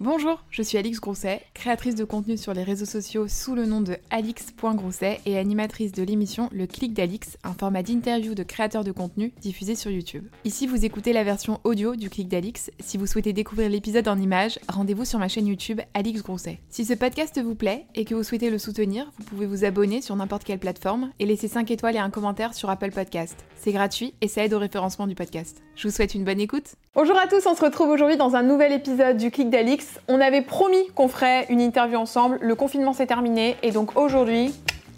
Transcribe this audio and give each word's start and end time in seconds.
Bonjour, 0.00 0.44
je 0.48 0.62
suis 0.62 0.78
Alix 0.78 1.00
Grousset, 1.00 1.42
créatrice 1.54 1.96
de 1.96 2.04
contenu 2.04 2.36
sur 2.36 2.54
les 2.54 2.62
réseaux 2.62 2.84
sociaux 2.84 3.26
sous 3.26 3.56
le 3.56 3.66
nom 3.66 3.80
de 3.80 3.96
alix.grousset 4.10 5.18
et 5.26 5.36
animatrice 5.36 5.90
de 5.90 6.04
l'émission 6.04 6.48
Le 6.52 6.68
Clic 6.68 6.94
d'Alix, 6.94 7.36
un 7.42 7.52
format 7.52 7.82
d'interview 7.82 8.36
de 8.36 8.44
créateurs 8.44 8.84
de 8.84 8.92
contenu 8.92 9.32
diffusé 9.40 9.74
sur 9.74 9.90
YouTube. 9.90 10.28
Ici, 10.44 10.68
vous 10.68 10.84
écoutez 10.84 11.12
la 11.12 11.24
version 11.24 11.58
audio 11.64 11.96
du 11.96 12.10
Clic 12.10 12.28
d'Alix. 12.28 12.70
Si 12.78 12.96
vous 12.96 13.08
souhaitez 13.08 13.32
découvrir 13.32 13.70
l'épisode 13.70 14.06
en 14.06 14.20
images, 14.20 14.60
rendez-vous 14.68 15.04
sur 15.04 15.18
ma 15.18 15.26
chaîne 15.26 15.48
YouTube 15.48 15.80
Alix 15.94 16.22
Grousset. 16.22 16.60
Si 16.68 16.84
ce 16.84 16.94
podcast 16.94 17.42
vous 17.42 17.56
plaît 17.56 17.86
et 17.96 18.04
que 18.04 18.14
vous 18.14 18.22
souhaitez 18.22 18.50
le 18.50 18.58
soutenir, 18.58 19.10
vous 19.18 19.24
pouvez 19.24 19.46
vous 19.46 19.64
abonner 19.64 20.00
sur 20.00 20.14
n'importe 20.14 20.44
quelle 20.44 20.60
plateforme 20.60 21.10
et 21.18 21.26
laisser 21.26 21.48
5 21.48 21.72
étoiles 21.72 21.96
et 21.96 21.98
un 21.98 22.10
commentaire 22.10 22.54
sur 22.54 22.70
Apple 22.70 22.92
Podcast. 22.92 23.36
C'est 23.56 23.72
gratuit 23.72 24.14
et 24.20 24.28
ça 24.28 24.44
aide 24.44 24.54
au 24.54 24.60
référencement 24.60 25.08
du 25.08 25.16
podcast. 25.16 25.60
Je 25.74 25.88
vous 25.88 25.94
souhaite 25.94 26.14
une 26.14 26.24
bonne 26.24 26.38
écoute. 26.38 26.76
Bonjour 26.94 27.16
à 27.16 27.26
tous, 27.26 27.46
on 27.46 27.54
se 27.54 27.64
retrouve 27.64 27.90
aujourd'hui 27.90 28.16
dans 28.16 28.34
un 28.34 28.42
nouvel 28.42 28.72
épisode 28.72 29.16
du 29.16 29.30
Clic 29.30 29.50
d'Alix. 29.50 29.87
On 30.08 30.20
avait 30.20 30.42
promis 30.42 30.86
qu'on 30.94 31.08
ferait 31.08 31.46
une 31.48 31.60
interview 31.60 31.98
ensemble. 31.98 32.38
Le 32.40 32.54
confinement 32.54 32.92
s'est 32.92 33.06
terminé 33.06 33.56
et 33.62 33.70
donc 33.70 33.96
aujourd'hui, 33.98 34.54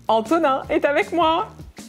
Antonin 0.09 0.63
est 0.71 0.85
avec 0.85 1.13
moi. 1.13 1.49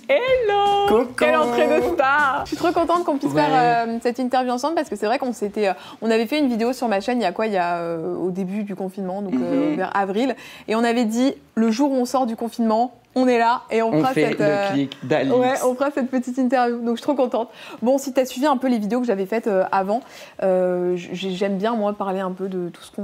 Hello 0.09 0.87
Coucou 0.87 1.13
Quelle 1.19 1.37
entrée 1.37 1.67
de 1.67 1.81
star 1.93 2.41
Je 2.43 2.49
suis 2.49 2.57
trop 2.57 2.71
contente 2.73 3.05
qu'on 3.05 3.17
puisse 3.17 3.31
Ouais. 3.31 3.41
faire 3.41 3.87
euh, 3.87 3.97
cette 4.01 4.19
interview 4.19 4.51
ensemble 4.51 4.75
parce 4.75 4.89
que 4.89 4.95
c'est 4.97 5.05
vrai 5.05 5.19
qu'on 5.19 5.31
s'était, 5.31 5.69
euh, 5.69 5.73
on 6.01 6.11
avait 6.11 6.25
fait 6.25 6.39
une 6.39 6.49
vidéo 6.49 6.73
sur 6.73 6.89
ma 6.89 6.99
chaîne 6.99 7.19
il 7.19 7.23
y 7.23 7.25
a 7.25 7.31
quoi? 7.31 7.47
Il 7.47 7.53
y 7.53 7.57
a 7.57 7.77
euh, 7.77 8.15
au 8.17 8.29
début 8.29 8.63
du 8.63 8.75
confinement, 8.75 9.21
donc 9.21 9.35
euh, 9.35 9.71
Mhm. 9.71 9.75
vers 9.77 9.95
avril, 9.95 10.35
et 10.67 10.75
on 10.75 10.83
avait 10.83 11.05
dit 11.05 11.33
le 11.55 11.71
jour 11.71 11.91
où 11.91 11.95
on 11.95 12.05
sort 12.05 12.25
du 12.25 12.35
confinement, 12.35 12.93
on 13.13 13.27
est 13.27 13.37
là 13.37 13.63
et 13.69 13.81
on, 13.81 13.89
On 13.89 13.99
fera 13.99 14.13
fait 14.13 14.29
cette. 14.29 14.39
le 14.39 14.45
euh, 14.45 14.71
clic. 14.71 14.97
Ouais, 15.09 15.55
on 15.65 15.75
fera 15.75 15.91
cette 15.91 16.09
petite 16.09 16.37
interview. 16.37 16.77
Donc, 16.77 16.95
je 16.95 17.01
suis 17.01 17.01
trop 17.01 17.13
contente. 17.13 17.49
Bon, 17.81 17.97
si 17.97 18.13
tu 18.13 18.19
as 18.21 18.25
suivi 18.25 18.45
un 18.45 18.55
peu 18.55 18.69
les 18.69 18.77
vidéos 18.77 19.01
que 19.01 19.05
j'avais 19.05 19.25
faites 19.25 19.47
euh, 19.47 19.65
avant, 19.71 19.99
euh, 20.43 20.93
j'aime 20.95 21.57
bien, 21.57 21.75
moi, 21.75 21.91
parler 21.91 22.21
un 22.21 22.31
peu 22.31 22.47
de 22.47 22.69
tout 22.69 22.81
ce, 22.81 22.91
qu'on, 22.91 23.03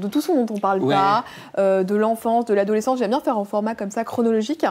de 0.00 0.06
tout 0.06 0.20
ce 0.20 0.30
dont 0.30 0.46
on 0.48 0.58
parle 0.58 0.80
Ouais. 0.82 0.94
pas, 0.94 1.24
de 1.82 1.94
l'enfance, 1.94 2.44
de 2.44 2.54
l'adolescence. 2.54 2.98
J'aime 2.98 3.10
bien 3.10 3.20
faire 3.20 3.38
en 3.38 3.44
format 3.44 3.74
comme 3.74 3.90
ça, 3.90 4.04
chronologique. 4.04 4.64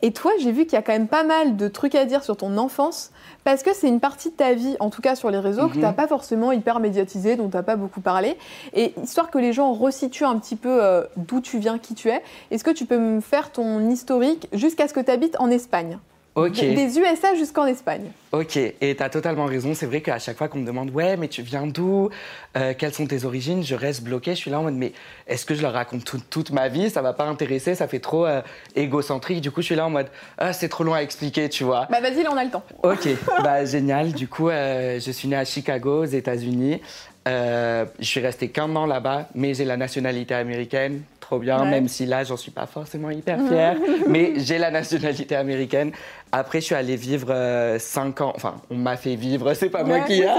Et 0.00 0.12
toi, 0.12 0.30
j'ai 0.40 0.52
vu 0.52 0.64
qu'il 0.64 0.74
y 0.74 0.76
a 0.76 0.82
quand 0.82 0.92
même 0.92 1.08
pas 1.08 1.24
mal 1.24 1.56
de 1.56 1.68
trucs 1.68 1.94
à 1.94 2.04
dire 2.04 2.22
sur 2.22 2.36
ton 2.36 2.56
enfance, 2.58 3.10
parce 3.44 3.62
que 3.62 3.74
c'est 3.74 3.88
une 3.88 4.00
partie 4.00 4.30
de 4.30 4.34
ta 4.36 4.52
vie, 4.54 4.76
en 4.80 4.90
tout 4.90 5.02
cas 5.02 5.14
sur 5.16 5.30
les 5.30 5.38
réseaux, 5.38 5.62
que 5.62 5.74
Mhm. 5.74 5.80
tu 5.80 5.80
n'as 5.80 5.92
pas 5.92 6.06
forcément 6.06 6.52
hyper 6.52 6.78
médiatisé, 6.80 7.36
dont 7.36 7.48
tu 7.48 7.56
n'as 7.56 7.62
pas 7.62 7.76
beaucoup 7.76 8.00
parlé. 8.00 8.36
Et 8.74 8.94
histoire 9.02 9.30
que 9.30 9.38
les 9.38 9.52
gens 9.52 9.72
resituent 9.72 10.24
un 10.24 10.38
petit 10.38 10.56
peu 10.56 10.82
euh, 10.82 11.02
d'où 11.16 11.40
tu 11.40 11.58
viens, 11.58 11.78
qui 11.78 11.94
tu 11.94 12.08
es, 12.08 12.22
est-ce 12.50 12.62
que 12.64 12.70
tu 12.70 12.84
peux 12.86 12.98
me 12.98 13.20
faire 13.20 13.50
ton 13.50 13.88
historique 13.90 14.48
jusqu'à 14.52 14.86
ce 14.88 14.94
que 14.94 15.00
tu 15.00 15.10
habites 15.10 15.36
en 15.40 15.50
Espagne? 15.50 15.98
Ok, 16.34 16.52
des 16.60 16.98
USA 16.98 17.34
jusqu'en 17.34 17.66
Espagne. 17.66 18.10
Ok. 18.32 18.56
Et 18.80 18.96
t'as 18.96 19.08
totalement 19.08 19.44
raison. 19.46 19.74
C'est 19.74 19.86
vrai 19.86 20.00
qu'à 20.00 20.18
chaque 20.18 20.36
fois 20.36 20.48
qu'on 20.48 20.58
me 20.58 20.66
demande, 20.66 20.90
ouais, 20.90 21.16
mais 21.16 21.28
tu 21.28 21.42
viens 21.42 21.66
d'où 21.66 22.10
Euh, 22.56 22.74
Quelles 22.76 22.92
sont 22.92 23.06
tes 23.06 23.24
origines 23.24 23.62
Je 23.64 23.74
reste 23.74 24.02
bloqué. 24.02 24.32
Je 24.32 24.36
suis 24.40 24.50
là 24.50 24.58
en 24.60 24.64
mode, 24.64 24.74
mais 24.74 24.92
est-ce 25.26 25.46
que 25.46 25.54
je 25.54 25.62
leur 25.62 25.72
raconte 25.72 26.04
tout- 26.04 26.20
toute 26.30 26.50
ma 26.50 26.68
vie? 26.68 26.90
Ça 26.90 27.00
va 27.02 27.12
pas 27.12 27.24
intéresser. 27.24 27.74
Ça 27.74 27.88
fait 27.88 27.98
trop 28.00 28.26
euh, 28.26 28.42
égocentrique. 28.76 29.40
Du 29.40 29.50
coup, 29.50 29.60
je 29.62 29.66
suis 29.66 29.74
là 29.76 29.86
en 29.86 29.90
mode, 29.90 30.08
ah, 30.38 30.52
c'est 30.52 30.68
trop 30.68 30.84
long 30.84 30.94
à 30.94 31.02
expliquer, 31.02 31.48
tu 31.48 31.64
vois. 31.64 31.86
Bah 31.90 32.00
vas-y, 32.00 32.22
là 32.22 32.30
on 32.32 32.36
a 32.36 32.44
le 32.44 32.50
temps. 32.50 32.62
Ok, 32.82 33.08
bah 33.42 33.64
génial. 33.64 34.12
Du 34.12 34.28
coup, 34.28 34.48
euh, 34.50 34.98
je 35.00 35.10
suis 35.10 35.28
né 35.28 35.36
à 35.36 35.44
Chicago, 35.44 36.02
aux 36.02 36.04
États-Unis. 36.04 36.80
Je 37.26 37.86
suis 38.00 38.20
resté 38.20 38.48
qu'un 38.48 38.74
an 38.76 38.86
là-bas, 38.86 39.28
mais 39.34 39.54
j'ai 39.54 39.64
la 39.64 39.76
nationalité 39.76 40.34
américaine. 40.34 41.02
Trop 41.20 41.38
bien, 41.38 41.62
Ouais. 41.62 41.70
même 41.70 41.88
si 41.88 42.04
là, 42.04 42.24
j'en 42.24 42.36
suis 42.36 42.50
pas 42.50 42.66
forcément 42.66 43.10
hyper 43.10 43.38
fière. 43.48 43.76
mais 44.08 44.32
j'ai 44.38 44.58
la 44.58 44.70
nationalité 44.70 45.36
américaine. 45.36 45.92
Après, 46.34 46.60
je 46.62 46.66
suis 46.66 46.74
allé 46.74 46.96
vivre 46.96 47.76
5 47.78 48.20
ans. 48.22 48.32
Enfin, 48.34 48.54
on 48.70 48.76
m'a 48.76 48.96
fait 48.96 49.16
vivre, 49.16 49.52
c'est 49.52 49.68
pas 49.68 49.84
moi 49.84 50.00
qui 50.00 50.24
a. 50.24 50.34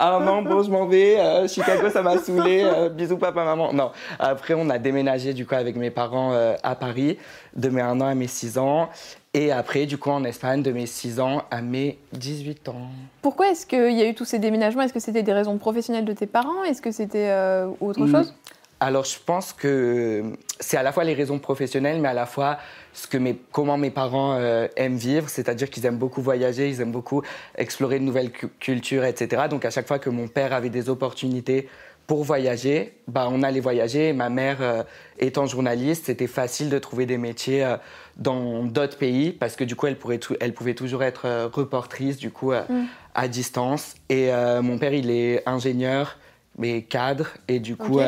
Un 0.00 0.26
an, 0.26 0.42
bon, 0.42 0.62
je 0.64 0.70
m'en 0.70 0.86
vais. 0.86 1.18
euh, 1.20 1.46
Chicago, 1.46 1.88
ça 1.88 2.02
m'a 2.02 2.18
saoulé. 2.22 2.62
euh, 2.64 2.88
bisous, 2.88 3.16
papa, 3.16 3.44
maman. 3.44 3.72
Non. 3.72 3.92
Après, 4.18 4.54
on 4.54 4.68
a 4.70 4.78
déménagé, 4.78 5.32
du 5.34 5.46
coup, 5.46 5.54
avec 5.54 5.76
mes 5.76 5.90
parents 5.90 6.32
euh, 6.32 6.56
à 6.64 6.74
Paris, 6.74 7.16
de 7.54 7.68
mes 7.68 7.80
1 7.80 8.00
an 8.00 8.06
à 8.06 8.14
mes 8.16 8.26
6 8.26 8.58
ans. 8.58 8.88
Et 9.34 9.52
après, 9.52 9.86
du 9.86 9.98
coup, 9.98 10.10
en 10.10 10.24
Espagne, 10.24 10.62
de 10.62 10.72
mes 10.72 10.86
6 10.86 11.20
ans 11.20 11.42
à 11.50 11.60
mes 11.62 11.98
18 12.12 12.68
ans. 12.70 12.88
Pourquoi 13.22 13.50
est-ce 13.50 13.66
qu'il 13.66 13.92
y 13.92 14.02
a 14.02 14.08
eu 14.08 14.14
tous 14.14 14.24
ces 14.24 14.40
déménagements? 14.40 14.82
Est-ce 14.82 14.94
que 14.94 14.98
c'était 15.00 15.22
des 15.22 15.32
raisons 15.32 15.58
professionnelles 15.58 16.06
de 16.06 16.12
tes 16.12 16.26
parents? 16.26 16.64
Est-ce 16.64 16.82
que 16.82 16.90
c'était 16.90 17.28
euh, 17.28 17.68
autre 17.80 18.00
Mm. 18.00 18.10
chose? 18.10 18.34
Alors, 18.80 19.04
je 19.04 19.16
pense 19.24 19.52
que 19.54 20.22
c'est 20.60 20.76
à 20.76 20.82
la 20.82 20.92
fois 20.92 21.04
les 21.04 21.14
raisons 21.14 21.38
professionnelles, 21.38 21.98
mais 22.00 22.08
à 22.08 22.14
la 22.14 22.26
fois 22.26 22.58
ce 22.98 23.06
que 23.06 23.18
mes, 23.18 23.36
comment 23.52 23.76
mes 23.76 23.90
parents 23.90 24.36
euh, 24.40 24.68
aiment 24.76 24.96
vivre, 24.96 25.28
c'est-à-dire 25.28 25.68
qu'ils 25.68 25.84
aiment 25.84 25.98
beaucoup 25.98 26.22
voyager, 26.22 26.70
ils 26.70 26.80
aiment 26.80 26.92
beaucoup 26.92 27.20
explorer 27.58 27.98
de 27.98 28.04
nouvelles 28.04 28.32
cu- 28.32 28.48
cultures, 28.58 29.04
etc. 29.04 29.42
Donc, 29.50 29.66
à 29.66 29.70
chaque 29.70 29.86
fois 29.86 29.98
que 29.98 30.08
mon 30.08 30.28
père 30.28 30.54
avait 30.54 30.70
des 30.70 30.88
opportunités 30.88 31.68
pour 32.06 32.24
voyager, 32.24 32.94
bah, 33.06 33.28
on 33.30 33.42
allait 33.42 33.60
voyager. 33.60 34.14
Ma 34.14 34.30
mère, 34.30 34.58
euh, 34.62 34.82
étant 35.18 35.44
journaliste, 35.46 36.06
c'était 36.06 36.26
facile 36.26 36.70
de 36.70 36.78
trouver 36.78 37.04
des 37.04 37.18
métiers 37.18 37.64
euh, 37.64 37.76
dans 38.16 38.64
d'autres 38.64 38.96
pays 38.96 39.32
parce 39.32 39.56
que 39.56 39.64
du 39.64 39.76
coup, 39.76 39.88
elle, 39.88 39.98
pourrait 39.98 40.20
elle 40.40 40.54
pouvait 40.54 40.74
toujours 40.74 41.02
être 41.02 41.26
euh, 41.26 41.48
reportrice, 41.52 42.16
du 42.16 42.30
coup, 42.30 42.52
euh, 42.52 42.62
Mm. 42.70 42.84
à 43.14 43.28
distance. 43.28 43.94
Et 44.08 44.30
mon 44.62 44.78
père, 44.78 44.94
il 44.94 45.10
est 45.10 45.42
ingénieur, 45.46 46.16
mais 46.58 46.80
cadre. 46.82 47.28
Et 47.48 47.60
du 47.60 47.76
coup. 47.76 47.98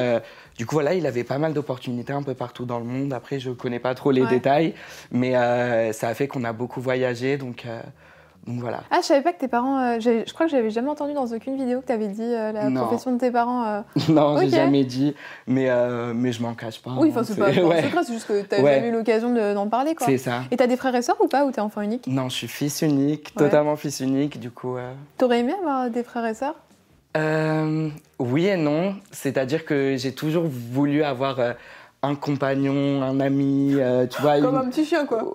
Du 0.59 0.67
coup, 0.67 0.75
voilà, 0.75 0.93
il 0.95 1.07
avait 1.07 1.23
pas 1.25 1.39
mal 1.39 1.55
d'opportunités 1.55 2.13
un 2.13 2.23
peu 2.25 2.35
partout 2.35 2.65
dans 2.67 2.81
le 2.81 2.85
monde. 2.85 3.13
Après, 3.13 3.39
je 3.39 3.51
connais 3.53 3.79
pas 3.79 3.95
trop 3.95 4.11
les 4.11 4.23
Ouais. 4.23 4.29
détails, 4.29 4.75
mais 5.13 5.37
euh, 5.37 5.93
ça 5.93 6.09
a 6.09 6.15
fait 6.15 6.27
qu'on 6.27 6.43
a 6.43 6.53
beaucoup 6.53 6.81
voyagé. 6.81 7.37
Donc, 7.37 7.65
euh, 7.65 7.81
donc 8.45 8.59
voilà. 8.59 8.81
Ah, 8.91 8.99
je 9.01 9.07
savais 9.07 9.23
pas 9.23 9.33
que 9.33 9.39
tes 9.39 9.47
parents. 9.47 9.79
euh, 9.79 10.01
je 10.01 10.33
crois 10.35 10.47
que 10.47 10.51
j'avais 10.53 10.71
jamais 10.71 10.89
entendu 10.89 11.13
dans 11.15 11.27
aucune 11.27 11.57
vidéo 11.57 11.81
que 11.81 11.87
tu 11.87 11.93
avais 11.93 12.09
dit 12.09 12.29
la 12.29 12.71
Non. 12.71 12.81
profession 12.87 13.13
de 13.13 13.19
tes 13.19 13.31
parents. 13.31 13.85
non, 14.09 14.35
Ok. 14.35 14.41
j'ai 14.43 14.49
jamais 14.51 14.83
dit, 14.83 15.15
mais, 15.47 15.69
mais 16.13 16.33
je 16.33 16.43
m'en 16.43 16.55
cache 16.55 16.83
pas. 16.83 16.91
Oui, 16.99 17.09
hein, 17.09 17.13
enfin, 17.13 17.23
c'est 17.25 17.37
pas 17.39 17.47
pas 17.53 17.61
un 17.61 17.65
ouais, 17.65 17.83
secret, 17.85 18.03
c'est 18.05 18.13
juste 18.15 18.27
que 18.27 18.43
tu 18.43 18.61
Ouais. 18.61 18.75
jamais 18.75 18.89
eu 18.89 18.93
l'occasion 18.93 19.33
de- 19.33 19.55
d'en 19.55 19.69
parler. 19.69 19.95
c'est 20.01 20.19
ça. 20.19 20.43
Et 20.51 20.57
t'as 20.57 20.67
des 20.67 20.77
frères 20.77 20.95
et 20.97 21.03
sœurs 21.03 21.21
ou 21.23 21.29
pas 21.29 21.45
Ou 21.45 21.53
t'es 21.53 21.61
enfant 21.61 21.83
unique? 21.83 22.09
Non, 22.09 22.29
je 22.31 22.35
suis 22.35 22.49
fils 22.49 22.83
unique, 22.83 23.33
totalement 23.37 23.77
fils 23.77 24.01
unique. 24.01 24.41
Du 24.41 24.51
coup, 24.51 24.77
T'aurais 25.19 25.39
aimé 25.39 25.53
avoir 25.61 25.89
des 25.89 26.03
frères 26.03 26.27
et 26.27 26.35
sœurs? 26.35 26.57
Euh, 27.17 27.89
oui 28.19 28.47
et 28.47 28.57
non. 28.57 28.95
C'est-à-dire 29.13 29.65
que 29.65 29.97
j'ai 29.97 30.13
toujours 30.13 30.45
voulu 30.47 31.03
avoir 31.03 31.41
euh, 31.41 31.53
un 32.03 32.15
compagnon, 32.15 33.03
un 33.03 33.19
ami, 33.21 33.75
euh, 33.79 34.07
tu 34.07 34.21
vois. 34.23 34.41
Comme 34.41 34.55
une- 34.55 34.61
un 34.61 34.71
petit 34.71 34.85
chien, 34.85 35.07
quoi. 35.07 35.23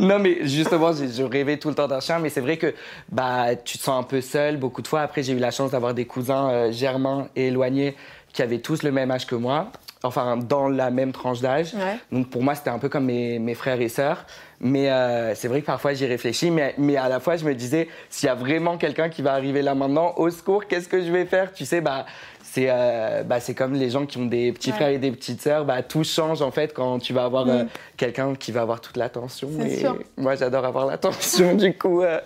Non, 0.00 0.18
mais 0.18 0.38
justement, 0.46 0.92
je 0.92 1.22
rêvais 1.22 1.56
tout 1.56 1.68
le 1.68 1.74
temps 1.74 1.86
d'un 1.86 2.00
chien, 2.00 2.18
mais 2.18 2.28
c'est 2.30 2.40
vrai 2.40 2.56
que 2.58 2.74
bah, 3.10 3.54
tu 3.54 3.78
te 3.78 3.82
sens 3.82 4.00
un 4.00 4.02
peu 4.02 4.20
seul 4.20 4.56
beaucoup 4.56 4.82
de 4.82 4.88
fois. 4.88 5.00
Après, 5.02 5.22
j'ai 5.22 5.32
eu 5.32 5.38
la 5.38 5.50
chance 5.52 5.70
d'avoir 5.70 5.94
des 5.94 6.04
cousins 6.04 6.50
euh, 6.50 6.72
germains 6.72 7.28
et 7.36 7.46
éloignés 7.46 7.96
qui 8.32 8.42
avaient 8.42 8.58
tous 8.58 8.82
le 8.82 8.90
même 8.90 9.10
âge 9.10 9.26
que 9.26 9.34
moi, 9.36 9.68
enfin, 10.02 10.36
dans 10.36 10.68
la 10.68 10.90
même 10.90 11.12
tranche 11.12 11.40
d'âge. 11.40 11.74
Ouais. 11.74 11.98
Donc 12.10 12.28
pour 12.30 12.42
moi, 12.42 12.54
c'était 12.54 12.70
un 12.70 12.78
peu 12.78 12.88
comme 12.88 13.04
mes, 13.06 13.38
mes 13.38 13.54
frères 13.54 13.80
et 13.80 13.88
sœurs. 13.88 14.24
Mais 14.64 14.90
euh, 14.90 15.34
c'est 15.34 15.48
vrai 15.48 15.60
que 15.60 15.66
parfois 15.66 15.92
j'y 15.92 16.06
réfléchis, 16.06 16.52
mais, 16.52 16.74
mais 16.78 16.96
à 16.96 17.08
la 17.08 17.18
fois 17.18 17.36
je 17.36 17.44
me 17.44 17.52
disais, 17.52 17.88
s'il 18.08 18.28
y 18.28 18.30
a 18.30 18.36
vraiment 18.36 18.78
quelqu'un 18.78 19.08
qui 19.08 19.20
va 19.20 19.32
arriver 19.32 19.60
là 19.60 19.74
maintenant, 19.74 20.14
au 20.16 20.30
secours, 20.30 20.66
qu'est-ce 20.66 20.88
que 20.88 21.02
je 21.02 21.10
vais 21.10 21.24
faire? 21.24 21.52
Tu 21.52 21.64
sais, 21.64 21.80
bah, 21.80 22.06
c'est 22.54 22.66
euh, 22.68 23.22
bah, 23.22 23.40
c'est 23.40 23.54
comme 23.54 23.72
les 23.72 23.88
gens 23.88 24.04
qui 24.04 24.18
ont 24.18 24.26
des 24.26 24.52
petits 24.52 24.68
Ouais. 24.70 24.76
frères 24.76 24.88
et 24.90 24.98
des 24.98 25.10
petites 25.10 25.40
sœurs, 25.40 25.64
bah, 25.64 25.82
tout 25.82 26.04
change 26.04 26.42
en 26.42 26.50
fait 26.50 26.74
quand 26.74 26.98
tu 26.98 27.14
vas 27.14 27.24
avoir 27.24 27.46
Mm. 27.46 27.50
euh, 27.50 27.64
quelqu'un 27.96 28.34
qui 28.34 28.52
va 28.52 28.60
avoir 28.60 28.82
toute 28.82 28.98
l'attention. 28.98 29.48
C'est 29.58 29.68
Et 29.70 29.76
sûr. 29.78 29.96
moi 30.18 30.34
j'adore 30.34 30.66
avoir 30.66 30.84
l'attention, 30.86 31.54
du 31.56 31.72
coup. 31.76 32.02
euh, 32.02 32.20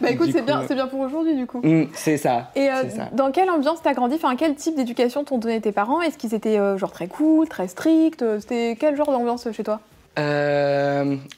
Bah 0.00 0.10
écoute, 0.10 0.30
c'est 0.32 0.42
bien, 0.42 0.62
euh, 0.62 0.64
c'est 0.66 0.74
bien 0.74 0.88
pour 0.88 0.98
aujourd'hui, 1.00 1.36
du 1.36 1.46
coup. 1.46 1.60
mm, 1.62 1.84
c'est 1.94 2.16
ça. 2.16 2.50
Et 2.56 2.66
ça. 2.90 3.08
dans 3.12 3.30
quelle 3.30 3.50
ambiance 3.50 3.80
t'as 3.80 3.94
grandi? 3.94 4.16
Enfin, 4.16 4.34
quel 4.34 4.56
type 4.56 4.74
d'éducation 4.74 5.22
t'ont 5.22 5.38
donné 5.38 5.60
tes 5.60 5.70
parents? 5.72 6.02
Est-ce 6.02 6.18
qu'ils 6.18 6.34
étaient 6.34 6.58
genre 6.76 6.90
très 6.90 7.06
cool, 7.06 7.46
très 7.48 7.68
stricts? 7.68 8.24
C'était 8.40 8.76
quel 8.80 8.96
genre 8.96 9.12
d'ambiance 9.12 9.46
chez 9.52 9.62
toi? 9.62 9.78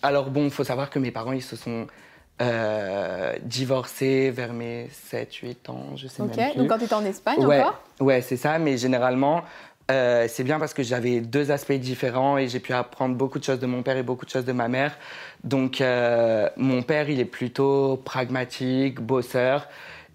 Alors 0.03 0.31
bon, 0.31 0.45
il 0.45 0.51
faut 0.51 0.65
savoir 0.65 0.89
que 0.91 0.99
mes 0.99 1.11
parents, 1.11 1.33
ils 1.33 1.43
se 1.43 1.57
sont 1.57 1.87
euh, 2.41 3.35
divorcés 3.43 4.31
vers 4.31 4.53
mes 4.53 4.89
7-8 5.13 5.71
ans, 5.71 5.97
je 5.97 6.07
sais 6.07 6.23
Ok, 6.23 6.37
même 6.37 6.51
plus. 6.53 6.59
donc 6.59 6.69
quand 6.69 6.79
t'étais 6.79 6.95
en 6.95 7.05
Espagne 7.05 7.45
ouais, 7.45 7.61
encore 7.61 7.83
ouais, 8.01 8.23
c'est 8.23 8.37
ça, 8.37 8.59
mais 8.59 8.79
généralement, 8.79 9.43
euh, 9.91 10.27
c'est 10.29 10.45
bien 10.45 10.59
parce 10.59 10.73
que 10.73 10.83
j'avais 10.83 11.21
deux 11.21 11.51
aspects 11.51 11.73
différents 11.73 12.39
et 12.39 12.49
j'ai 12.49 12.61
pu 12.61 12.73
apprendre 12.73 13.17
beaucoup 13.17 13.39
de 13.39 13.45
choses 13.45 13.59
de 13.59 13.67
mon 13.67 13.83
père 13.83 13.97
et 13.97 14.03
beaucoup 14.03 14.25
de 14.25 14.31
choses 14.31 14.45
de 14.45 14.53
ma 14.53 14.69
mère. 14.69 14.97
Donc, 15.43 15.81
euh, 15.81 16.49
mon 16.57 16.83
père, 16.83 17.11
il 17.11 17.19
est 17.19 17.25
plutôt 17.25 17.97
pragmatique, 18.05 19.01
bosseur. 19.01 19.67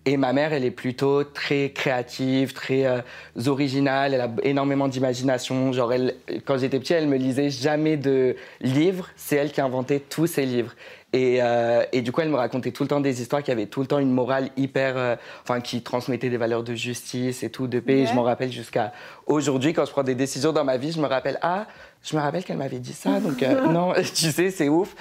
Et 0.08 0.18
ma 0.18 0.34
mère, 0.34 0.54
elle 0.54 0.64
est 0.64 0.72
plutôt 0.72 1.24
très 1.24 1.72
créative, 1.72 2.54
très 2.54 2.86
euh, 2.86 3.02
originale. 3.48 4.14
Elle 4.14 4.22
a 4.22 4.30
énormément 4.44 4.88
d'imagination. 4.88 5.74
Genre, 5.74 5.92
elle, 5.92 6.16
quand 6.46 6.60
j'étais 6.60 6.80
petit, 6.80 6.94
elle 6.94 7.08
me 7.08 7.18
lisait 7.18 7.50
jamais 7.50 7.98
de 7.98 8.36
livres. 8.62 9.10
C'est 9.16 9.36
elle 9.36 9.52
qui 9.52 9.62
inventait 9.62 10.00
tous 10.00 10.28
ses 10.28 10.46
livres. 10.46 10.74
Et, 11.18 11.38
euh, 11.42 11.84
et 11.94 12.02
du 12.02 12.12
coup, 12.12 12.20
elle 12.20 12.30
me 12.30 12.36
racontait 12.36 12.72
tout 12.72 12.84
le 12.84 12.90
temps 12.90 13.00
des 13.00 13.22
histoires 13.22 13.42
qui 13.42 13.50
avaient 13.50 13.68
tout 13.68 13.80
le 13.80 13.88
temps 13.88 14.00
une 14.00 14.12
morale 14.12 14.50
hyper. 14.58 14.98
euh, 14.98 15.16
Enfin, 15.44 15.62
qui 15.62 15.82
transmettaient 15.82 16.30
des 16.30 16.36
valeurs 16.38 16.62
de 16.64 16.76
justice 16.76 17.42
et 17.42 17.50
tout, 17.50 17.68
de 17.68 17.80
paix. 17.80 18.00
Et 18.00 18.06
je 18.06 18.14
m'en 18.14 18.24
rappelle 18.24 18.52
jusqu'à 18.52 18.92
aujourd'hui, 19.26 19.72
quand 19.72 19.86
je 19.86 19.92
prends 19.92 20.04
des 20.04 20.16
décisions 20.16 20.52
dans 20.52 20.66
ma 20.66 20.76
vie, 20.76 20.92
je 20.92 21.00
me 21.00 21.08
rappelle, 21.08 21.38
ah, 21.42 21.68
je 22.04 22.16
me 22.18 22.22
rappelle 22.22 22.44
qu'elle 22.44 22.58
m'avait 22.58 22.80
dit 22.80 22.92
ça. 22.94 23.22
Donc, 23.22 23.42
euh, 23.44 23.66
non, 23.72 23.94
tu 24.14 24.32
sais, 24.32 24.52
c'est 24.52 24.68
ouf. 24.68 24.94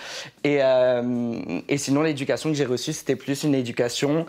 Et, 0.45 0.61
et 1.69 1.79
sinon, 1.79 2.03
l'éducation 2.03 2.51
que 2.51 2.57
j'ai 2.57 2.65
reçue, 2.65 2.93
c'était 2.93 3.17
plus 3.17 3.43
une 3.43 3.55
éducation 3.55 4.25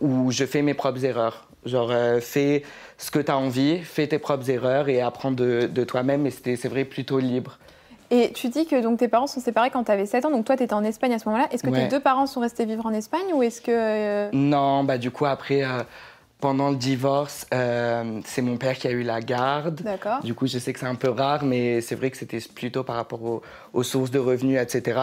où 0.00 0.30
je 0.30 0.44
fais 0.44 0.60
mes 0.62 0.74
propres 0.74 1.04
erreurs. 1.04 1.48
Genre, 1.64 1.92
fais 2.20 2.62
ce 2.98 3.10
que 3.10 3.18
tu 3.18 3.30
as 3.30 3.36
envie, 3.36 3.78
fais 3.82 4.06
tes 4.06 4.18
propres 4.18 4.48
erreurs 4.50 4.88
et 4.88 5.00
apprends 5.00 5.32
de, 5.32 5.66
de 5.72 5.84
toi-même. 5.84 6.26
Et 6.26 6.30
c'était, 6.30 6.56
c'est 6.56 6.68
vrai, 6.68 6.84
plutôt 6.84 7.18
libre. 7.18 7.58
Et 8.10 8.32
tu 8.32 8.48
dis 8.48 8.66
que 8.66 8.80
donc, 8.80 8.98
tes 8.98 9.08
parents 9.08 9.26
sont 9.26 9.40
séparés 9.40 9.70
quand 9.70 9.84
tu 9.84 9.92
avais 9.92 10.06
7 10.06 10.26
ans, 10.26 10.30
donc 10.30 10.44
toi 10.44 10.56
tu 10.56 10.62
étais 10.62 10.74
en 10.74 10.84
Espagne 10.84 11.12
à 11.12 11.18
ce 11.18 11.28
moment-là. 11.28 11.48
Est-ce 11.50 11.62
que 11.62 11.70
tes 11.70 11.88
deux 11.88 12.00
parents 12.00 12.26
sont 12.26 12.40
restés 12.40 12.64
vivre 12.64 12.86
en 12.86 12.92
Espagne 12.92 13.32
ou 13.34 13.42
est-ce 13.42 13.60
que. 13.60 13.70
Euh, 13.70 14.30
non, 14.32 14.84
bah 14.84 14.98
du 14.98 15.10
coup 15.10 15.26
après, 15.26 15.64
euh, 15.64 15.82
pendant 16.40 16.70
le 16.70 16.76
divorce, 16.76 17.46
euh, 17.52 18.20
c'est 18.24 18.42
mon 18.42 18.56
père 18.56 18.74
qui 18.74 18.86
a 18.86 18.90
eu 18.90 19.02
la 19.02 19.20
garde. 19.20 19.80
D'accord. 19.82 20.20
Du 20.22 20.34
coup 20.34 20.46
je 20.46 20.58
sais 20.58 20.72
que 20.72 20.78
c'est 20.78 20.86
un 20.86 20.94
peu 20.94 21.10
rare, 21.10 21.44
mais 21.44 21.80
c'est 21.80 21.96
vrai 21.96 22.10
que 22.10 22.16
c'était 22.16 22.38
plutôt 22.54 22.84
par 22.84 22.96
rapport 22.96 23.42
aux, 23.72 23.82
sources 23.82 24.10
de 24.10 24.18
revenus, 24.18 24.60
etc. 24.60 25.00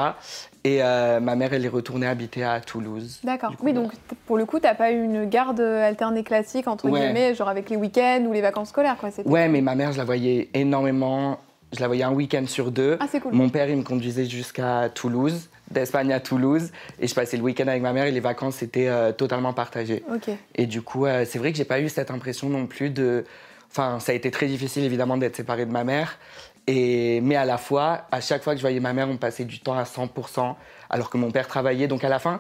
Et 0.64 0.80
ma 0.80 1.36
mère, 1.36 1.54
elle 1.54 1.66
est 1.66 1.70
retournée 1.70 2.08
habiter 2.08 2.44
à 2.44 2.62
Toulouse. 2.62 3.20
D'accord. 3.24 3.54
Oui, 3.62 3.74
donc 3.74 3.92
pour 4.26 4.38
le 4.38 4.46
coup, 4.46 4.60
tu 4.60 4.66
n'as 4.66 4.76
pas 4.76 4.92
eu 4.92 5.04
une 5.04 5.26
garde 5.26 5.60
alternée 5.60 6.24
classique, 6.24 6.68
entre 6.68 6.90
guillemets, 6.90 7.36
genre 7.36 7.50
avec 7.50 7.70
les 7.70 7.76
week-ends 7.76 8.24
ou 8.28 8.32
les 8.32 8.42
vacances 8.42 8.70
scolaires, 8.70 8.98
quoi. 8.98 9.10
Ouais, 9.26 9.50
mais 9.50 9.62
ma 9.62 9.76
mère, 9.76 9.92
je 9.92 9.98
la 9.98 10.06
voyais 10.06 10.50
énormément 10.54 11.40
je 11.74 11.80
la 11.80 11.88
voyais 11.88 12.04
un 12.04 12.14
week-end 12.14 12.46
sur 12.46 12.72
deux. 12.72 12.98
Ah, 13.00 13.08
cool. 13.20 13.34
Mon 13.34 13.50
père, 13.50 13.68
il 13.68 13.78
me 13.78 13.84
conduisait 13.84 14.26
jusqu'à 14.26 14.90
Toulouse, 14.94 15.50
d'Espagne 15.72 16.14
à 16.14 16.20
Toulouse. 16.20 16.72
Et 17.00 17.08
je 17.08 17.16
passais 17.16 17.36
le 17.36 17.44
week-end 17.44 17.68
avec 17.68 17.82
ma 17.82 17.94
mère 17.94 18.06
et 18.06 18.12
les 18.12 18.20
vacances, 18.20 18.58
c'était 18.58 18.88
euh, 18.88 19.12
totalement 19.12 19.54
partagé. 19.54 20.04
Et 20.56 20.68
du 20.68 20.82
coup, 20.82 21.06
euh, 21.06 21.26
c'est 21.28 21.40
vrai 21.40 21.52
que 21.52 21.58
j'ai 21.58 21.66
pas 21.66 21.80
eu 21.80 21.90
cette 21.90 22.12
impression 22.12 22.50
non 22.50 22.68
plus 22.68 22.92
de. 22.92 23.26
Enfin, 23.72 24.00
ça 24.00 24.12
a 24.12 24.16
été 24.16 24.30
très 24.30 24.46
difficile, 24.46 24.84
évidemment, 24.84 25.18
d'être 25.18 25.36
séparé 25.36 25.66
de 25.66 25.72
ma 25.72 25.84
mère. 25.84 26.20
Et... 26.68 27.22
Mais 27.22 27.36
à 27.36 27.46
la 27.46 27.58
fois, 27.58 28.04
à 28.12 28.22
chaque 28.22 28.44
fois 28.44 28.54
que 28.54 28.60
je 28.60 28.64
voyais 28.64 28.80
ma 28.80 28.94
mère, 28.94 29.10
on 29.10 29.18
passait 29.18 29.46
du 29.46 29.60
temps 29.60 29.76
à 29.76 29.84
100%, 29.84 30.56
alors 30.92 31.10
que 31.10 31.18
mon 31.18 31.32
père 31.32 31.48
travaillait. 31.48 31.88
Donc 31.88 32.04
à 32.04 32.10
la 32.10 32.20
fin, 32.20 32.40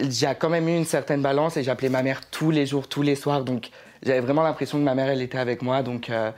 j'ai 0.00 0.32
quand 0.38 0.48
même 0.48 0.68
eu 0.68 0.76
une 0.76 0.86
certaine 0.86 1.20
balance 1.20 1.58
et 1.58 1.62
j'appelais 1.62 1.90
ma 1.90 2.02
mère 2.02 2.22
tous 2.30 2.50
les 2.50 2.64
jours, 2.64 2.88
tous 2.88 3.02
les 3.02 3.14
soirs. 3.14 3.44
Donc 3.44 3.68
j'avais 4.02 4.20
vraiment 4.20 4.42
l'impression 4.42 4.78
que 4.78 4.84
ma 4.84 4.94
mère, 4.94 5.10
elle 5.10 5.20
était 5.20 5.38
avec 5.38 5.60
moi. 5.60 5.82
Donc. 5.82 6.08
Euh, 6.08 6.30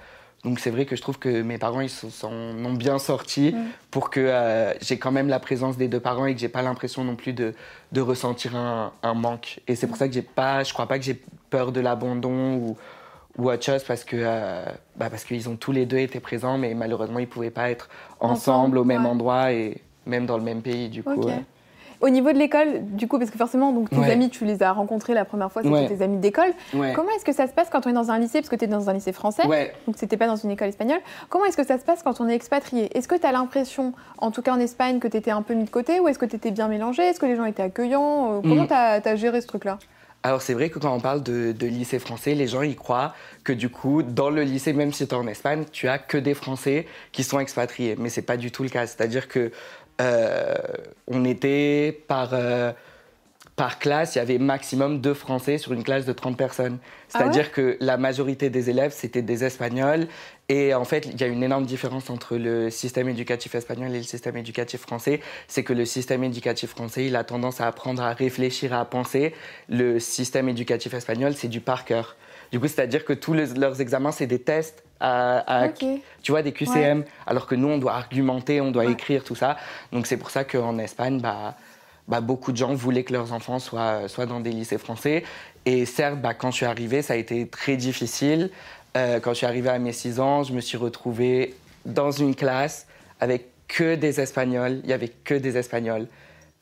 donc 0.45 0.61
c'est 0.61 0.71
vrai 0.71 0.85
que 0.85 0.95
je 0.95 1.01
trouve 1.01 1.19
que 1.19 1.43
mes 1.43 1.59
parents 1.59 1.81
ils 1.81 1.91
s'en 1.91 2.33
ont 2.33 2.73
bien 2.75 2.99
sorti 2.99 3.53
mm. 3.53 3.65
pour 3.91 4.11
que 4.11 4.21
euh, 4.21 4.75
j'ai 4.81 4.99
quand 4.99 5.11
même 5.11 5.29
la 5.29 5.41
présence 5.41 5.77
des 5.77 5.89
deux 5.89 6.01
parents 6.01 6.27
et 6.27 6.35
que 6.35 6.41
j'ai 6.41 6.49
pas 6.49 6.63
l'impression 6.63 7.03
non 7.03 7.17
plus 7.17 7.33
de, 7.33 7.55
de 7.93 8.01
ressentir 8.01 8.55
un, 8.55 8.93
un, 9.03 9.15
manque. 9.15 9.61
Et 9.69 9.75
c'est 9.75 9.87
pour 9.87 9.97
ça 9.97 10.07
que 10.07 10.15
j'ai 10.15 10.23
pas, 10.23 10.63
je 10.63 10.73
crois 10.73 10.87
pas 10.87 10.99
que 10.99 11.05
j'ai 11.05 11.21
peur 11.49 11.73
de 11.73 11.81
l'abandon 11.81 12.57
ou, 12.57 12.77
ou 13.39 13.51
autre 13.51 13.65
chose 13.65 13.83
parce 13.85 14.05
que 14.05 14.17
euh, 14.19 14.65
bah 14.97 15.09
parce 15.09 15.25
qu'ils 15.25 15.49
ont 15.49 15.57
tous 15.57 15.73
les 15.73 15.87
deux 15.87 15.99
été 15.99 16.21
présents, 16.21 16.59
mais 16.59 16.75
malheureusement 16.75 17.19
ils 17.19 17.29
pouvaient 17.29 17.51
pas 17.51 17.71
être 17.71 17.89
ensemble, 18.21 18.79
au 18.79 18.85
même 18.85 19.07
endroit 19.07 19.53
et 19.53 19.79
même 20.07 20.27
dans 20.27 20.37
le 20.37 20.45
même 20.45 20.61
pays 20.61 20.91
du 20.91 21.03
coup. 21.03 21.31
Au 22.05 22.11
niveau 22.11 22.33
de 22.33 22.39
l'école, 22.39 22.85
du 22.85 23.09
coup, 23.09 23.19
parce 23.19 23.31
que 23.31 23.39
forcément, 23.39 23.73
donc, 23.73 23.89
tes 23.89 24.11
amis, 24.11 24.29
tu 24.29 24.45
les 24.45 24.63
as 24.63 24.73
rencontrés 24.73 25.15
la 25.15 25.25
première 25.25 25.51
fois, 25.51 25.63
c'était 25.63 25.97
tes 25.97 26.05
amis 26.05 26.19
d'école. 26.19 26.53
Comment 26.73 27.11
est-ce 27.17 27.25
que 27.25 27.33
ça 27.33 27.47
se 27.47 27.53
passe 27.55 27.71
quand 27.71 27.87
on 27.87 27.91
est 27.91 27.95
dans 27.95 28.11
un 28.11 28.19
lycée, 28.19 28.41
parce 28.41 28.51
que 28.51 28.57
tu 28.57 28.67
es 28.67 28.69
dans 28.69 28.91
un 28.91 28.93
lycée 28.93 29.13
français, 29.13 29.43
donc 29.87 29.97
c'était 29.97 30.19
pas 30.19 30.27
dans 30.27 30.37
une 30.37 30.51
école 30.51 30.69
espagnole. 30.69 31.01
Comment 31.31 31.47
est-ce 31.47 31.57
que 31.57 31.65
ça 31.65 31.79
se 31.79 31.85
passe 31.85 32.03
quand 32.03 32.21
on 32.21 32.29
est 32.29 32.35
expatrié? 32.35 32.95
Est-ce 32.95 33.09
que 33.09 33.15
tu 33.15 33.27
as 33.27 33.33
l'impression, 33.33 33.95
en 34.19 34.31
tout 34.31 34.43
cas 34.43 34.53
en 34.53 34.61
Espagne, 34.61 34.99
que 34.99 35.09
tu 35.09 35.17
étais 35.17 35.31
un 35.31 35.41
peu 35.41 35.55
mis 35.55 35.65
de 35.65 35.71
côté 35.71 35.99
ou 35.99 36.09
est-ce 36.09 36.19
que 36.19 36.27
tu 36.27 36.37
étais 36.37 36.51
bien 36.51 36.69
mélangé? 36.69 37.03
Est-ce 37.05 37.21
que 37.21 37.27
les 37.27 37.37
gens 37.37 37.47
étaient 37.47 37.63
accueillants? 37.63 38.35
Euh, 38.35 38.41
Comment 38.43 38.65
mm. 38.65 39.01
tu 39.03 39.09
as, 39.09 39.17
géré 39.17 39.41
ce 39.41 39.47
truc-là? 39.47 39.79
Alors 40.23 40.41
c'est 40.41 40.55
vrai 40.55 40.71
que 40.71 40.79
quand 40.79 40.95
on 40.95 41.01
parle 41.01 41.23
de, 41.23 41.53
de, 41.53 41.67
lycée 41.67 41.99
français, 41.99 42.35
les 42.35 42.47
gens 42.47 42.63
y 42.63 42.75
croient 42.75 43.15
que 43.45 43.53
du 43.53 43.69
coup, 43.69 44.03
dans 44.03 44.31
le 44.31 44.43
lycée, 44.43 44.73
même 44.73 44.93
si 44.93 45.07
tu 45.07 45.15
es 45.15 45.19
en 45.19 45.27
Espagne, 45.27 45.65
tu 45.71 45.87
as 45.87 45.99
que 45.99 46.17
des 46.17 46.33
Français 46.33 46.87
qui 47.13 47.25
sont 47.25 47.39
expatriés. 47.41 47.95
Mais 47.99 48.09
c'est 48.09 48.23
pas 48.23 48.39
du 48.39 48.51
tout 48.51 48.63
le 48.63 48.71
cas. 48.71 48.87
C'est-à-dire 48.87 49.29
que 49.29 49.53
euh, 50.01 50.55
on 51.07 51.25
était 51.25 52.03
par, 52.09 52.31
euh, 52.33 52.73
par 53.57 53.79
classe, 53.79 54.17
il 54.17 54.19
y 54.19 54.21
avait 54.21 54.39
maximum 54.39 55.01
deux 55.01 55.15
Français 55.15 55.59
sur 55.59 55.73
une 55.73 55.85
classe 55.85 56.05
de 56.05 56.13
30 56.13 56.37
personnes. 56.37 56.79
Ah 57.13 57.19
C'est-à-dire 57.19 57.53
que 57.53 57.77
la 57.81 57.97
majorité 57.97 58.51
des 58.51 58.71
élèves, 58.71 58.93
c'était 58.93 59.23
des 59.23 59.45
Espagnols. 59.45 60.09
Et 60.49 60.75
en 60.75 60.85
fait, 60.85 61.07
il 61.07 61.21
y 61.21 61.25
a 61.25 61.27
une 61.27 61.43
énorme 61.43 61.65
différence 61.65 62.11
entre 62.11 62.37
le 62.37 62.69
système 62.69 63.09
éducatif 63.09 63.55
espagnol 63.55 63.93
et 63.95 63.99
le 63.99 64.03
système 64.03 64.37
éducatif 64.37 64.81
français. 64.81 65.21
C'est 65.47 65.63
que 65.63 65.73
le 65.73 65.85
système 65.85 66.25
éducatif 66.25 66.71
français, 66.71 67.07
il 67.07 67.17
a 67.17 67.25
tendance 67.25 67.61
à 67.61 67.69
apprendre 67.69 68.03
à 68.03 68.13
réfléchir, 68.13 68.75
à 68.75 68.85
penser. 68.85 69.33
Le 69.69 70.01
système 70.01 70.49
éducatif 70.49 70.93
espagnol, 70.93 71.35
c'est 71.35 71.49
du 71.49 71.61
par 71.61 71.85
cœur. 71.85 72.17
Du 72.51 72.61
coup, 72.61 72.67
c'est-à-dire 72.67 73.05
que 73.05 73.13
tous 73.13 73.33
leurs 73.33 73.81
examens, 73.81 74.13
c'est 74.13 74.27
des 74.27 74.39
tests 74.39 74.85
à, 75.01 75.69
tu 76.23 76.33
vois, 76.33 76.43
des 76.43 76.53
QCM, 76.53 77.05
alors 77.27 77.47
que 77.47 77.55
nous, 77.55 77.69
on 77.69 77.79
doit 77.79 77.95
argumenter, 77.95 78.61
on 78.61 78.71
doit 78.71 78.87
écrire, 78.87 79.25
tout 79.25 79.35
ça. 79.35 79.57
Donc 79.93 80.07
c'est 80.07 80.17
pour 80.17 80.31
ça 80.31 80.45
qu'en 80.45 80.79
Espagne, 80.79 81.21
bah, 81.21 81.57
bah, 82.09 82.21
beaucoup 82.21 82.53
de 82.53 82.57
gens 82.57 82.75
voulaient 82.75 83.05
que 83.05 83.13
leurs 83.13 83.33
enfants 83.33 83.59
soient, 83.59 84.09
soient 84.09 84.27
dans 84.27 84.41
des 84.41 84.51
lycées 84.51 84.79
français. 84.79 85.25
Et 85.67 85.87
certes, 85.87 86.21
bah, 86.21 86.35
quand 86.35 86.51
je 86.51 86.57
suis 86.57 86.67
arrivée, 86.67 87.03
ça 87.03 87.15
a 87.15 87.17
été 87.17 87.47
très 87.47 87.77
difficile. 87.77 88.51
Euh, 88.97 89.21
quand 89.21 89.31
je 89.31 89.39
suis 89.39 89.47
arrivée 89.47 89.71
à 89.71 89.79
mes 89.79 89.93
6 89.93 90.21
ans, 90.21 90.43
je 90.43 90.53
me 90.53 90.61
suis 90.61 90.77
retrouvée 90.77 91.55
dans 91.85 92.11
une 92.11 92.35
classe 92.35 92.87
avec 93.21 93.49
que 93.69 93.95
des 93.95 94.21
Espagnols. 94.21 94.81
Il 94.85 94.91
y 94.91 94.93
avait 94.93 95.09
que 95.09 95.35
des 95.35 95.57
Espagnols 95.57 96.07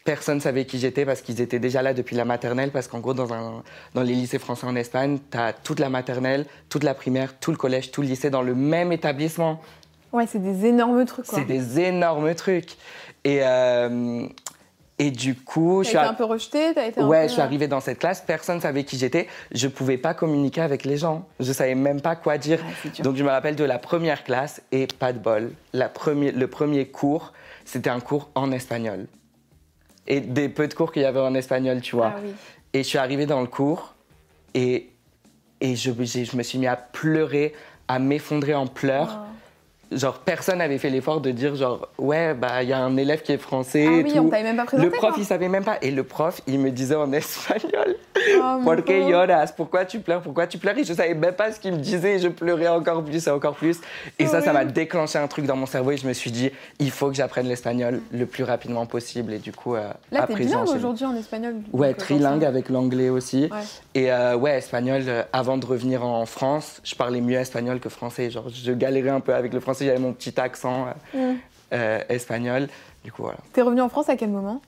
personne 0.04 0.36
ne 0.36 0.40
savait 0.40 0.64
qui 0.64 0.78
j'étais 0.78 1.04
parce 1.04 1.20
qu'ils 1.20 1.40
étaient 1.40 1.58
déjà 1.58 1.82
là 1.82 1.94
depuis 1.94 2.16
la 2.16 2.24
maternelle. 2.24 2.70
Parce 2.70 2.88
qu'en 2.88 3.00
gros, 3.00 3.14
dans, 3.14 3.32
un, 3.32 3.62
dans 3.94 4.02
les 4.02 4.14
lycées 4.14 4.38
français 4.38 4.66
en 4.66 4.76
Espagne, 4.76 5.18
tu 5.30 5.38
as 5.38 5.52
toute 5.52 5.78
la 5.78 5.88
maternelle, 5.88 6.46
toute 6.68 6.84
la 6.84 6.94
primaire, 6.94 7.38
tout 7.38 7.50
le 7.50 7.56
collège, 7.56 7.90
tout 7.90 8.02
le 8.02 8.08
lycée 8.08 8.30
dans 8.30 8.42
le 8.42 8.54
même 8.54 8.92
établissement. 8.92 9.60
Ouais, 10.12 10.26
c'est 10.26 10.42
des 10.42 10.66
énormes 10.66 11.04
trucs. 11.06 11.26
C'est 11.26 11.44
des 11.44 11.80
énormes 11.80 12.34
trucs. 12.34 12.76
Et, 13.24 13.38
euh, 13.42 14.26
et 14.98 15.10
du 15.10 15.34
coup, 15.34 15.82
je 15.82 15.88
suis 15.88 15.96
été 15.96 16.06
un 16.06 16.12
peu 16.12 16.24
rejetée. 16.24 16.70
Été 16.70 17.02
ouais, 17.02 17.28
je 17.28 17.32
suis 17.32 17.40
arrivée 17.40 17.66
dans 17.66 17.80
cette 17.80 17.98
classe. 17.98 18.22
Personne 18.26 18.56
ne 18.56 18.60
savait 18.60 18.84
qui 18.84 18.98
j'étais. 18.98 19.26
Je 19.52 19.68
pouvais 19.68 19.96
pas 19.96 20.12
communiquer 20.12 20.60
avec 20.60 20.84
les 20.84 20.98
gens. 20.98 21.26
Je 21.40 21.52
savais 21.52 21.74
même 21.74 22.02
pas 22.02 22.14
quoi 22.14 22.36
dire. 22.36 22.60
Donc 23.02 23.16
je 23.16 23.24
me 23.24 23.30
rappelle 23.30 23.56
de 23.56 23.64
la 23.64 23.78
première 23.78 24.22
classe 24.22 24.60
et 24.70 24.86
pas 24.86 25.12
de 25.12 25.18
bol. 25.18 25.52
La 25.72 25.88
premier, 25.88 26.30
le 26.30 26.46
premier 26.46 26.86
cours, 26.86 27.32
c'était 27.64 27.90
un 27.90 28.00
cours 28.00 28.30
en 28.34 28.52
espagnol 28.52 29.06
et 30.06 30.20
des 30.20 30.48
peu 30.48 30.68
de 30.68 30.74
cours 30.74 30.92
qu'il 30.92 31.02
y 31.02 31.04
avait 31.04 31.20
en 31.20 31.34
espagnol, 31.34 31.80
tu 31.80 31.96
vois. 31.96 32.14
Ah 32.16 32.20
et 32.74 32.82
je 32.82 32.88
suis 32.88 32.98
arrivée 32.98 33.26
dans 33.26 33.40
le 33.40 33.46
cours 33.46 33.94
et, 34.54 34.90
et 35.60 35.76
je, 35.76 35.90
je 35.92 36.36
me 36.36 36.42
suis 36.42 36.58
mis 36.58 36.66
à 36.66 36.76
pleurer, 36.76 37.52
à 37.88 37.98
m'effondrer 37.98 38.54
en 38.54 38.66
pleurs. 38.66 39.20
Oh 39.22 39.31
genre 39.96 40.18
personne 40.18 40.58
n'avait 40.58 40.78
fait 40.78 40.90
l'effort 40.90 41.20
de 41.20 41.30
dire 41.30 41.54
genre 41.54 41.88
ouais 41.98 42.34
bah 42.34 42.62
il 42.62 42.68
y 42.68 42.72
a 42.72 42.78
un 42.78 42.96
élève 42.96 43.22
qui 43.22 43.32
est 43.32 43.38
français 43.38 43.86
ah 43.88 43.92
et 43.92 44.02
oui, 44.02 44.12
tout. 44.12 44.18
on 44.18 44.30
même 44.30 44.56
pas 44.56 44.64
présenté, 44.64 44.88
le 44.88 44.96
prof 44.96 45.14
il 45.18 45.24
savait 45.24 45.48
même 45.48 45.64
pas. 45.64 45.78
Et 45.82 45.90
le 45.90 46.04
prof 46.04 46.40
il 46.46 46.58
me 46.58 46.70
disait 46.70 46.94
en 46.94 47.12
espagnol. 47.12 47.96
Oh, 48.38 48.60
¿Por 48.64 48.84
qué 48.84 49.00
lloras? 49.00 49.52
Pourquoi 49.56 49.84
tu 49.84 50.00
pleures? 50.00 50.20
Pourquoi 50.20 50.46
tu 50.46 50.58
pleures 50.58 50.76
et 50.78 50.84
je 50.84 50.92
savais 50.92 51.14
même 51.14 51.34
pas 51.34 51.52
ce 51.52 51.60
qu'il 51.60 51.72
me 51.72 51.78
disait. 51.78 52.16
Et 52.16 52.18
je 52.18 52.28
pleurais 52.28 52.68
encore 52.68 53.04
plus 53.04 53.26
et 53.26 53.30
encore 53.30 53.54
plus. 53.54 53.80
Et 54.18 54.26
ça 54.26 54.40
ça 54.40 54.52
m'a 54.52 54.64
déclenché 54.64 55.18
un 55.18 55.28
truc 55.28 55.46
dans 55.46 55.56
mon 55.56 55.66
cerveau 55.66 55.92
et 55.92 55.96
je 55.96 56.06
me 56.06 56.12
suis 56.12 56.30
dit 56.30 56.50
il 56.78 56.90
faut 56.90 57.08
que 57.08 57.14
j'apprenne 57.14 57.48
l'espagnol 57.48 58.00
le 58.12 58.26
plus 58.26 58.44
rapidement 58.44 58.86
possible. 58.86 59.32
Et 59.32 59.38
du 59.38 59.52
coup 59.52 59.74
euh, 59.74 59.90
là 60.10 60.26
t'es 60.26 60.34
bilingue 60.34 60.68
aujourd'hui 60.68 61.04
en 61.04 61.16
espagnol 61.16 61.54
ouais 61.72 61.90
euh, 61.90 61.94
trilingue 61.94 62.44
avec 62.44 62.68
l'anglais 62.68 63.08
aussi. 63.08 63.48
Et 63.94 64.12
euh, 64.12 64.36
ouais 64.36 64.58
espagnol 64.58 65.02
avant 65.32 65.58
de 65.58 65.66
revenir 65.66 66.04
en 66.04 66.26
France 66.26 66.80
je 66.84 66.94
parlais 66.94 67.20
mieux 67.20 67.38
espagnol 67.38 67.80
que 67.80 67.88
français. 67.88 68.30
Genre 68.30 68.48
je 68.48 68.72
galérais 68.72 69.10
un 69.10 69.20
peu 69.20 69.34
avec 69.34 69.52
le 69.52 69.60
français 69.60 69.81
j'avais 69.86 69.98
mon 69.98 70.12
petit 70.12 70.38
accent 70.40 70.86
euh, 71.14 71.32
mm. 71.32 71.38
euh, 71.72 72.00
espagnol. 72.08 72.68
Du 73.04 73.12
coup, 73.12 73.22
voilà. 73.22 73.38
T'es 73.52 73.62
revenu 73.62 73.80
en 73.80 73.88
France 73.88 74.08
à 74.08 74.16
quel 74.16 74.30
moment? 74.30 74.60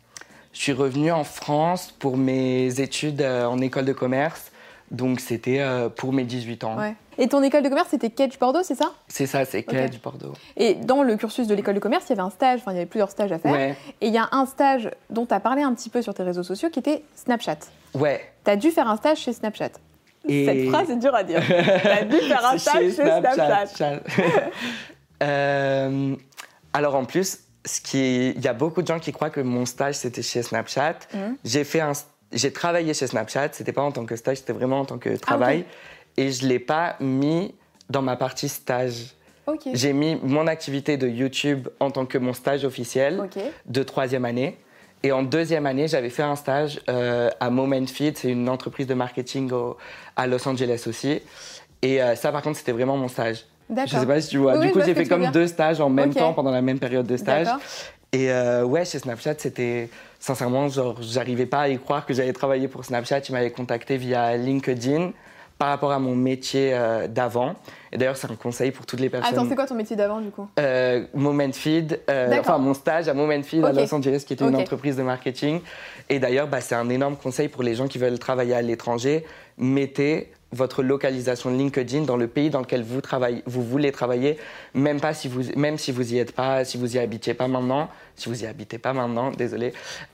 Je 0.52 0.61
suis 0.61 0.73
revenu 0.73 1.11
en 1.11 1.25
France 1.25 1.92
pour 1.99 2.16
mes 2.16 2.80
études 2.80 3.23
euh, 3.23 3.47
en 3.47 3.59
école 3.61 3.85
de 3.85 3.92
commerce. 3.92 4.50
Donc 4.90 5.18
c'était 5.18 5.64
pour 5.97 6.12
mes 6.12 6.25
18 6.25 6.62
ans. 6.62 6.76
Et 7.16 7.26
ton 7.26 7.42
école 7.42 7.62
de 7.62 7.68
commerce, 7.68 7.88
c'était 7.90 8.11
Kedge 8.11 8.38
Bordeaux, 8.38 8.62
c'est 8.62 8.75
ça? 8.75 8.92
C'est 9.09 9.26
ça, 9.26 9.44
c'est 9.44 9.62
Kedge 9.62 9.99
Bordeaux. 10.00 10.35
Et 10.56 10.75
dans 10.75 11.02
le 11.02 11.16
cursus 11.16 11.49
de 11.49 11.54
l'école 11.54 11.75
de 11.75 11.80
commerce, 11.80 12.04
il 12.06 12.11
y 12.11 12.12
avait 12.12 12.23
un 12.23 12.30
stage, 12.30 12.61
enfin 12.61 12.73
il 12.73 12.75
y 12.75 12.78
avait 12.78 12.87
plusieurs 12.87 13.11
stages 13.11 13.33
à 13.33 13.38
faire. 13.38 13.75
Et 14.00 14.06
il 14.06 14.12
y 14.12 14.18
a 14.18 14.28
un 14.30 14.47
stage 14.47 14.90
dont 15.11 15.26
tu 15.26 15.35
as 15.35 15.40
parlé 15.40 15.62
un 15.62 15.73
petit 15.75 15.88
peu 15.88 16.02
sur 16.02 16.12
tes 16.14 16.23
réseaux 16.23 16.42
sociaux 16.42 16.68
qui 16.71 16.80
était 16.80 17.02
Snapchat. 17.16 17.59
Ouais. 17.94 18.21
Tu 18.44 18.50
as 18.50 18.56
dû 18.56 18.71
faire 18.71 18.88
un 18.88 18.97
stage 18.97 19.18
chez 19.18 19.33
Snapchat. 19.33 19.71
Cette 20.28 20.68
phrase 20.68 20.90
est 20.90 20.97
dure 20.97 21.14
à 21.14 21.23
dire. 21.23 21.42
tu 21.47 21.52
as 21.52 22.04
dû 22.04 22.16
faire 22.18 22.47
un 22.47 22.59
stage 22.59 22.83
chez, 22.83 22.90
Snapchat. 22.92 24.00
Euh, 25.25 26.14
alors 26.73 26.95
en 26.95 27.04
plus, 27.04 27.40
ce 27.64 27.81
qui 27.81 28.31
il 28.31 28.40
y 28.43 28.49
a 28.49 28.52
beaucoup 28.52 28.83
de 28.83 28.87
gens 28.87 29.00
qui 29.00 29.12
croient 29.12 29.31
que 29.31 29.40
mon 29.40 29.66
stage 29.66 29.95
c'était 29.95 30.23
chez 30.23 30.43
Snapchat. 30.43 30.99
Mmh. 31.12 31.19
J'ai 31.45 31.64
fait 31.64 31.81
un, 31.81 31.93
j'ai 32.33 32.52
travaillé 32.52 32.95
chez 32.95 33.07
Snapchat. 33.07 33.50
C'était 33.52 33.73
pas 33.73 33.83
en 33.83 33.93
tant 33.93 34.04
que 34.04 34.16
stage, 34.16 34.38
c'était 34.38 34.52
vraiment 34.52 34.81
en 34.81 34.85
tant 34.85 34.99
que 34.99 35.16
travail. 35.16 35.64
Ah, 35.66 36.21
Et 36.21 36.31
je 36.31 36.47
l'ai 36.47 36.59
pas 36.59 36.97
mis 37.00 37.54
dans 37.88 38.02
ma 38.02 38.16
partie 38.16 38.49
stage. 38.49 39.14
J'ai 39.73 39.93
mis 39.93 40.16
mon 40.23 40.47
activité 40.47 40.97
de 40.97 41.07
YouTube 41.07 41.69
en 41.81 41.90
tant 41.90 42.07
que 42.07 42.19
mon 42.19 42.33
stage 42.33 42.64
officiel 42.64 43.28
de 43.66 43.83
troisième 43.83 44.25
année. 44.25 44.59
Et 45.02 45.12
en 45.12 45.23
deuxième 45.23 45.66
année, 45.66 45.87
j'avais 45.87 46.09
fait 46.09 46.23
un 46.23 46.35
stage 46.35 46.81
euh, 46.88 47.28
à 47.38 47.50
Moment 47.50 47.87
Feed, 47.87 48.16
c'est 48.16 48.31
une 48.31 48.49
entreprise 48.49 48.87
de 48.87 48.95
marketing 48.95 49.52
à 50.16 50.26
Los 50.26 50.49
Angeles 50.49 50.85
aussi. 50.87 51.21
Et 51.83 52.02
euh, 52.02 52.16
ça, 52.16 52.33
par 52.33 52.40
contre, 52.40 52.57
c'était 52.57 52.73
vraiment 52.73 52.97
mon 52.97 53.09
stage. 53.09 53.45
Je 53.71 53.97
sais 53.97 54.06
pas 54.06 54.21
si 54.21 54.28
tu 54.30 54.38
vois. 54.38 54.59
du 54.59 54.71
coup, 54.71 54.80
j'ai 54.85 54.94
fait 54.94 55.06
comme 55.06 55.30
deux 55.30 55.47
stages 55.47 55.80
en 55.80 55.88
même 55.90 56.14
temps 56.14 56.33
pendant 56.33 56.50
la 56.50 56.62
même 56.62 56.78
période 56.78 57.06
de 57.06 57.16
stage. 57.16 57.49
Et 58.12 58.30
euh, 58.30 58.62
ouais, 58.62 58.85
chez 58.85 59.00
Snapchat, 59.00 59.35
c'était 59.38 59.88
sincèrement, 60.21 60.68
genre, 60.68 60.97
j'arrivais 61.00 61.47
pas 61.47 61.62
à 61.62 61.68
y 61.68 61.76
croire 61.78 62.06
que 62.06 62.14
j'allais 62.14 62.33
travailler 62.33 62.68
pour 62.68 62.85
Snapchat. 62.85 63.18
Ils 63.28 63.33
m'avaient 63.33 63.50
contacté 63.50 63.97
via 63.97 64.37
LinkedIn 64.37 65.11
par 65.59 65.68
rapport 65.68 65.90
à 65.90 65.99
mon 65.99 66.14
métier 66.14 66.71
euh, 66.75 67.09
d'avant. 67.09 67.56
Et 67.95 67.99
d'ailleurs, 67.99 68.17
c'est 68.17 68.31
un 68.31 68.35
conseil 68.35 68.73
pour 68.73 68.87
toutes 68.87 68.99
les 68.99 69.09
personnes. 69.09 69.33
Attends, 69.33 69.49
c'est 69.49 69.55
quoi 69.55 69.67
ton 69.67 69.77
métier 69.77 69.95
d'avant 69.95 70.21
du 70.21 70.31
coup? 70.31 70.49
Euh, 70.59 71.07
Moment 71.15 71.53
Feed, 71.53 72.01
euh, 72.11 72.37
enfin 72.41 72.59
mon 72.59 72.75
stage 72.75 73.09
à 73.09 73.15
Moment 73.15 73.41
Feed 73.43 73.65
à. 73.65 73.73
Los 73.73 73.95
Angeles, 73.95 74.25
qui 74.27 74.33
était 74.33 74.45
une 74.45 74.57
entreprise 74.57 74.97
de 74.97 75.03
marketing. 75.03 75.61
Et 76.11 76.19
d'ailleurs, 76.19 76.49
bah, 76.49 76.61
c'est 76.61 76.75
un 76.75 76.89
énorme 76.89 77.17
conseil 77.17 77.49
pour 77.49 77.63
les 77.63 77.77
gens 77.77 77.87
qui 77.87 77.99
veulent 77.99 78.19
travailler 78.19 78.55
à 78.55 78.63
l'étranger. 78.63 79.25
Mettez 79.59 80.33
votre 80.51 80.83
localisation 80.83 81.51
LinkedIn 81.51 82.03
dans 82.03 82.17
le 82.17 82.29
pays 82.29 82.49
dans 82.49 82.61
lequel 82.61 82.85
vous, 82.85 83.01
travaillez, 83.01 83.43
vous 83.45 83.63
voulez 83.63 83.91
travailler, 83.91 84.39
même, 84.73 85.01
pas 85.01 85.13
si 85.13 85.27
vous, 85.27 85.43
même 85.57 85.79
si 85.79 85.91
vous 85.91 86.15
y 86.15 86.19
êtes 86.19 86.33
pas, 86.33 86.65
si 86.65 86.79
vous 86.79 86.95
y 86.95 86.99
habitiez 87.01 87.35
pas 87.35 87.49
maintenant, 87.49 87.89
si 88.15 88.29
vous 88.29 88.45
y 88.45 88.47
habitez 88.47 88.79
pas 88.79 88.93
maintenant, 88.93 89.33
désolé, 89.33 89.73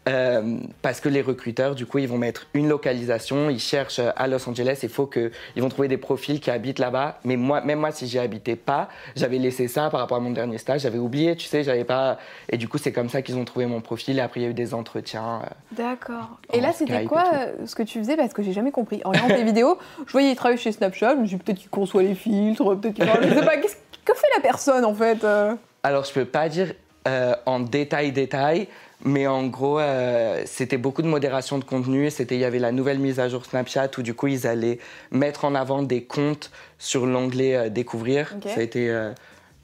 Euh, 0.08 0.56
parce 0.80 1.00
que 1.00 1.08
les 1.08 1.20
recruteurs, 1.20 1.74
du 1.74 1.84
coup, 1.84 1.98
ils 1.98 2.08
vont 2.08 2.18
mettre 2.18 2.46
une 2.54 2.68
localisation, 2.68 3.50
ils 3.50 3.60
cherchent 3.60 4.00
à 4.00 4.26
Los 4.26 4.48
Angeles, 4.48 4.80
il 4.82 4.88
faut 4.88 5.06
que, 5.06 5.30
ils 5.56 5.62
vont 5.62 5.68
trouver 5.68 5.88
des 5.88 5.98
profils 5.98 6.40
qui 6.40 6.50
habitent 6.50 6.78
là-bas. 6.78 7.20
Mais 7.24 7.36
moi, 7.36 7.60
même 7.70 7.80
moi, 7.80 7.90
si 7.90 8.06
j'y 8.06 8.18
habitais 8.18 8.56
pas, 8.56 8.88
j'avais 9.16 9.38
laissé 9.38 9.66
ça 9.68 9.90
par 9.90 10.00
rapport 10.00 10.16
à 10.18 10.20
mon 10.20 10.30
dernier 10.30 10.58
stage, 10.58 10.82
j'avais 10.82 10.98
oublié, 10.98 11.34
tu 11.36 11.46
sais, 11.46 11.62
j'avais 11.64 11.84
pas, 11.84 12.18
et 12.48 12.56
du 12.56 12.68
coup, 12.68 12.78
c'est 12.78 12.92
comme 12.92 13.08
ça 13.08 13.22
qu'ils 13.22 13.36
ont 13.36 13.44
trouvé 13.44 13.66
mon 13.66 13.80
profil. 13.80 14.18
Et 14.18 14.20
après, 14.20 14.40
il 14.40 14.42
y 14.44 14.46
a 14.46 14.50
eu 14.50 14.54
des 14.54 14.74
entretiens. 14.74 15.40
euh, 15.44 15.48
D'accord. 15.72 16.38
En 16.52 16.56
Et 16.56 16.60
là, 16.60 16.72
c'était 16.72 17.04
quoi 17.04 17.24
euh, 17.34 17.66
ce 17.66 17.74
que 17.74 17.82
tu 17.82 17.98
faisais? 17.98 18.16
Parce 18.16 18.32
que 18.32 18.42
j'ai 18.42 18.52
jamais 18.52 18.70
compris. 18.72 19.00
En 19.04 19.10
regardant 19.10 19.34
tes 19.34 19.44
vidéos, 19.44 19.78
je 20.06 20.12
voyais 20.12 20.30
il 20.30 20.36
travaille 20.36 20.58
chez 20.58 20.72
Snapchat, 20.72 21.14
je 21.16 21.20
me 21.20 21.26
suis 21.26 21.36
peut-être 21.36 21.58
qu'il 21.58 21.70
conçoit 21.70 22.02
les 22.02 22.14
filtres, 22.14 22.76
peut-être 22.78 22.94
qu'il 22.94 23.06
parle. 23.06 23.24
Je 23.28 23.34
sais 23.34 23.44
pas, 23.44 23.56
qu'est-ce- 23.56 23.76
que 24.04 24.14
fait 24.14 24.26
la 24.36 24.42
personne 24.42 24.84
en 24.84 24.94
fait 24.94 25.22
euh? 25.24 25.54
Alors, 25.82 26.04
je 26.04 26.12
peux 26.12 26.24
pas 26.24 26.48
dire 26.48 26.72
euh, 27.06 27.34
en 27.46 27.60
détail, 27.60 28.12
détail, 28.12 28.66
mais 29.04 29.26
en 29.26 29.46
gros, 29.46 29.78
euh, 29.80 30.42
c'était 30.46 30.76
beaucoup 30.76 31.02
de 31.02 31.06
modération 31.06 31.58
de 31.58 31.64
contenu. 31.64 32.10
C'était, 32.10 32.34
il 32.36 32.40
y 32.40 32.44
avait 32.44 32.58
la 32.58 32.72
nouvelle 32.72 32.98
mise 32.98 33.18
à 33.20 33.28
jour 33.28 33.44
Snapchat 33.44 33.90
où 33.98 34.02
du 34.02 34.14
coup, 34.14 34.26
ils 34.26 34.46
allaient 34.46 34.78
mettre 35.10 35.44
en 35.44 35.54
avant 35.54 35.82
des 35.82 36.04
comptes 36.04 36.50
sur 36.78 37.06
l'onglet 37.06 37.56
euh, 37.56 37.68
découvrir. 37.70 38.34
Ok. 38.36 38.50
Ça 38.52 38.60
a 38.60 38.62
été 38.62 38.90
euh, 38.90 39.12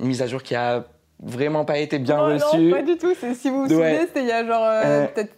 une 0.01 0.07
mise 0.07 0.23
à 0.23 0.27
jour 0.27 0.43
qui 0.43 0.55
a 0.55 0.85
vraiment 1.23 1.65
pas 1.65 1.79
été 1.79 1.99
bien 1.99 2.19
reçue. 2.21 2.57
Non, 2.59 2.71
pas 2.77 2.83
du 2.83 2.97
tout. 2.97 3.15
C'est- 3.21 3.35
Si 3.35 3.51
vous 3.51 3.65
vous 3.67 3.75
Ouais. 3.75 3.91
souvenez, 3.93 4.07
c'était 4.07 4.23
il 4.23 4.29
y 4.29 4.33
a 4.33 4.45
genre 4.47 5.09
peut-être 5.15 5.35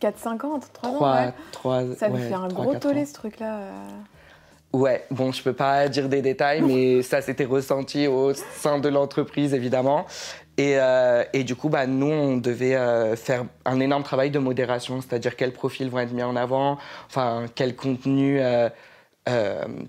4-5 0.00 0.44
ans, 0.44 0.60
3 0.72 0.90
ans. 0.90 1.24
Ouais. 1.64 1.94
Ça 1.96 2.08
ouais, 2.08 2.20
fait 2.20 2.34
un 2.34 2.48
gros 2.48 2.74
tollé 2.76 3.02
ans. 3.02 3.06
ce 3.06 3.12
truc-là. 3.12 3.58
Ouais, 4.72 5.04
bon, 5.10 5.32
je 5.32 5.42
peux 5.42 5.52
pas 5.52 5.88
dire 5.88 6.08
des 6.08 6.22
détails, 6.22 6.62
mais 6.62 7.02
ça 7.02 7.20
s'était 7.20 7.44
ressenti 7.44 8.06
au 8.06 8.32
sein 8.34 8.78
de 8.78 8.88
l'entreprise, 8.88 9.52
évidemment. 9.52 10.06
Et, 10.56 10.74
euh, 10.78 11.24
et 11.32 11.42
du 11.44 11.54
coup, 11.56 11.68
bah, 11.70 11.86
nous, 11.86 12.10
on 12.10 12.36
devait 12.36 12.74
euh, 12.76 13.16
faire 13.16 13.44
un 13.64 13.80
énorme 13.80 14.02
travail 14.02 14.30
de 14.30 14.38
modération, 14.38 15.00
c'est-à-dire 15.00 15.36
quels 15.36 15.52
profils 15.52 15.88
vont 15.88 16.00
être 16.00 16.12
mis 16.12 16.22
en 16.22 16.36
avant, 16.36 16.76
enfin, 17.08 17.44
quel 17.54 17.74
contenu 17.76 18.38
euh, 18.40 18.68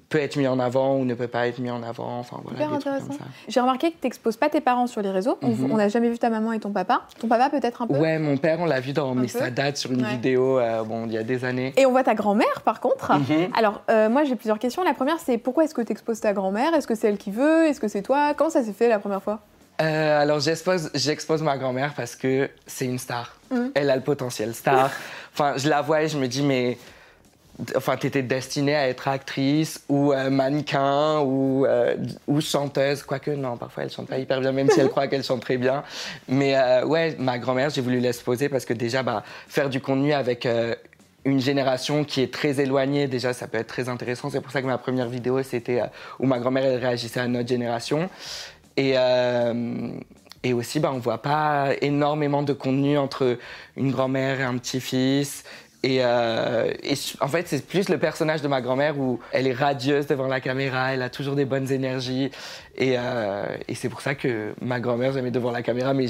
peut 0.10 0.20
être 0.20 0.36
mis 0.36 0.48
en 0.48 0.60
avant 0.60 0.96
ou 0.98 1.03
ne 1.03 1.13
peut 1.15 1.27
pas 1.27 1.48
être 1.48 1.58
mis 1.60 1.72
en 1.72 1.82
avant, 1.84 2.20
enfin, 2.20 2.38
voilà, 2.44 2.58
Hyper 2.60 2.68
des 2.70 2.74
trucs 2.75 2.88
intéressant. 2.94 3.08
comme 3.08 3.18
ça. 3.18 3.25
J'ai 3.48 3.60
remarqué 3.60 3.88
que 3.91 3.96
tu 4.00 4.06
n'exposes 4.06 4.38
pas 4.38 4.50
tes 4.50 4.62
parents 4.62 4.86
sur 4.88 5.01
les 5.01 5.10
réseaux. 5.10 5.38
On- 5.41 5.48
Mhm. 5.50 5.72
On 5.72 5.77
n'a 5.77 5.89
jamais 5.89 6.10
vu 6.10 6.20
ta 6.20 6.30
maman 6.30 6.53
et 6.53 6.60
ton 6.60 6.70
papa. 6.72 7.01
Ton 7.20 7.27
papa 7.27 7.50
peut-être 7.50 7.82
un 7.82 7.88
peu 7.88 7.96
Ouais, 7.98 8.20
mon 8.20 8.38
père, 8.38 8.60
on 8.60 8.65
l'a 8.65 8.80
vu 8.80 8.94
dans 8.94 9.12
Un 9.12 9.15
Mais 9.15 9.22
peu 9.24 9.27
ça 9.39 9.50
date 9.50 9.77
sur 9.77 9.91
une 9.91 10.03
Ouais. 10.03 10.12
vidéo, 10.12 10.60
bon, 10.86 11.06
il 11.08 11.13
y 11.13 11.18
a 11.18 11.24
des 11.24 11.44
années. 11.44 11.74
Et 11.75 11.86
on 11.88 11.91
voit 11.91 12.03
ta 12.03 12.13
grand-mère 12.13 12.62
par 12.63 12.80
contre. 12.80 13.12
Mhm. 13.13 13.50
Alors, 13.58 13.82
moi 14.12 14.24
j'ai 14.25 14.36
plusieurs 14.36 14.60
questions. 14.60 14.84
La 14.84 14.94
première, 14.94 15.20
c'est 15.20 15.38
pourquoi 15.38 15.63
est-ce 15.63 15.74
que 15.74 15.82
tu 15.82 15.91
exposes 15.91 16.22
ta 16.22 16.34
grand-mère? 16.34 16.74
Est-ce 16.75 16.86
que 16.88 16.94
c'est 16.96 17.08
elle 17.10 17.18
qui 17.18 17.32
veut? 17.32 17.65
Est-ce 17.65 17.80
que 17.80 17.88
c'est 17.88 18.03
toi? 18.03 18.34
Comment 18.36 18.50
ça 18.51 18.63
s'est 18.63 18.74
fait 18.74 18.88
la 18.89 19.00
première 19.00 19.24
fois? 19.24 19.39
Euh, 19.82 20.22
alors 20.22 20.40
j'expose, 20.40 20.92
j'expose 20.94 21.42
ma 21.42 21.58
grand-mère 21.58 21.94
parce 21.96 22.16
que 22.16 22.50
c'est 22.68 22.86
une 22.86 23.00
star. 23.00 23.36
Mhm. 23.50 23.72
Elle 23.74 23.90
a 23.90 23.96
le 23.96 24.02
potentiel 24.02 24.54
star. 24.54 24.92
enfin, 25.34 25.56
je 25.58 25.68
la 25.68 25.82
vois 25.82 26.04
et 26.04 26.08
je 26.08 26.18
me 26.18 26.28
dis 26.28 26.44
mais 26.44 26.78
enfin 27.76 27.98
t'étais 27.98 28.24
destinée 28.24 28.76
à 28.76 28.88
être 28.88 29.08
actrice 29.08 29.84
ou 29.90 30.14
euh, 30.14 30.30
mannequin 30.30 31.20
ou 31.20 31.66
euh, 31.66 31.96
ou 32.28 32.42
chanteuse 32.42 33.04
quoique 33.04 33.32
non 33.32 33.58
parfois 33.58 33.84
elle 33.84 33.92
chante 33.92 34.08
pas 34.08 34.18
hyper 34.18 34.40
bien 34.40 34.52
même 34.52 34.70
si 34.70 34.80
elle 34.80 34.90
croit 34.90 35.08
qu'elle 35.08 35.24
chante 35.24 35.42
très 35.42 35.58
bien. 35.58 35.84
Mais 36.28 36.56
euh, 36.56 36.86
ouais 36.86 37.16
ma 37.20 37.40
grand-mère 37.40 37.70
j'ai 37.70 37.82
voulu 37.82 38.00
l'exposer 38.00 38.50
parce 38.50 38.66
que 38.66 38.74
déjà 38.74 39.04
bah 39.04 39.24
faire 39.48 39.70
du 39.70 39.82
contenu 39.82 40.14
avec 40.14 40.48
une 41.24 41.40
génération 41.40 42.04
qui 42.04 42.22
est 42.22 42.34
très 42.34 42.60
éloignée, 42.60 43.06
déjà, 43.08 43.32
ça 43.32 43.48
peut 43.48 43.60
être 43.60 43.68
très 43.68 43.90
intéressant. 43.90 44.32
C'est 44.32 44.42
pour 44.42 44.52
ça 44.52 44.60
que 44.60 44.66
ma 44.66 44.80
première 44.80 45.08
vidéo, 45.08 45.44
c'était 45.44 45.84
où 46.20 46.26
ma 46.26 46.40
grand-mère 46.40 46.66
elle 46.66 46.80
réagissait 46.80 47.20
à 47.20 47.28
notre 47.28 47.48
génération. 47.48 48.10
Et, 48.78 48.94
euh, 48.96 49.92
et 50.44 50.54
aussi, 50.54 50.80
bah, 50.80 50.92
on 50.94 51.00
voit 51.00 51.22
pas 51.22 51.70
énormément 51.82 52.44
de 52.44 52.54
contenu 52.54 52.98
entre 52.98 53.38
une 53.78 53.92
grand-mère 53.92 54.40
et 54.40 54.44
un 54.44 54.58
petit-fils. 54.58 55.44
Et, 55.84 56.00
euh, 56.01 56.72
en 57.22 57.28
fait, 57.28 57.48
c'est 57.48 57.66
plus 57.66 57.90
le 57.90 57.98
personnage 57.98 58.42
de 58.42 58.48
ma 58.48 58.62
grand-mère 58.62 59.00
où 59.00 59.20
elle 59.32 59.48
est 59.48 59.54
radieuse 59.54 60.06
devant 60.06 60.28
la 60.28 60.40
caméra, 60.40 60.94
elle 60.94 61.01
a 61.01 61.10
toujours 61.10 61.36
des 61.36 61.46
bonnes 61.46 61.72
énergies. 61.72 62.30
Et, 62.78 62.96
euh, 62.98 63.46
et 63.68 63.75
c'est 63.75 63.90
pour 63.90 64.01
ça 64.01 64.13
que 64.13 64.54
ma 64.62 64.80
grand-mère, 64.80 65.13
j'aimais 65.13 65.32
devant 65.32 65.51
la 65.51 65.63
caméra, 65.63 65.94
mais 65.94 66.06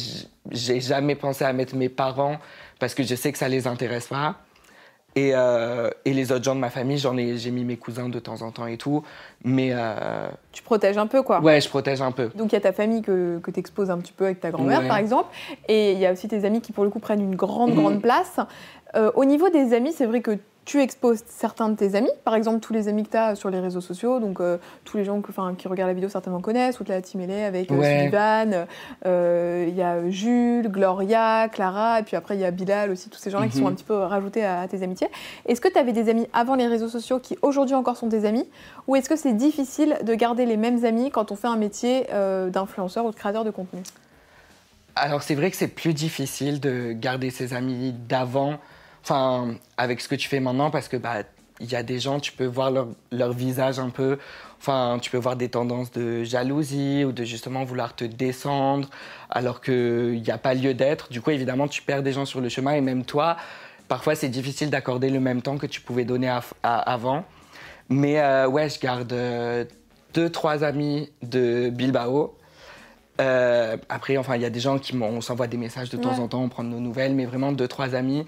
j'ai 0.51 0.81
jamais 0.81 1.15
pensé 1.15 1.45
à 1.45 1.53
mettre 1.53 1.75
mes 1.75 1.89
parents 1.89 2.37
parce 2.79 2.93
que 2.95 3.03
je 3.03 3.15
sais 3.15 3.31
que 3.31 3.37
ça 3.37 3.47
les 3.47 3.67
intéresse 3.67 4.07
pas. 4.07 4.35
Et, 5.15 5.31
euh, 5.35 5.89
et 6.05 6.13
les 6.13 6.31
autres 6.31 6.43
gens 6.45 6.55
de 6.55 6.59
ma 6.61 6.69
famille, 6.69 6.97
j'en 6.97 7.17
ai, 7.17 7.37
j'ai 7.37 7.51
mis 7.51 7.65
mes 7.65 7.75
cousins 7.75 8.07
de 8.07 8.17
temps 8.19 8.41
en 8.43 8.51
temps 8.51 8.65
et 8.67 8.77
tout. 8.77 9.03
Mais 9.43 9.71
euh, 9.73 10.29
Tu 10.53 10.63
protèges 10.63 10.97
un 10.97 11.07
peu 11.07 11.21
quoi. 11.21 11.41
ouais, 11.41 11.59
je 11.59 11.67
protège 11.67 12.01
un 12.01 12.11
peu. 12.11 12.29
Donc 12.35 12.51
il 12.51 12.55
y 12.55 12.57
a 12.57 12.61
ta 12.61 12.71
famille 12.71 13.01
que, 13.01 13.39
que 13.39 13.51
tu 13.51 13.59
exposes 13.59 13.91
un 13.91 13.97
petit 13.97 14.13
peu 14.13 14.25
avec 14.25 14.39
ta 14.39 14.51
grand-mère 14.51 14.79
Ouais. 14.81 14.87
par 14.87 14.97
exemple. 14.97 15.27
Et 15.67 15.91
il 15.91 15.99
y 15.99 16.05
a 16.05 16.13
aussi 16.13 16.27
tes 16.29 16.45
amis 16.45 16.61
qui 16.61 16.71
pour 16.71 16.85
le 16.85 16.89
coup 16.89 16.99
prennent 16.99 17.21
une 17.21 17.35
grande, 17.35 17.71
Mhm. 17.71 17.75
grande 17.75 18.01
place. 18.01 18.39
Euh, 18.95 19.11
au 19.15 19.25
niveau 19.25 19.49
des 19.49 19.73
amis, 19.73 19.91
c'est 19.93 20.05
vrai 20.05 20.21
que 20.21 20.37
tu 20.63 20.79
exposes 20.79 21.23
certains 21.27 21.69
de 21.69 21.75
tes 21.75 21.95
amis. 21.95 22.11
Par 22.23 22.35
exemple, 22.35 22.59
tous 22.59 22.71
les 22.71 22.87
amis 22.87 23.03
que 23.03 23.09
tu 23.09 23.17
as 23.17 23.35
sur 23.35 23.49
les 23.49 23.59
réseaux 23.59 23.81
sociaux. 23.81 24.19
Donc 24.19 24.39
euh, 24.39 24.57
tous 24.85 24.95
les 24.95 25.03
gens 25.03 25.19
que, 25.21 25.31
qui 25.55 25.67
regardent 25.67 25.87
la 25.89 25.93
vidéo 25.95 26.07
certainement 26.07 26.39
connaissent. 26.39 26.75
Toute 26.75 26.87
la 26.89 27.01
team 27.01 27.21
Elé 27.21 27.41
avec 27.43 27.71
euh, 27.71 27.75
Ouais. 27.75 27.99
Sullivan. 27.99 28.67
euh, 29.07 29.65
Il 29.67 29.75
y 29.75 29.81
a 29.81 30.07
Jules, 30.09 30.69
Gloria, 30.69 31.49
Clara. 31.51 31.99
Et 31.99 32.03
puis 32.03 32.15
après 32.15 32.35
il 32.35 32.41
y 32.41 32.45
a 32.45 32.51
Bilal 32.51 32.91
aussi. 32.91 33.09
Tous 33.09 33.17
ces 33.17 33.31
gens-là 33.31 33.47
qui 33.47 33.57
Mhm. 33.57 33.63
sont 33.63 33.69
un 33.69 33.73
petit 33.73 33.83
peu 33.83 33.95
rajoutés 33.95 34.45
à, 34.45 34.61
à 34.61 34.67
tes 34.67 34.83
amitiés. 34.83 35.07
Est-ce 35.47 35.61
que 35.61 35.67
tu 35.67 35.79
avais 35.79 35.93
des 35.93 36.09
amis 36.09 36.27
avant 36.31 36.53
les 36.55 36.67
réseaux 36.67 36.89
sociaux 36.89 37.17
qui 37.19 37.37
aujourd'hui 37.41 37.73
encore 37.75 37.97
sont 37.97 38.09
tes 38.09 38.25
amis? 38.25 38.47
Ou 38.87 38.95
est-ce 38.95 39.09
que 39.09 39.15
c'est 39.15 39.33
difficile 39.33 39.97
de 40.03 40.13
garder 40.13 40.45
les 40.45 40.57
mêmes 40.57 40.85
amis 40.85 41.09
quand 41.09 41.31
on 41.31 41.35
fait 41.35 41.47
un 41.47 41.57
métier 41.57 42.05
euh, 42.13 42.49
d'influenceur 42.49 43.05
ou 43.05 43.09
de 43.09 43.15
créateur 43.15 43.43
de 43.43 43.49
contenu? 43.51 43.81
Alors 44.95 45.23
c'est 45.23 45.35
vrai 45.35 45.49
que 45.49 45.57
c'est 45.57 45.69
plus 45.69 45.93
difficile 45.93 46.59
de 46.59 46.91
garder 46.91 47.29
ses 47.29 47.53
amis 47.53 47.93
d'avant, 47.93 48.55
enfin 49.03 49.55
avec 49.77 50.01
ce 50.01 50.07
que 50.07 50.15
tu 50.15 50.27
fais 50.27 50.39
maintenant, 50.39 50.69
parce 50.71 50.87
que 50.87 50.97
bah 50.97 51.23
il 51.59 51.71
y 51.71 51.75
a 51.75 51.83
des 51.83 51.99
gens, 51.99 52.19
tu 52.19 52.31
peux 52.31 52.45
voir 52.47 52.71
leur, 52.71 52.87
leur 53.11 53.33
visage 53.33 53.77
un 53.77 53.89
peu, 53.89 54.17
enfin 54.59 54.97
tu 55.01 55.11
peux 55.11 55.17
voir 55.17 55.35
des 55.35 55.49
tendances 55.49 55.91
de 55.91 56.23
jalousie 56.23 57.03
ou 57.05 57.11
de 57.11 57.23
justement 57.23 57.63
vouloir 57.63 57.95
te 57.95 58.03
descendre, 58.03 58.89
alors 59.29 59.61
qu'il 59.61 60.21
n'y 60.21 60.31
a 60.31 60.37
pas 60.39 60.53
lieu 60.55 60.73
d'être. 60.73 61.09
Du 61.11 61.21
coup 61.21 61.29
évidemment 61.31 61.67
tu 61.67 61.81
perds 61.83 62.01
des 62.03 62.13
gens 62.13 62.25
sur 62.25 62.41
le 62.41 62.49
chemin 62.49 62.73
et 62.73 62.81
même 62.81 63.05
toi, 63.05 63.37
parfois 63.87 64.15
c'est 64.15 64.29
difficile 64.29 64.69
d'accorder 64.71 65.09
le 65.11 65.19
même 65.19 65.41
temps 65.43 65.57
que 65.57 65.67
tu 65.67 65.81
pouvais 65.81 66.03
donner 66.05 66.29
à- 66.29 66.41
à- 66.63 66.79
avant. 66.79 67.25
Mais 67.89 68.19
euh, 68.19 68.47
ouais, 68.47 68.69
je 68.69 68.79
garde 68.79 69.11
euh, 69.13 69.65
deux, 70.15 70.29
trois 70.29 70.63
amis 70.63 71.11
de 71.21 71.69
Bilbao. 71.69 72.35
Euh, 73.19 73.77
après, 73.89 74.17
enfin, 74.17 74.35
il 74.35 74.41
y 74.41 74.45
a 74.45 74.49
des 74.49 74.59
gens 74.61 74.79
qui 74.79 74.95
m'en- 74.95 75.07
on 75.09 75.21
s'envoie 75.21 75.45
des 75.47 75.57
messages 75.57 75.89
de 75.89 75.97
temps 75.97 76.17
en 76.19 76.27
temps, 76.27 76.41
on 76.41 76.49
prend 76.49 76.63
nos 76.63 76.79
nouvelles, 76.79 77.13
mais 77.13 77.25
vraiment 77.25 77.51
deux, 77.51 77.67
trois 77.67 77.93
amis. 77.93 78.25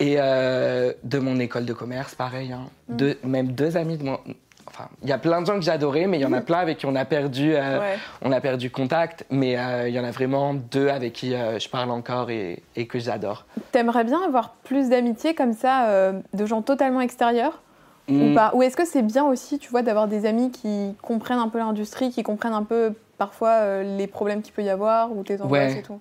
Et 0.00 0.16
euh, 0.18 0.92
de 1.04 1.18
mon 1.18 1.38
école 1.38 1.64
de 1.66 1.72
commerce, 1.72 2.14
pareil. 2.14 2.52
hein. 2.52 2.66
Mm. 2.88 2.96
Deux- 2.96 3.18
même 3.24 3.48
deux 3.52 3.76
amis 3.76 3.96
de 3.96 4.04
mon. 4.04 4.18
Enfin, 4.66 4.88
il 5.02 5.08
y 5.08 5.12
a 5.12 5.18
plein 5.18 5.40
de 5.40 5.46
gens 5.46 5.54
que 5.54 5.60
j'adorais, 5.64 6.06
mais 6.06 6.18
il 6.18 6.22
y 6.22 6.26
en 6.26 6.32
a 6.32 6.40
plein 6.40 6.58
avec 6.58 6.78
qui 6.78 6.86
on 6.86 6.96
a 6.96 7.04
perdu, 7.04 7.54
euh, 7.54 7.78
Ouais. 7.78 7.96
on 8.22 8.32
a 8.32 8.40
perdu 8.40 8.70
contact. 8.70 9.24
Mais 9.30 9.56
euh, 9.56 9.88
il 9.88 9.94
y 9.94 10.00
en 10.00 10.04
a 10.04 10.10
vraiment 10.10 10.52
deux 10.54 10.88
avec 10.88 11.12
qui 11.12 11.30
je 11.30 11.68
parle 11.68 11.90
encore 11.92 12.30
et, 12.30 12.60
et 12.74 12.86
que 12.88 12.98
j'adore. 12.98 13.44
T'aimerais 13.70 14.02
bien 14.02 14.20
avoir 14.22 14.54
plus 14.64 14.88
d'amitié 14.88 15.34
comme 15.34 15.52
ça, 15.52 16.12
de 16.32 16.46
gens 16.46 16.62
totalement 16.62 17.00
extérieurs? 17.00 17.60
Ou 18.08 18.12
Mm. 18.30 18.34
pas? 18.34 18.50
Ou 18.54 18.62
est-ce 18.62 18.76
que 18.76 18.84
c'est 18.84 19.02
bien 19.02 19.24
aussi, 19.24 19.58
tu 19.60 19.70
vois, 19.70 19.82
d'avoir 19.82 20.08
des 20.08 20.26
amis 20.26 20.50
qui 20.50 20.94
comprennent 21.02 21.38
un 21.38 21.48
peu 21.48 21.58
l'industrie, 21.58 22.10
qui 22.10 22.22
comprennent 22.24 22.52
un 22.52 22.64
peu 22.64 22.92
parfois 23.16 23.82
les 23.84 24.06
problèmes 24.08 24.42
qu'il 24.42 24.52
peut 24.52 24.62
y 24.64 24.68
avoir 24.70 25.12
ou 25.16 25.22
tes 25.22 25.40
angoisses 25.40 25.72
Ouais. 25.74 25.78
et 25.78 25.82
tout? 25.82 26.00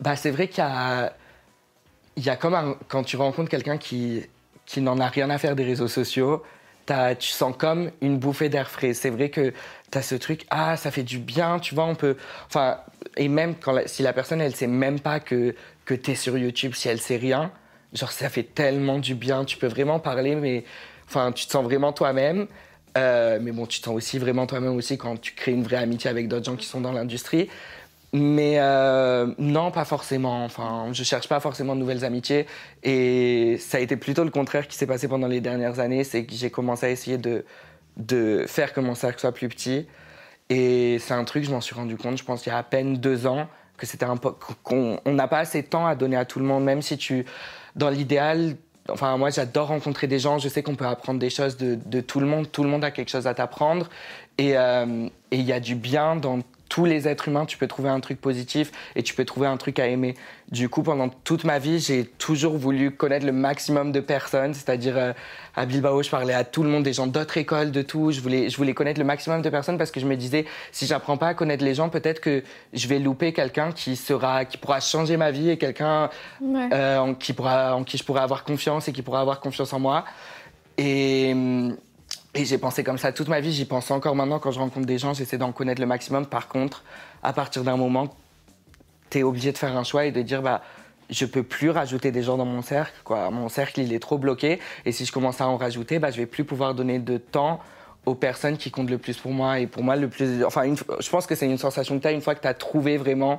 Bah, 0.00 0.16
c'est 0.16 0.30
vrai 0.30 0.48
qu'il 0.48 0.64
y 0.64 0.66
a, 0.66 1.12
il 2.16 2.24
y 2.24 2.30
a 2.30 2.36
comme 2.36 2.54
un- 2.54 2.76
quand 2.88 3.02
tu 3.04 3.16
rencontres 3.16 3.50
quelqu'un 3.50 3.78
qui, 3.78 4.22
qui 4.66 4.80
n'en 4.80 4.98
a 5.00 5.06
rien 5.08 5.30
à 5.30 5.38
faire 5.38 5.56
des 5.56 5.64
réseaux 5.64 5.88
sociaux, 5.88 6.42
t'as- 6.86 7.14
tu 7.14 7.28
sens 7.30 7.54
comme 7.56 7.90
une 8.00 8.18
bouffée 8.18 8.48
d'air 8.48 8.70
frais. 8.70 8.94
C'est 8.94 9.10
vrai 9.10 9.30
que 9.30 9.52
tu 9.90 9.98
as 9.98 10.02
ce 10.02 10.14
truc, 10.14 10.46
ah, 10.50 10.76
ça 10.76 10.90
fait 10.90 11.02
du 11.02 11.18
bien, 11.18 11.58
tu 11.58 11.74
vois, 11.74 11.84
on 11.84 11.94
peut. 11.94 12.16
Enfin, 12.46 12.78
et 13.16 13.28
même 13.28 13.54
quand 13.56 13.72
la- 13.72 13.88
si 13.88 14.02
la 14.02 14.12
personne, 14.12 14.40
elle 14.40 14.54
sait 14.54 14.66
même 14.66 15.00
pas 15.00 15.20
que, 15.20 15.54
que 15.84 15.94
tu 15.94 16.12
es 16.12 16.14
sur 16.14 16.36
YouTube, 16.38 16.74
si 16.74 16.88
elle 16.88 17.00
sait 17.00 17.16
rien, 17.16 17.50
genre, 17.92 18.12
ça 18.12 18.28
fait 18.28 18.42
tellement 18.44 18.98
du 18.98 19.14
bien, 19.14 19.44
tu 19.44 19.56
peux 19.58 19.66
vraiment 19.66 19.98
parler, 20.00 20.34
mais 20.34 20.64
enfin, 21.08 21.32
tu 21.32 21.46
te 21.46 21.50
sens 21.52 21.64
vraiment 21.64 21.92
toi-même. 21.92 22.46
Euh, 22.98 23.38
mais 23.40 23.52
bon, 23.52 23.64
tu 23.66 23.80
te 23.80 23.86
sens 23.86 23.94
aussi 23.94 24.18
vraiment 24.18 24.46
toi-même 24.46 24.76
aussi 24.76 24.98
quand 24.98 25.18
tu 25.18 25.32
crées 25.32 25.52
une 25.52 25.62
vraie 25.62 25.78
amitié 25.78 26.10
avec 26.10 26.28
d'autres 26.28 26.44
gens 26.44 26.56
qui 26.56 26.66
sont 26.66 26.80
dans 26.82 26.92
l'industrie. 26.92 27.48
Mais 28.14 28.56
euh, 28.58 29.34
non, 29.38 29.70
pas 29.70 29.84
forcément. 29.84 30.44
Enfin, 30.44 30.88
je 30.92 31.02
cherche 31.02 31.28
pas 31.28 31.40
forcément 31.40 31.74
de 31.74 31.80
nouvelles 31.80 32.04
amitiés. 32.04 32.46
Et 32.82 33.56
ça 33.58 33.78
a 33.78 33.80
été 33.80 33.96
plutôt 33.96 34.24
le 34.24 34.30
contraire 34.30 34.68
qui 34.68 34.76
s'est 34.76 34.86
passé 34.86 35.08
pendant 35.08 35.28
les 35.28 35.40
dernières 35.40 35.80
années. 35.80 36.04
C'est 36.04 36.24
que 36.24 36.34
j'ai 36.34 36.50
commencé 36.50 36.86
à 36.86 36.90
essayer 36.90 37.16
de, 37.16 37.44
de 37.96 38.44
faire 38.46 38.72
que 38.72 38.80
mon 38.80 38.94
cercle 38.94 39.20
soit 39.20 39.32
plus 39.32 39.48
petit. 39.48 39.86
Et 40.50 40.98
c'est 40.98 41.14
un 41.14 41.24
truc, 41.24 41.44
je 41.44 41.50
m'en 41.50 41.60
suis 41.60 41.74
rendu 41.74 41.96
compte, 41.96 42.18
je 42.18 42.24
pense, 42.24 42.44
il 42.44 42.50
y 42.50 42.52
a 42.52 42.58
à 42.58 42.62
peine 42.62 42.96
deux 42.96 43.26
ans, 43.26 43.48
que 43.78 43.86
c'était 43.86 44.04
un 44.04 44.16
qu'on 44.62 45.00
n'a 45.06 45.28
pas 45.28 45.38
assez 45.38 45.62
de 45.62 45.66
temps 45.66 45.86
à 45.86 45.94
donner 45.94 46.16
à 46.16 46.26
tout 46.26 46.38
le 46.38 46.44
monde, 46.44 46.62
même 46.64 46.82
si 46.82 46.98
tu, 46.98 47.24
dans 47.74 47.88
l'idéal, 47.88 48.56
enfin 48.90 49.16
moi 49.16 49.30
j'adore 49.30 49.68
rencontrer 49.68 50.08
des 50.08 50.18
gens, 50.18 50.38
je 50.38 50.48
sais 50.48 50.62
qu'on 50.62 50.74
peut 50.74 50.86
apprendre 50.86 51.18
des 51.20 51.30
choses 51.30 51.56
de, 51.56 51.78
de, 51.86 52.00
tout 52.02 52.20
le 52.20 52.26
monde, 52.26 52.50
tout 52.52 52.64
le 52.64 52.68
monde 52.68 52.84
a 52.84 52.90
quelque 52.90 53.08
chose 53.08 53.26
à 53.26 53.32
t'apprendre, 53.32 53.88
et 54.36 54.58
euh, 54.58 55.08
il 55.30 55.42
y 55.42 55.52
a 55.52 55.60
du 55.60 55.74
bien 55.74 56.16
dans 56.16 56.40
tous 56.72 56.86
les 56.86 57.06
êtres 57.06 57.28
humains, 57.28 57.44
tu 57.44 57.58
peux 57.58 57.66
trouver 57.66 57.90
un 57.90 58.00
truc 58.00 58.18
positif 58.18 58.72
et 58.96 59.02
tu 59.02 59.12
peux 59.14 59.26
trouver 59.26 59.46
un 59.46 59.58
truc 59.58 59.78
à 59.78 59.88
aimer. 59.88 60.14
Du 60.50 60.70
coup, 60.70 60.82
pendant 60.82 61.10
toute 61.10 61.44
ma 61.44 61.58
vie, 61.58 61.78
j'ai 61.78 62.06
toujours 62.06 62.56
voulu 62.56 62.92
connaître 62.92 63.26
le 63.26 63.32
maximum 63.32 63.92
de 63.92 64.00
personnes, 64.00 64.54
c'est-à-dire 64.54 64.96
euh, 64.96 65.12
à 65.54 65.66
Bilbao, 65.66 66.02
je 66.02 66.08
parlais 66.08 66.32
à 66.32 66.44
tout 66.44 66.62
le 66.62 66.70
monde, 66.70 66.82
des 66.82 66.94
gens 66.94 67.06
d'autres 67.06 67.36
écoles, 67.36 67.72
de 67.72 67.82
tout. 67.82 68.10
Je 68.10 68.22
voulais, 68.22 68.48
je 68.48 68.56
voulais 68.56 68.72
connaître 68.72 68.98
le 68.98 69.04
maximum 69.04 69.42
de 69.42 69.50
personnes 69.50 69.76
parce 69.76 69.90
que 69.90 70.00
je 70.00 70.06
me 70.06 70.16
disais, 70.16 70.46
si 70.72 70.86
j'apprends 70.86 71.18
pas 71.18 71.28
à 71.28 71.34
connaître 71.34 71.62
les 71.62 71.74
gens, 71.74 71.90
peut-être 71.90 72.20
que 72.20 72.42
je 72.72 72.88
vais 72.88 72.98
louper 72.98 73.34
quelqu'un 73.34 73.72
qui 73.72 73.94
sera, 73.94 74.46
qui 74.46 74.56
pourra 74.56 74.80
changer 74.80 75.18
ma 75.18 75.30
vie 75.30 75.50
et 75.50 75.58
quelqu'un 75.58 76.08
euh, 76.42 76.96
en 76.96 77.12
qui 77.12 77.34
pourra, 77.34 77.76
en 77.76 77.84
qui 77.84 77.98
je 77.98 78.04
pourrai 78.04 78.22
avoir 78.22 78.44
confiance 78.44 78.88
et 78.88 78.94
qui 78.94 79.02
pourra 79.02 79.20
avoir 79.20 79.40
confiance 79.40 79.74
en 79.74 79.78
moi. 79.78 80.06
Et 80.78 81.32
hum, 81.34 81.76
et 82.34 82.44
j'ai 82.44 82.58
pensé 82.58 82.82
comme 82.82 82.98
ça 82.98 83.12
toute 83.12 83.28
ma 83.28 83.40
vie, 83.40 83.52
j'y 83.52 83.64
pense 83.64 83.90
encore 83.90 84.14
maintenant 84.14 84.38
quand 84.38 84.50
je 84.50 84.58
rencontre 84.58 84.86
des 84.86 84.98
gens, 84.98 85.12
j'essaie 85.12 85.38
d'en 85.38 85.52
connaître 85.52 85.80
le 85.80 85.86
maximum. 85.86 86.26
Par 86.26 86.48
contre, 86.48 86.82
à 87.22 87.32
partir 87.32 87.62
d'un 87.62 87.76
moment, 87.76 88.08
tu 89.10 89.18
es 89.18 89.22
obligé 89.22 89.52
de 89.52 89.58
faire 89.58 89.76
un 89.76 89.84
choix 89.84 90.06
et 90.06 90.12
de 90.12 90.22
dire 90.22 90.42
bah 90.42 90.62
je 91.10 91.26
peux 91.26 91.42
plus 91.42 91.68
rajouter 91.68 92.10
des 92.10 92.22
gens 92.22 92.38
dans 92.38 92.46
mon 92.46 92.62
cercle 92.62 92.94
quoi. 93.04 93.30
Mon 93.30 93.48
cercle, 93.48 93.80
il 93.80 93.92
est 93.92 93.98
trop 93.98 94.16
bloqué 94.16 94.60
et 94.86 94.92
si 94.92 95.04
je 95.04 95.12
commence 95.12 95.40
à 95.40 95.46
en 95.46 95.58
rajouter, 95.58 95.98
bah 95.98 96.10
je 96.10 96.16
vais 96.16 96.26
plus 96.26 96.44
pouvoir 96.44 96.74
donner 96.74 96.98
de 96.98 97.18
temps 97.18 97.60
aux 98.06 98.14
personnes 98.14 98.56
qui 98.56 98.70
comptent 98.70 98.90
le 98.90 98.98
plus 98.98 99.18
pour 99.18 99.32
moi 99.32 99.60
et 99.60 99.66
pour 99.66 99.84
moi 99.84 99.94
le 99.94 100.08
plus 100.08 100.44
enfin 100.44 100.64
je 100.98 101.10
pense 101.10 101.26
que 101.26 101.36
c'est 101.36 101.46
une 101.46 101.58
sensation 101.58 101.96
que 101.98 102.02
tu 102.02 102.08
as 102.08 102.12
une 102.12 102.20
fois 102.20 102.34
que 102.34 102.40
tu 102.40 102.48
as 102.48 102.54
trouvé 102.54 102.96
vraiment 102.96 103.38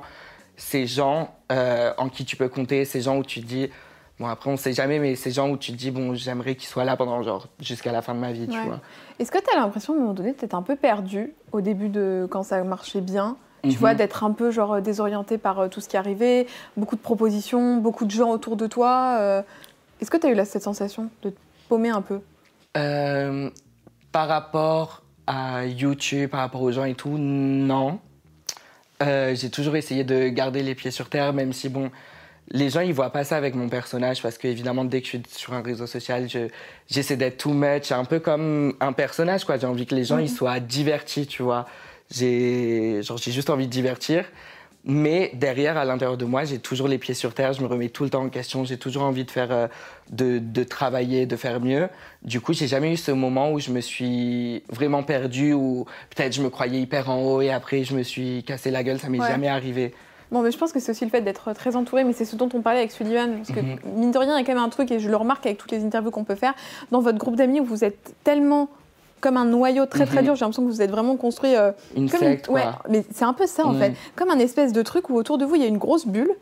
ces 0.56 0.86
gens 0.86 1.34
euh, 1.52 1.92
en 1.98 2.08
qui 2.08 2.24
tu 2.24 2.36
peux 2.36 2.48
compter, 2.48 2.84
ces 2.84 3.00
gens 3.00 3.18
où 3.18 3.24
tu 3.24 3.40
dis 3.40 3.70
Bon, 4.20 4.26
après, 4.26 4.48
on 4.48 4.56
sait 4.56 4.72
jamais, 4.72 5.00
mais 5.00 5.16
ces 5.16 5.32
gens 5.32 5.50
où 5.50 5.56
tu 5.56 5.72
te 5.72 5.76
dis, 5.76 5.90
bon, 5.90 6.14
j'aimerais 6.14 6.54
qu'ils 6.54 6.68
soient 6.68 6.84
là 6.84 6.96
pendant, 6.96 7.20
genre, 7.22 7.48
jusqu'à 7.58 7.90
la 7.90 8.00
fin 8.00 8.14
de 8.14 8.20
ma 8.20 8.30
vie, 8.30 8.46
tu 8.46 8.58
vois. 8.60 8.80
Est-ce 9.18 9.32
que 9.32 9.38
tu 9.38 9.50
as 9.52 9.58
l'impression, 9.58 9.92
à 9.92 9.96
un 9.96 10.00
moment 10.00 10.12
donné, 10.14 10.32
d'être 10.32 10.54
un 10.54 10.62
peu 10.62 10.76
perdu 10.76 11.32
au 11.50 11.60
début 11.60 11.88
de 11.88 12.28
quand 12.30 12.44
ça 12.44 12.62
marchait 12.62 13.00
bien? 13.00 13.36
Tu 13.64 13.70
vois, 13.70 13.92
mhm. 13.92 13.96
d'être 13.96 14.22
un 14.24 14.32
peu, 14.32 14.50
genre, 14.50 14.82
désorienté 14.82 15.38
par 15.38 15.58
euh, 15.58 15.68
tout 15.68 15.80
ce 15.80 15.88
qui 15.88 15.96
arrivait, 15.96 16.46
beaucoup 16.76 16.96
de 16.96 17.00
propositions, 17.00 17.78
beaucoup 17.78 18.04
de 18.04 18.10
gens 18.10 18.30
autour 18.30 18.56
de 18.56 18.66
toi. 18.66 19.16
Euh. 19.18 19.42
Est-ce 20.00 20.10
que 20.10 20.18
tu 20.18 20.26
as 20.26 20.30
eu 20.30 20.34
là, 20.34 20.44
cette 20.44 20.62
sensation 20.62 21.08
de 21.22 21.30
te 21.30 21.36
paumer 21.68 21.88
un 21.88 22.02
peu? 22.02 22.20
Euh, 22.76 23.48
Par 24.12 24.28
rapport 24.28 25.02
à 25.26 25.64
YouTube, 25.64 26.28
par 26.30 26.40
rapport 26.40 26.60
aux 26.60 26.72
gens 26.72 26.84
et 26.84 26.94
tout, 26.94 27.16
non. 27.18 27.98
J'ai 29.00 29.50
toujours 29.50 29.76
essayé 29.76 30.04
de 30.04 30.28
garder 30.28 30.62
les 30.62 30.74
pieds 30.74 30.90
sur 30.90 31.08
terre, 31.08 31.32
même 31.32 31.52
si, 31.52 31.68
bon, 31.68 31.90
les 32.50 32.70
gens 32.70 32.80
ils 32.80 32.92
voient 32.92 33.10
pas 33.10 33.24
ça 33.24 33.36
avec 33.36 33.54
mon 33.54 33.68
personnage 33.68 34.22
parce 34.22 34.38
que 34.38 34.46
évidemment 34.48 34.84
dès 34.84 35.00
que 35.00 35.06
je 35.06 35.10
suis 35.10 35.22
sur 35.30 35.54
un 35.54 35.62
réseau 35.62 35.86
social 35.86 36.28
j'essaie 36.88 37.16
d'être 37.16 37.38
too 37.38 37.52
much 37.52 37.90
un 37.90 38.04
peu 38.04 38.20
comme 38.20 38.74
un 38.80 38.92
personnage 38.92 39.44
quoi. 39.44 39.56
J'ai 39.56 39.66
envie 39.66 39.86
que 39.86 39.94
les 39.94 40.04
gens 40.04 40.18
ils 40.18 40.30
mhm. 40.30 40.36
soient 40.36 40.60
divertis 40.60 41.26
tu 41.26 41.42
vois. 41.42 41.66
J'ai 42.10 43.00
genre 43.02 43.16
j'ai 43.16 43.32
juste 43.32 43.50
envie 43.50 43.66
de 43.66 43.72
divertir. 43.72 44.24
Mais 44.86 45.30
derrière 45.32 45.78
à 45.78 45.86
l'intérieur 45.86 46.18
de 46.18 46.26
moi 46.26 46.44
j'ai 46.44 46.58
toujours 46.58 46.88
les 46.88 46.98
pieds 46.98 47.14
sur 47.14 47.32
terre. 47.32 47.54
Je 47.54 47.62
me 47.62 47.66
remets 47.66 47.88
tout 47.88 48.04
le 48.04 48.10
temps 48.10 48.22
en 48.22 48.28
question. 48.28 48.64
J'ai 48.64 48.76
toujours 48.76 49.04
envie 49.04 49.24
de 49.24 49.30
faire 49.30 49.50
euh, 49.50 49.66
de, 50.10 50.38
de, 50.38 50.62
travailler 50.62 51.24
de 51.24 51.36
faire 51.36 51.58
mieux. 51.60 51.88
Du 52.22 52.42
coup 52.42 52.52
j'ai 52.52 52.68
jamais 52.68 52.92
eu 52.92 52.98
ce 52.98 53.10
moment 53.10 53.50
où 53.50 53.58
je 53.58 53.70
me 53.70 53.80
suis 53.80 54.62
vraiment 54.68 55.02
perdu 55.02 55.54
ou 55.54 55.86
peut-être 56.14 56.34
je 56.34 56.42
me 56.42 56.50
croyais 56.50 56.82
hyper 56.82 57.08
en 57.08 57.22
haut 57.22 57.40
et 57.40 57.50
après 57.50 57.84
je 57.84 57.96
me 57.96 58.02
suis 58.02 58.44
cassé 58.44 58.70
la 58.70 58.82
gueule. 58.82 59.00
Ça 59.00 59.08
m'est 59.08 59.16
jamais 59.16 59.48
arrivé 59.48 59.94
Bon, 60.30 60.42
mais 60.42 60.50
je 60.50 60.58
pense 60.58 60.72
que 60.72 60.80
c'est 60.80 60.92
aussi 60.92 61.04
le 61.04 61.10
fait 61.10 61.20
d'être 61.20 61.52
très 61.52 61.76
entouré, 61.76 62.04
mais 62.04 62.12
c'est 62.12 62.24
ce 62.24 62.36
dont 62.36 62.48
on 62.54 62.60
parlait 62.60 62.80
avec 62.80 62.92
Sullivan. 62.92 63.36
Parce 63.36 63.52
que, 63.52 63.60
mhm. 63.60 63.78
mine 63.96 64.10
de 64.10 64.18
rien, 64.18 64.36
il 64.36 64.40
y 64.40 64.42
a 64.42 64.46
quand 64.46 64.54
même 64.54 64.62
un 64.62 64.68
truc, 64.68 64.90
et 64.90 64.98
je 64.98 65.08
le 65.08 65.16
remarque 65.16 65.46
avec 65.46 65.58
toutes 65.58 65.70
les 65.70 65.84
interviews 65.84 66.10
qu'on 66.10 66.24
peut 66.24 66.34
faire, 66.34 66.54
dans 66.90 67.00
votre 67.00 67.18
groupe 67.18 67.36
d'amis 67.36 67.60
où 67.60 67.64
vous 67.64 67.84
êtes 67.84 68.14
tellement 68.24 68.68
comme 69.20 69.36
un 69.38 69.46
noyau 69.46 69.86
très 69.86 70.04
très 70.04 70.18
mhm. 70.18 70.24
dur. 70.24 70.34
J'ai 70.36 70.40
l'impression 70.44 70.64
que 70.64 70.70
vous 70.70 70.82
êtes 70.82 70.90
vraiment 70.90 71.16
construit. 71.16 71.56
Euh, 71.56 71.72
une 71.96 72.08
secte, 72.08 72.48
Ouais, 72.48 72.64
mais 72.90 73.04
c'est 73.10 73.24
un 73.24 73.32
peu 73.32 73.46
ça 73.46 73.64
en 73.64 73.72
mhm. 73.72 73.78
fait. 73.78 73.94
Comme 74.16 74.30
un 74.30 74.38
espèce 74.38 74.72
de 74.72 74.82
truc 74.82 75.08
où 75.08 75.16
autour 75.16 75.38
de 75.38 75.44
vous 75.44 75.54
il 75.54 75.62
y 75.62 75.64
a 75.64 75.68
une 75.68 75.78
grosse 75.78 76.06
bulle. 76.06 76.32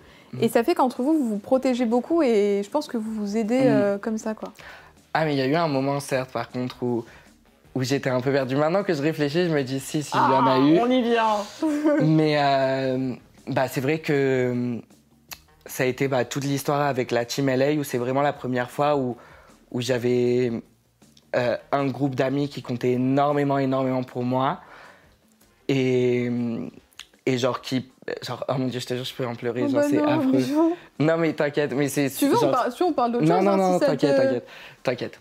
Et 0.40 0.49
ça 0.49 0.64
fait 0.64 0.75
qu'entre 0.75 1.03
vous, 1.03 1.12
vous 1.12 1.29
vous 1.29 1.38
protégez 1.38 1.85
beaucoup 1.85 2.23
et 2.23 2.62
je 2.64 2.71
pense 2.71 2.88
que 2.88 2.97
vous 2.97 3.12
vous 3.12 3.37
aidez 3.37 3.64
euh, 3.64 3.99
comme 3.99 4.16
ça, 4.16 4.33
quoi. 4.33 4.51
Ah, 5.12 5.27
mais 5.27 5.35
il 5.35 5.38
y 5.38 5.42
a 5.42 5.47
eu 5.47 5.55
un 5.55 5.68
moment, 5.68 6.01
certes, 6.01 6.31
par 6.31 6.51
contre, 6.51 6.83
où, 6.83 7.05
où 7.75 7.83
j'étais 7.83 8.09
un 8.09 8.21
peu 8.21 8.33
perdue. 8.33 8.57
Maintenant 8.57 8.83
que 8.83 8.95
je 8.95 9.03
réfléchis, 9.03 9.45
je 9.47 9.55
me 9.55 9.62
dis 9.62 9.79
si, 9.79 10.03
si, 10.03 10.11
il 10.14 10.33
y 10.33 10.35
en 10.35 10.47
a 10.47 10.55
ah, 10.55 10.59
eu. 10.59 10.79
On 10.81 10.90
y 10.90 11.03
vient. 11.03 11.37
mais, 12.01 12.37
euh, 12.38 13.14
bah, 13.46 13.68
c'est 13.68 13.81
vrai 13.81 13.98
que 13.98 14.50
hum, 14.52 14.83
ça 15.66 15.85
a 15.85 15.87
été 15.87 16.09
bah, 16.09 16.24
toute 16.24 16.44
l'histoire 16.44 16.81
avec 16.81 17.11
la 17.11 17.24
Team 17.24 17.48
LA 17.48 17.72
où 17.72 17.85
c'est 17.85 17.98
vraiment 17.98 18.22
la 18.22 18.33
première 18.33 18.70
fois 18.70 18.96
où, 18.96 19.16
où 19.70 19.81
j'avais 19.81 20.52
euh, 21.37 21.57
un 21.70 21.87
groupe 21.87 22.14
d'amis 22.14 22.48
qui 22.48 22.62
comptait 22.62 22.92
énormément, 22.92 23.59
énormément 23.59 24.02
pour 24.02 24.22
moi. 24.22 24.61
Et, 25.68 26.28
hum, 26.28 26.70
et 27.26 27.38
genre 27.38 27.61
qui. 27.61 27.88
Genre, 28.22 28.44
oh 28.48 28.55
mon 28.59 28.66
dieu, 28.66 28.81
je 28.81 28.87
te 28.87 28.94
jure, 28.94 29.05
je 29.05 29.14
peux 29.14 29.26
en 29.26 29.37
pleurer, 29.37 29.62
oh 29.64 29.68
genre, 29.68 29.83
bah 29.83 29.87
c'est 29.88 30.02
affreux. 30.02 30.74
Non, 30.98 31.16
mais 31.16 31.33
t'inquiète, 31.33 31.72
mais 31.72 31.88
c'est. 31.88 32.11
Tu 32.11 32.26
veux, 32.26 32.37
on, 32.37 32.50
parle, 32.50 32.72
on 32.81 32.92
parle 32.92 33.12
d'autre 33.12 33.26
chose 33.26 33.35
Non, 33.35 33.42
non, 33.42 33.57
non, 33.57 33.78
t'inquiète, 33.78 34.16
t'inquiète, 34.16 34.46
t'inquiète. 34.83 35.20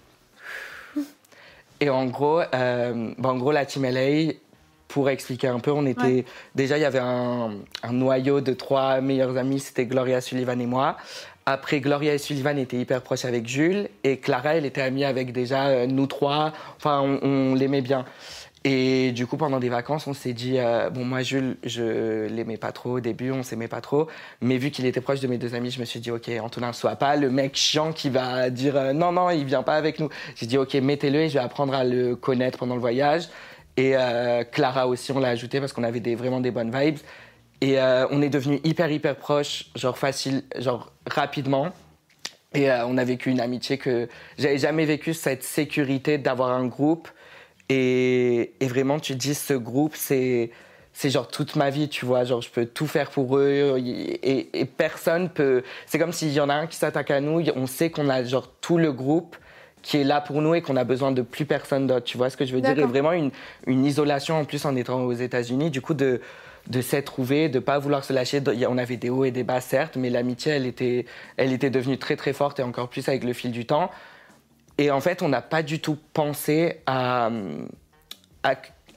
Et 1.80 1.90
en 1.90 2.06
gros, 2.06 2.42
euh, 2.54 3.14
bah, 3.18 3.30
en 3.30 3.38
gros, 3.38 3.52
la 3.52 3.66
Team 3.66 3.84
LA, 3.84 4.34
pour 4.92 5.10
expliquer 5.10 5.48
un 5.48 5.60
peu, 5.60 5.72
on 5.72 5.86
était 5.86 6.26
déjà 6.54 6.78
il 6.78 6.82
y 6.82 6.86
avait 6.86 7.00
un, 7.00 7.52
noyau 7.92 8.42
de 8.42 8.54
trois 8.54 9.00
meilleurs 9.00 9.38
amis, 9.38 9.62
c'était 9.62 9.86
Gloria 9.86 10.20
Sullivan 10.20 10.60
et 10.60 10.66
moi. 10.66 10.98
Après, 11.46 11.80
Gloria 11.80 12.14
et 12.14 12.18
Sullivan 12.18 12.58
étaient 12.58 12.78
hyper 12.78 13.02
proches 13.02 13.24
avec 13.24 13.48
Jules 13.48 13.88
et 14.04 14.18
Clara, 14.18 14.56
elle 14.56 14.66
était 14.66 14.82
amie 14.82 15.06
avec 15.06 15.32
déjà 15.32 15.68
euh, 15.68 15.88
nous 15.88 16.08
trois. 16.08 16.52
Enfin, 16.76 17.20
on, 17.22 17.56
l'aimait 17.56 17.82
bien. 17.82 18.06
Et 18.66 19.12
du 19.14 19.26
coup, 19.26 19.38
pendant 19.38 19.60
des 19.60 19.70
vacances, 19.70 20.08
on 20.08 20.14
s'est 20.14 20.34
dit, 20.34 20.60
euh, 20.60 20.90
bon, 20.90 21.06
moi, 21.06 21.24
Jules, 21.24 21.56
je 21.64 22.28
l'aimais 22.28 22.58
pas 22.58 22.74
trop 22.74 22.98
au 22.98 23.00
début, 23.00 23.32
on 23.32 23.44
s'aimait 23.44 23.70
pas 23.70 23.82
trop. 23.82 24.08
Mais 24.42 24.58
vu 24.58 24.72
qu'il 24.72 24.86
était 24.86 25.02
proche 25.02 25.22
de 25.22 25.28
mes 25.28 25.38
deux 25.38 25.56
amis, 25.56 25.72
je 25.72 25.80
me 25.80 25.86
suis 25.86 26.02
dit, 26.02 26.12
OK, 26.12 26.30
Antonin, 26.42 26.74
sois 26.74 26.98
pas 26.98 27.16
le 27.16 27.32
mec 27.32 27.56
chiant 27.56 27.94
qui 27.94 28.10
va 28.10 28.50
dire, 28.50 28.76
euh, 28.76 28.94
non, 28.94 29.14
non, 29.14 29.30
il 29.30 29.46
vient 29.46 29.64
pas 29.64 29.76
avec 29.76 30.00
nous. 30.00 30.10
J'ai 30.36 30.46
dit, 30.48 30.58
OK, 30.58 30.74
mettez-le 30.76 31.22
et 31.22 31.30
je 31.30 31.36
vais 31.36 31.44
apprendre 31.44 31.74
à 31.74 31.86
le 31.86 32.16
connaître 32.16 32.60
pendant 32.60 32.76
le 32.76 32.82
voyage. 32.82 33.30
Et 33.78 33.96
euh, 33.96 34.44
Clara 34.44 34.88
aussi, 34.88 35.12
on 35.12 35.20
l'a 35.20 35.30
ajouté 35.30 35.60
parce 35.60 35.74
qu'on 35.74 35.84
avait 35.84 36.16
vraiment 36.16 36.40
des 36.40 36.52
bonnes 36.52 36.72
vibes. 36.76 37.00
Et 37.62 37.80
euh, 37.80 38.08
on 38.10 38.22
est 38.22 38.30
devenus 38.30 38.60
hyper, 38.64 38.92
hyper 38.92 39.16
proches, 39.16 39.66
genre 39.76 39.98
facile, 39.98 40.44
genre 40.58 40.92
rapidement. 41.10 41.72
Et 42.54 42.70
euh, 42.70 42.86
on 42.86 42.98
a 42.98 43.04
vécu 43.04 43.30
une 43.30 43.40
amitié 43.40 43.78
que 43.78 44.10
j'avais 44.38 44.58
jamais 44.58 44.86
vécu 44.86 45.14
cette 45.14 45.44
sécurité 45.44 46.18
d'avoir 46.18 46.52
un 46.52 46.66
groupe. 46.66 47.08
Et, 47.70 48.54
et, 48.60 48.68
vraiment, 48.68 49.00
tu 49.00 49.14
te 49.14 49.18
dis, 49.18 49.36
ce 49.36 49.54
groupe, 49.54 49.96
c'est, 49.96 50.52
c'est 50.92 51.10
genre 51.10 51.30
toute 51.30 51.56
ma 51.56 51.70
vie, 51.70 51.88
tu 51.88 52.06
vois. 52.06 52.26
Genre, 52.26 52.42
je 52.42 52.50
peux 52.50 52.66
tout 52.66 52.88
faire 52.88 53.10
pour 53.10 53.38
eux 53.38 53.78
et, 53.80 54.60
et 54.60 54.66
personne 54.66 55.30
peut. 55.30 55.64
C'est 55.86 55.98
comme 55.98 56.12
s'il 56.12 56.34
y 56.34 56.42
en 56.42 56.50
a 56.50 56.56
un 56.56 56.68
qui 56.68 56.76
s'attaque 56.76 57.12
à 57.12 57.22
nous, 57.22 57.42
on 57.56 57.68
sait 57.68 57.90
qu'on 57.90 58.10
a 58.10 58.24
genre 58.24 58.52
tout 58.60 58.78
le 58.78 58.92
groupe 58.92 59.38
qui 59.82 59.98
est 59.98 60.04
là 60.04 60.22
pour 60.22 60.42
nous 60.42 60.54
et 60.54 60.62
qu'on 60.62 60.76
a 60.76 60.84
besoin 60.84 61.12
de 61.12 61.22
plus 61.22 61.46
personne 61.46 61.88
d'autre. 61.88 62.06
Tu 62.06 62.18
vois 62.18 62.30
ce 62.30 62.38
que 62.38 62.46
je 62.46 62.54
veux 62.54 62.62
dire? 62.62 62.78
Et 62.78 62.84
vraiment 62.84 63.12
une, 63.12 63.32
une, 63.66 63.86
isolation 63.86 64.40
en 64.40 64.46
plus 64.46 64.66
en 64.66 64.76
étant 64.76 65.02
aux 65.02 65.14
États-Unis. 65.14 65.72
Du 65.72 65.82
coup, 65.82 65.94
de, 65.94 66.22
de 66.68 66.82
s'être 66.82 67.06
trouvé, 67.06 67.50
de 67.50 67.60
pas 67.60 67.80
vouloir 67.80 68.04
se 68.04 68.14
lâcher. 68.14 68.42
On 68.70 68.78
avait 68.78 68.98
des 68.98 69.10
hauts 69.10 69.26
et 69.26 69.32
des 69.32 69.44
bas, 69.44 69.62
certes, 69.62 69.96
mais 69.96 70.10
l'amitié, 70.10 70.52
elle 70.54 70.66
était, 70.66 71.06
elle 71.38 71.54
était 71.54 71.70
devenue 71.70 71.98
très 71.98 72.16
très 72.16 72.34
forte 72.34 72.60
et 72.60 72.64
encore 72.64 72.90
plus 72.90 73.08
avec 73.08 73.24
le 73.24 73.34
fil 73.34 73.52
du 73.52 73.66
temps. 73.66 73.90
Et 74.78 74.92
en 74.92 75.02
fait, 75.02 75.22
on 75.22 75.30
n'a 75.30 75.42
pas 75.42 75.64
du 75.64 75.80
tout 75.80 75.98
pensé 76.14 76.78
à, 76.86 77.30
à, 78.44 78.56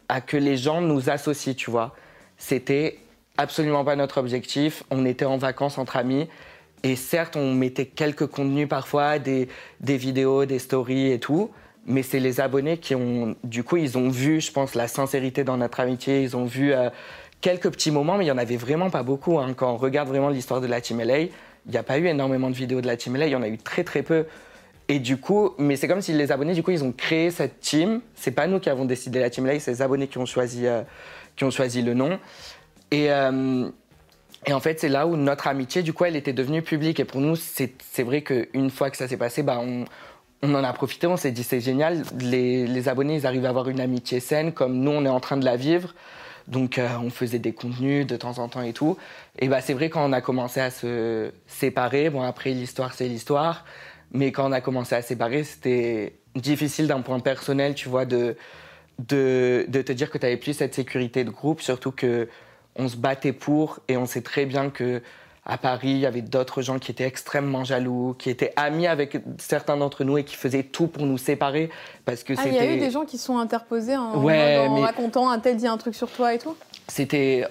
à, 0.09 0.21
que 0.21 0.37
les 0.37 0.57
gens 0.57 0.81
nous 0.81 1.11
associent, 1.11 1.55
tu 1.55 1.71
vois. 1.71 1.95
C'était 2.37 2.99
absolument 3.37 3.85
pas 3.85 3.97
notre 3.97 4.19
objectif. 4.19 4.85
On 4.91 5.05
était 5.05 5.25
en 5.25 5.37
vacances 5.37 5.79
entre 5.79 5.97
amis. 5.97 6.29
Et 6.85 6.97
certes, 6.97 7.35
on 7.35 7.55
mettait 7.55 7.87
quelques 7.87 8.27
contenus 8.27 8.69
parfois, 8.69 9.19
des, 9.19 9.49
des 9.81 9.97
vidéos, 9.97 10.45
des 10.45 10.59
stories 10.59 11.13
et 11.13 11.19
tout. 11.19 11.51
Mais 11.87 12.03
c'est 12.03 12.21
les 12.21 12.41
abonnés 12.41 12.77
qui 12.77 12.95
ont, 12.95 13.35
du 13.43 13.65
coup, 13.65 13.79
ils 13.79 13.97
ont 13.97 14.11
vu, 14.11 14.41
je 14.41 14.53
pense, 14.53 14.75
la 14.75 14.87
sincérité 14.87 15.45
dans 15.45 15.57
notre 15.57 15.81
amitié. 15.81 16.23
Ils 16.23 16.37
ont 16.37 16.45
vu 16.45 16.73
euh, 16.73 16.91
quelques 17.41 17.71
petits 17.71 17.91
moments, 17.91 18.19
mais 18.19 18.27
il 18.27 18.29
y 18.29 18.33
en 18.33 18.39
avait 18.39 18.57
vraiment 18.57 18.91
pas 18.91 19.03
beaucoup. 19.03 19.39
Hein. 19.39 19.55
Quand 19.57 19.73
on 19.73 19.77
regarde 19.79 20.09
vraiment 20.09 20.29
l'histoire 20.29 20.61
de 20.61 20.67
la 20.67 20.83
Team 20.83 21.01
LA, 21.01 21.21
il 21.21 21.31
n'y 21.71 21.79
a 21.79 21.83
pas 21.83 21.99
eu 21.99 22.07
énormément 22.07 22.51
de 22.51 22.55
vidéos 22.55 22.83
de 22.83 22.87
la 22.87 22.99
Team 22.99 23.17
LA. 23.17 23.27
Il 23.27 23.33
y 23.33 23.37
en 23.37 23.43
a 23.43 23.49
eu 23.49 23.57
très 23.57 23.83
très 23.83 24.03
peu. 24.03 24.27
Et 24.89 24.99
du 24.99 25.17
coup, 25.17 25.55
mais 25.57 25.77
c'est 25.77 25.89
comme 25.89 26.03
si 26.03 26.13
les 26.13 26.33
abonnés, 26.33 26.53
du 26.53 26.63
coup, 26.63 26.71
ils 26.71 26.85
ont 26.85 26.93
créé 26.93 27.31
cette 27.31 27.61
team. 27.61 28.03
C'est 28.15 28.33
pas 28.33 28.47
nous 28.47 28.61
qui 28.61 28.69
avons 28.69 28.85
décidé 28.85 29.21
la 29.21 29.31
Team 29.31 29.47
LA, 29.47 29.59
c'est 29.59 29.71
les 29.71 29.83
abonnés 29.83 30.07
qui 30.07 30.19
ont 30.19 30.27
choisi, 30.27 30.67
euh, 30.67 30.83
qui 31.37 31.45
ont 31.45 31.51
choisi 31.51 31.81
le 31.81 31.95
nom. 31.95 32.19
Et 32.91 33.11
euh, 33.11 33.71
et 34.47 34.53
en 34.53 34.61
fait, 34.61 34.81
c'est 34.81 34.89
là 34.89 35.07
où 35.07 35.17
notre 35.17 35.47
amitié, 35.47 35.83
du 35.83 35.93
coup, 35.93 36.05
elle 36.05 36.17
était 36.17 36.33
devenue 36.33 36.63
publique. 36.63 37.01
Et 37.01 37.05
pour 37.05 37.21
nous, 37.21 37.37
c'est 37.37 38.03
vrai 38.03 38.23
qu'une 38.23 38.71
fois 38.71 38.91
que 38.91 38.97
ça 38.97 39.09
s'est 39.09 39.17
passé, 39.17 39.43
bah, 39.43 39.59
on, 39.61 39.85
on 40.45 40.55
en 40.55 40.65
a 40.65 40.73
profité, 40.73 41.07
on 41.07 41.17
s'est 41.17 41.33
dit 41.33 41.43
c'est 41.43 41.61
génial, 41.61 42.03
les, 42.19 42.67
les, 42.67 42.89
abonnés 42.89 43.17
ils 43.17 43.27
arrivent 43.27 43.47
à 43.47 43.49
avoir 43.49 43.69
une 43.69 43.81
amitié 43.81 44.21
saine 44.21 44.53
comme 44.53 44.79
nous 44.79 44.91
on 44.91 45.05
est 45.07 45.09
en 45.09 45.21
train 45.21 45.37
de 45.37 45.45
la 45.45 45.57
vivre. 45.57 45.95
Donc 46.47 46.77
euh, 46.77 46.89
on 47.03 47.09
faisait 47.09 47.39
des 47.39 47.53
contenus 47.53 48.07
de 48.07 48.17
temps 48.17 48.39
en 48.39 48.49
temps 48.49 48.61
et 48.61 48.75
tout. 48.75 48.99
Et 49.39 49.49
bah 49.49 49.63
c'est 49.63 49.73
vrai 49.73 49.89
quand 49.89 50.05
on 50.05 50.13
a 50.13 50.21
commencé 50.21 50.61
à 50.61 50.71
se 50.71 51.33
séparer, 51.47 52.11
bon 52.11 52.21
après 52.21 52.51
l'histoire 52.51 52.93
c'est 52.93 53.09
l'histoire, 53.09 53.65
mais 54.13 54.33
quand 54.33 54.47
on 54.47 54.53
a 54.53 54.61
commencé 54.61 54.95
à 54.95 55.01
se 55.01 55.09
séparer 55.09 55.45
c'était 55.45 56.19
difficile 56.35 56.87
d'un 56.87 57.01
point 57.01 57.21
personnel, 57.21 57.75
tu 57.75 57.89
vois, 57.89 58.05
de, 58.05 58.37
de, 58.99 59.65
de 59.69 59.83
te 59.83 59.93
dire 59.93 60.11
que 60.11 60.19
tu 60.19 60.27
n'avais 60.27 60.37
plus 60.37 60.53
cette 60.53 60.75
sécurité 60.75 61.25
de 61.25 61.31
groupe, 61.31 61.63
surtout 61.63 61.93
que 61.93 62.29
on 62.77 62.89
se 62.89 62.97
battait 62.97 63.33
pour 63.33 63.81
et 63.89 63.97
on 63.97 64.07
sait 64.07 64.23
très 64.23 64.47
bien 64.47 64.71
que 64.71 65.03
à 65.47 65.59
Paris, 65.59 65.91
il 65.91 65.99
y 65.99 66.07
avait 66.07 66.23
d'autres 66.23 66.63
gens 66.63 66.79
qui 66.79 66.91
étaient 66.91 67.05
extrêmement 67.05 67.65
jaloux, 67.65 68.15
qui 68.19 68.31
étaient 68.31 68.53
amis 68.57 68.87
avec 68.87 69.19
certains 69.39 69.77
d'entre 69.77 70.03
nous 70.03 70.17
et 70.17 70.25
qui 70.25 70.37
faisaient 70.37 70.63
tout 70.63 70.87
pour 70.87 71.05
nous 71.05 71.19
séparer 71.19 71.69
parce 72.07 72.25
que 72.25 72.33
ah, 72.33 72.43
c'était. 72.43 72.49
Il 72.49 72.57
y 72.57 72.59
a 72.59 72.75
eu 72.75 72.79
des 72.79 72.91
gens 72.91 73.05
qui 73.05 73.19
sont 73.19 73.37
interposés 73.37 73.97
en, 73.97 74.23
ouais, 74.23 74.67
en 74.67 74.81
racontant 74.81 75.29
un 75.29 75.39
tel 75.39 75.59
dit 75.59 75.67
un 75.67 75.77
truc 75.77 75.95
sur 75.95 76.11
toi 76.11 76.33
et 76.33 76.39
tout? 76.39 76.57
C'était 76.89 77.47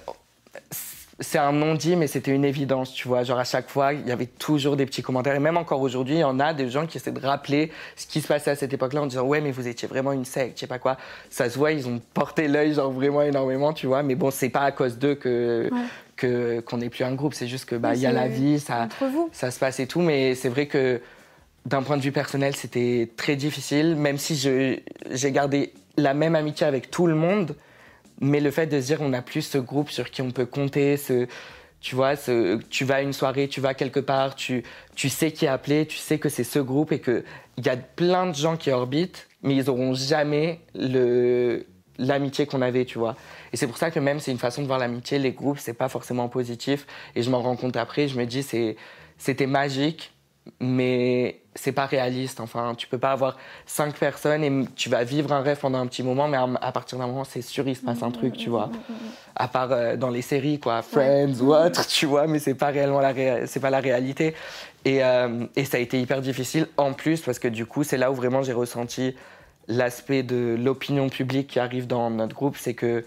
c'est 1.19 1.37
un 1.37 1.51
non-dit, 1.51 1.95
mais 1.95 2.07
c'était 2.07 2.31
une 2.31 2.45
évidence, 2.45 2.93
tu 2.93 3.07
vois. 3.07 3.23
Genre, 3.23 3.37
à 3.37 3.43
chaque 3.43 3.69
fois, 3.69 3.93
il 3.93 4.07
y 4.07 4.11
avait 4.11 4.25
toujours 4.25 4.75
des 4.75 4.85
petits 4.85 5.03
commentaires. 5.03 5.35
Et 5.35 5.39
même 5.39 5.57
encore 5.57 5.81
aujourd'hui, 5.81 6.15
il 6.15 6.19
y 6.19 6.23
en 6.23 6.39
a 6.39 6.53
des 6.53 6.69
gens 6.69 6.87
qui 6.87 6.97
essaient 6.97 7.11
de 7.11 7.19
rappeler 7.19 7.71
ce 7.95 8.07
qui 8.07 8.19
se 8.21 8.27
passait 8.27 8.51
à 8.51 8.55
cette 8.55 8.73
époque-là 8.73 9.03
en 9.03 9.05
disant 9.05 9.23
Ouais, 9.23 9.39
mais 9.39 9.51
vous 9.51 9.67
étiez 9.67 9.87
vraiment 9.87 10.11
une 10.11 10.25
secte, 10.25 10.57
je 10.57 10.61
sais 10.61 10.67
pas 10.67 10.79
quoi. 10.79 10.97
Ça 11.29 11.49
se 11.49 11.57
voit, 11.57 11.71
ils 11.71 11.87
ont 11.87 12.01
porté 12.13 12.47
l'œil, 12.47 12.73
genre 12.73 12.91
vraiment 12.91 13.21
énormément, 13.21 13.73
tu 13.73 13.85
vois. 13.85 14.01
Mais 14.01 14.15
bon, 14.15 14.31
c'est 14.31 14.49
pas 14.49 14.61
à 14.61 14.71
cause 14.71 14.97
d'eux 14.97 15.15
que. 15.15 15.69
que 16.15 16.61
qu'on 16.61 16.77
n'est 16.77 16.89
plus 16.89 17.03
un 17.03 17.13
groupe, 17.13 17.33
c'est 17.33 17.47
juste 17.47 17.65
que 17.65 17.75
bah 17.75 17.95
il 17.95 18.01
y 18.01 18.05
a 18.05 18.11
la 18.11 18.27
vie, 18.27 18.59
ça, 18.59 18.87
ça 19.31 19.49
se 19.49 19.59
passe 19.59 19.79
et 19.79 19.87
tout, 19.87 20.01
mais 20.01 20.35
c'est 20.35 20.49
vrai 20.49 20.67
que 20.67 21.01
d'un 21.65 21.81
point 21.81 21.97
de 21.97 22.01
vue 22.01 22.11
personnel, 22.11 22.55
c'était 22.55 23.09
très 23.17 23.35
difficile, 23.35 23.95
même 23.95 24.17
si 24.17 24.35
j'ai 24.35 25.31
gardé 25.31 25.73
la 25.97 26.13
même 26.13 26.35
amitié 26.35 26.67
avec 26.67 26.91
tout 26.91 27.07
le 27.07 27.15
monde, 27.15 27.55
mais 28.21 28.39
le 28.39 28.51
fait 28.51 28.67
de 28.67 28.79
se 28.79 28.87
dire 28.87 29.01
on 29.01 29.09
n'a 29.09 29.21
plus 29.21 29.41
ce 29.41 29.57
groupe 29.57 29.89
sur 29.89 30.09
qui 30.11 30.21
on 30.21 30.31
peut 30.31 30.45
compter, 30.45 30.97
ce, 30.97 31.27
tu 31.83 31.95
vois, 31.95 32.13
tu 32.69 32.85
vas 32.85 32.95
à 32.95 33.01
une 33.01 33.11
soirée, 33.11 33.49
tu 33.49 33.59
vas 33.59 33.73
quelque 33.73 33.99
part, 33.99 34.35
tu, 34.35 34.63
tu 34.95 35.09
sais 35.09 35.31
qui 35.31 35.43
est 35.43 35.49
appelé, 35.49 35.85
tu 35.85 35.97
sais 35.97 36.17
que 36.17 36.29
c'est 36.29 36.45
ce 36.45 36.59
groupe 36.59 36.93
et 36.93 37.01
qu'il 37.01 37.23
y 37.57 37.67
a 37.67 37.75
plein 37.75 38.27
de 38.27 38.33
gens 38.33 38.55
qui 38.55 38.71
orbitent, 38.71 39.27
mais 39.41 39.57
ils 39.57 39.65
n'auront 39.65 39.93
jamais 39.93 40.61
l'amitié 41.97 42.45
qu'on 42.45 42.61
avait, 42.61 42.85
tu 42.85 42.99
vois. 42.99 43.17
Et 43.51 43.57
c'est 43.57 43.67
pour 43.67 43.77
ça 43.77 43.91
que 43.91 43.99
même 43.99 44.21
c'est 44.21 44.31
une 44.31 44.37
façon 44.37 44.61
de 44.61 44.67
voir 44.67 44.79
l'amitié, 44.79 45.19
les 45.19 45.33
groupes, 45.33 45.59
c'est 45.59 45.73
pas 45.73 45.89
forcément 45.89 46.29
positif. 46.29 46.87
Et 47.15 47.21
je 47.21 47.29
m'en 47.29 47.41
rends 47.41 47.57
compte 47.57 47.75
après, 47.75 48.07
je 48.07 48.17
me 48.17 48.25
dis, 48.25 48.43
c'était 49.17 49.47
magique, 49.47 50.12
mais 50.59 51.41
c'est 51.55 51.71
pas 51.71 51.85
réaliste. 51.85 52.39
Enfin, 52.39 52.73
tu 52.75 52.87
peux 52.87 52.97
pas 52.97 53.11
avoir 53.11 53.37
cinq 53.65 53.95
personnes 53.95 54.43
et 54.43 54.65
tu 54.75 54.89
vas 54.89 55.03
vivre 55.03 55.31
un 55.31 55.41
rêve 55.41 55.59
pendant 55.59 55.79
un 55.79 55.87
petit 55.87 56.03
moment, 56.03 56.27
mais 56.27 56.37
à, 56.37 56.71
partir 56.71 56.97
d'un 56.97 57.07
moment, 57.07 57.23
c'est 57.23 57.41
sûr, 57.41 57.67
il 57.67 57.75
se 57.75 57.81
passe 57.81 58.03
un 58.03 58.11
truc, 58.11 58.35
tu 58.35 58.49
vois. 58.49 58.69
À 59.35 59.47
part 59.47 59.71
euh, 59.71 59.95
dans 59.95 60.09
les 60.09 60.21
séries, 60.21 60.59
quoi, 60.59 60.81
Friends 60.81 61.41
ou 61.41 61.53
autre, 61.53 61.87
tu 61.87 62.05
vois, 62.05 62.27
mais 62.27 62.39
c'est 62.39 62.55
pas 62.55 62.67
réellement 62.67 62.99
la, 62.99 63.13
pas 63.13 63.69
la 63.69 63.79
réalité. 63.79 64.33
Et, 64.85 65.03
euh, 65.03 65.45
et, 65.55 65.65
ça 65.65 65.77
a 65.77 65.79
été 65.79 65.99
hyper 65.99 66.21
difficile 66.21 66.67
en 66.77 66.93
plus 66.93 67.21
parce 67.21 67.39
que 67.39 67.47
du 67.47 67.65
coup, 67.65 67.83
c'est 67.83 67.97
là 67.97 68.11
où 68.11 68.15
vraiment 68.15 68.43
j'ai 68.43 68.53
ressenti 68.53 69.15
l'aspect 69.69 70.23
de 70.23 70.57
l'opinion 70.59 71.07
publique 71.07 71.47
qui 71.47 71.59
arrive 71.59 71.87
dans 71.87 72.09
notre 72.09 72.35
groupe, 72.35 72.57
c'est 72.57 72.73
que 72.73 73.05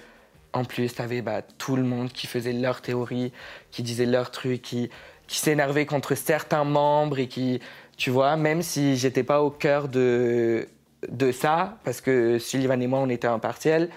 en 0.56 0.64
plus, 0.64 0.94
tu 0.94 1.02
avais 1.02 1.20
bah, 1.20 1.42
tout 1.58 1.76
le 1.76 1.82
monde 1.82 2.10
qui 2.10 2.26
faisait 2.26 2.54
leur 2.54 2.80
théorie, 2.80 3.30
qui 3.70 3.82
disait 3.82 4.06
leur 4.06 4.30
truc, 4.30 4.62
qui, 4.62 4.88
qui 5.26 5.38
s'énervait 5.38 5.86
contre 5.86 6.14
certains 6.14 6.64
membres 6.64 7.18
et 7.18 7.28
qui 7.28 7.60
tu 7.96 8.10
vois, 8.10 8.36
même 8.36 8.62
si 8.62 8.96
j'étais 8.96 9.22
pas 9.22 9.42
au 9.42 9.50
cœur 9.50 9.88
de, 9.88 10.68
de 11.08 11.32
ça, 11.32 11.78
parce 11.84 12.00
que 12.00 12.38
Sullivan 12.38 12.80
et 12.80 12.86
moi, 12.86 12.98
on 12.98 13.08
était 13.08 13.26
impartiels, 13.26 13.88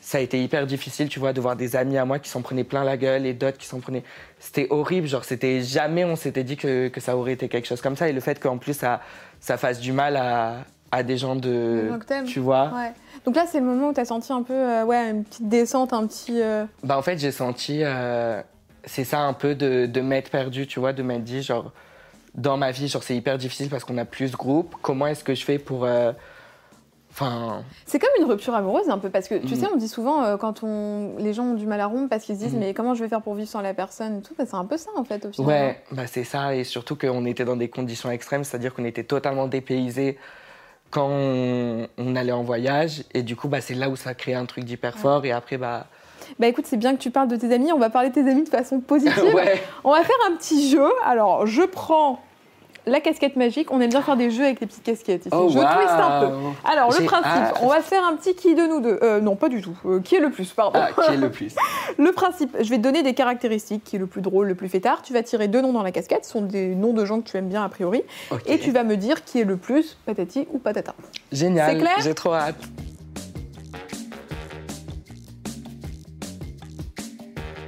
ça 0.00 0.18
a 0.18 0.20
été 0.20 0.42
hyper 0.42 0.66
difficile, 0.66 1.08
tu 1.08 1.18
vois, 1.18 1.32
de 1.32 1.40
voir 1.40 1.56
des 1.56 1.74
amis 1.74 1.96
à 1.96 2.04
moi 2.04 2.18
qui 2.18 2.28
s'en 2.28 2.42
prenaient 2.42 2.64
plein 2.64 2.84
la 2.84 2.96
gueule 2.96 3.24
et 3.24 3.34
d'autres 3.34 3.56
qui 3.56 3.66
s'en 3.66 3.80
prenaient. 3.80 4.04
C'était 4.38 4.66
horrible, 4.70 5.06
genre, 5.06 5.24
c'était 5.24 5.62
jamais 5.62 6.04
on 6.04 6.16
s'était 6.16 6.44
dit 6.44 6.56
que, 6.56 6.88
que, 6.88 7.00
ça 7.00 7.16
aurait 7.16 7.32
été 7.32 7.48
quelque 7.48 7.66
chose 7.66 7.80
comme 7.80 7.96
ça. 7.96 8.08
Et 8.08 8.12
le 8.12 8.20
fait 8.20 8.38
qu'en 8.38 8.58
plus, 8.58 8.74
ça, 8.74 9.00
ça 9.40 9.56
fasse 9.56 9.80
du 9.80 9.92
mal 9.92 10.16
à, 10.16 10.58
à 10.92 11.02
des 11.02 11.16
gens 11.16 11.36
de. 11.36 11.90
Tu 12.26 12.40
vois 12.40 12.72
ouais. 12.74 12.92
Donc 13.24 13.34
là, 13.36 13.46
c'est 13.50 13.58
le 13.58 13.66
moment 13.66 13.88
où 13.88 13.94
tu 13.94 14.00
as 14.00 14.04
senti 14.04 14.32
un 14.32 14.42
peu, 14.42 14.54
euh, 14.54 14.84
ouais, 14.84 15.10
une 15.10 15.24
petite 15.24 15.48
descente, 15.48 15.92
un 15.92 16.06
petit. 16.06 16.40
Euh, 16.40 16.64
bah, 16.84 16.98
en 16.98 17.02
fait, 17.02 17.18
j'ai 17.18 17.32
senti. 17.32 17.80
Euh, 17.82 18.42
c'est 18.86 19.04
ça 19.04 19.20
un 19.20 19.32
peu 19.32 19.54
de, 19.54 19.86
de 19.86 20.00
m'être 20.00 20.30
perdu, 20.30 20.66
tu 20.66 20.80
vois, 20.80 20.92
de 20.92 21.02
m'être 21.02 21.24
dit, 21.24 21.42
genre 21.42 21.72
dans 22.34 22.56
ma 22.56 22.70
vie, 22.70 22.88
genre 22.88 23.02
c'est 23.02 23.16
hyper 23.16 23.38
difficile 23.38 23.68
parce 23.68 23.84
qu'on 23.84 23.98
a 23.98 24.04
plus 24.04 24.30
de 24.30 24.36
groupes. 24.36 24.74
Comment 24.82 25.06
est-ce 25.06 25.24
que 25.24 25.34
je 25.34 25.44
fais 25.44 25.58
pour 25.58 25.84
euh, 25.84 26.12
Enfin... 27.10 27.64
C'est 27.86 27.98
comme 27.98 28.10
une 28.18 28.26
rupture 28.26 28.54
amoureuse 28.54 28.90
un 28.90 28.98
peu 28.98 29.08
parce 29.08 29.26
que 29.26 29.36
tu 29.36 29.54
mm. 29.54 29.56
sais 29.56 29.66
on 29.72 29.76
dit 29.76 29.88
souvent 29.88 30.22
euh, 30.22 30.36
quand 30.36 30.62
on 30.62 31.14
les 31.18 31.32
gens 31.32 31.44
ont 31.44 31.54
du 31.54 31.64
mal 31.64 31.80
à 31.80 31.86
rompre 31.86 32.10
parce 32.10 32.24
qu'ils 32.24 32.36
se 32.36 32.40
disent 32.42 32.54
mm. 32.54 32.58
mais 32.58 32.74
comment 32.74 32.94
je 32.94 33.02
vais 33.02 33.08
faire 33.08 33.22
pour 33.22 33.34
vivre 33.34 33.48
sans 33.48 33.62
la 33.62 33.72
personne 33.72 34.18
et 34.18 34.22
tout 34.22 34.34
bah, 34.36 34.44
c'est 34.46 34.56
un 34.56 34.66
peu 34.66 34.76
ça 34.76 34.90
en 34.96 35.04
fait 35.04 35.24
au 35.24 35.32
final. 35.32 35.48
Ouais 35.48 35.82
bah 35.92 36.06
c'est 36.06 36.24
ça 36.24 36.54
et 36.54 36.62
surtout 36.62 36.94
qu'on 36.94 37.24
était 37.24 37.46
dans 37.46 37.56
des 37.56 37.70
conditions 37.70 38.10
extrêmes 38.10 38.44
c'est-à-dire 38.44 38.74
qu'on 38.74 38.84
était 38.84 39.04
totalement 39.04 39.46
dépaysés 39.46 40.18
quand 40.90 41.08
on, 41.08 42.16
allait 42.16 42.32
en 42.32 42.42
voyage 42.42 43.04
et 43.14 43.22
du 43.22 43.34
coup 43.34 43.48
bah 43.48 43.62
c'est 43.62 43.74
là 43.74 43.88
où 43.88 43.96
ça 43.96 44.12
crée 44.12 44.34
un 44.34 44.44
truc 44.44 44.64
d'hyper 44.64 44.98
fort 44.98 45.24
et 45.24 45.32
après 45.32 45.56
bah 45.56 45.86
bah 46.38 46.46
écoute, 46.46 46.66
c'est 46.66 46.76
bien 46.76 46.94
que 46.94 47.00
tu 47.00 47.10
parles 47.10 47.28
de 47.28 47.36
tes 47.36 47.52
amis. 47.52 47.72
On 47.72 47.78
va 47.78 47.90
parler 47.90 48.10
de 48.10 48.14
tes 48.14 48.28
amis 48.30 48.44
de 48.44 48.48
façon 48.48 48.80
positive. 48.80 49.14
On 49.84 49.90
va 49.90 50.02
faire 50.02 50.16
un 50.28 50.36
petit 50.36 50.70
jeu. 50.70 50.88
Alors, 51.04 51.46
je 51.46 51.62
prends 51.62 52.20
la 52.86 53.00
casquette 53.00 53.36
magique. 53.36 53.70
On 53.70 53.80
aime 53.80 53.90
bien 53.90 54.02
faire 54.02 54.16
des 54.16 54.30
jeux 54.30 54.44
avec 54.44 54.60
les 54.60 54.66
petites 54.66 54.82
casquettes 54.82 55.26
ici. 55.26 55.34
Oh, 55.36 55.48
je 55.48 55.58
twist 55.58 55.90
un 55.90 56.20
peu. 56.20 56.34
Alors, 56.64 56.92
le 56.92 57.04
principe, 57.04 57.62
on 57.62 57.68
va 57.68 57.80
faire 57.80 58.04
un 58.04 58.14
petit 58.16 58.34
qui 58.34 58.54
de 58.54 58.66
nous 58.66 58.80
deux. 58.80 58.98
Euh, 59.02 59.20
non, 59.20 59.36
pas 59.36 59.48
du 59.48 59.60
tout. 59.60 59.76
Euh, 59.84 60.00
qui 60.00 60.16
est 60.16 60.20
le 60.20 60.30
plus, 60.30 60.52
pardon. 60.52 60.78
Ah, 60.80 60.90
qui 60.92 61.12
est 61.12 61.16
le 61.16 61.30
plus 61.30 61.54
Le 61.98 62.12
principe, 62.12 62.56
je 62.60 62.70
vais 62.70 62.76
te 62.76 62.82
donner 62.82 63.02
des 63.02 63.14
caractéristiques. 63.14 63.84
Qui 63.84 63.96
est 63.96 63.98
le 63.98 64.06
plus 64.06 64.22
drôle, 64.22 64.46
le 64.46 64.54
plus 64.54 64.68
fêtard. 64.68 65.02
Tu 65.02 65.12
vas 65.12 65.22
tirer 65.22 65.48
deux 65.48 65.60
noms 65.60 65.72
dans 65.72 65.82
la 65.82 65.92
casquette. 65.92 66.24
Ce 66.24 66.32
sont 66.32 66.42
des 66.42 66.74
noms 66.74 66.92
de 66.92 67.04
gens 67.04 67.20
que 67.20 67.28
tu 67.28 67.36
aimes 67.36 67.48
bien 67.48 67.64
a 67.64 67.68
priori. 67.68 68.02
Et 68.46 68.58
tu 68.58 68.70
vas 68.70 68.84
me 68.84 68.96
dire 68.96 69.24
qui 69.24 69.40
est 69.40 69.44
le 69.44 69.56
plus, 69.56 69.96
patati 70.06 70.46
ou 70.52 70.58
patata. 70.58 70.94
Génial. 71.32 71.72
C'est 71.72 71.78
clair? 71.78 71.96
J'ai 72.00 72.14
trop 72.14 72.34
hâte. 72.34 72.56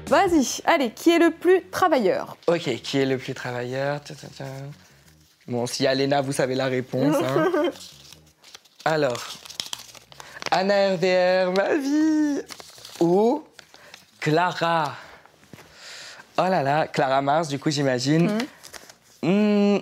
Vas-y, 0.08 0.62
allez, 0.64 0.90
qui 0.90 1.10
est 1.10 1.18
le 1.18 1.30
plus 1.30 1.68
travailleur 1.70 2.38
Ok, 2.46 2.62
qui 2.82 2.98
est 2.98 3.04
le 3.04 3.18
plus 3.18 3.34
travailleur 3.34 4.00
Bon, 5.46 5.66
si 5.66 5.86
Alena, 5.86 6.22
vous 6.22 6.32
savez 6.32 6.54
la 6.54 6.66
réponse. 6.66 7.16
Hein. 7.22 7.70
Alors, 8.86 9.22
Anna 10.50 10.94
RDR, 10.94 11.52
ma 11.52 11.74
vie 11.74 12.40
Ou 13.00 13.44
Clara 14.18 14.94
Oh 16.38 16.46
là 16.48 16.62
là, 16.62 16.86
Clara 16.86 17.20
Mars, 17.20 17.48
du 17.48 17.58
coup, 17.58 17.70
j'imagine. 17.70 18.30
Hmm. 19.22 19.28
Hmm. 19.28 19.78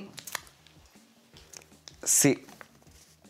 C'est 2.02 2.38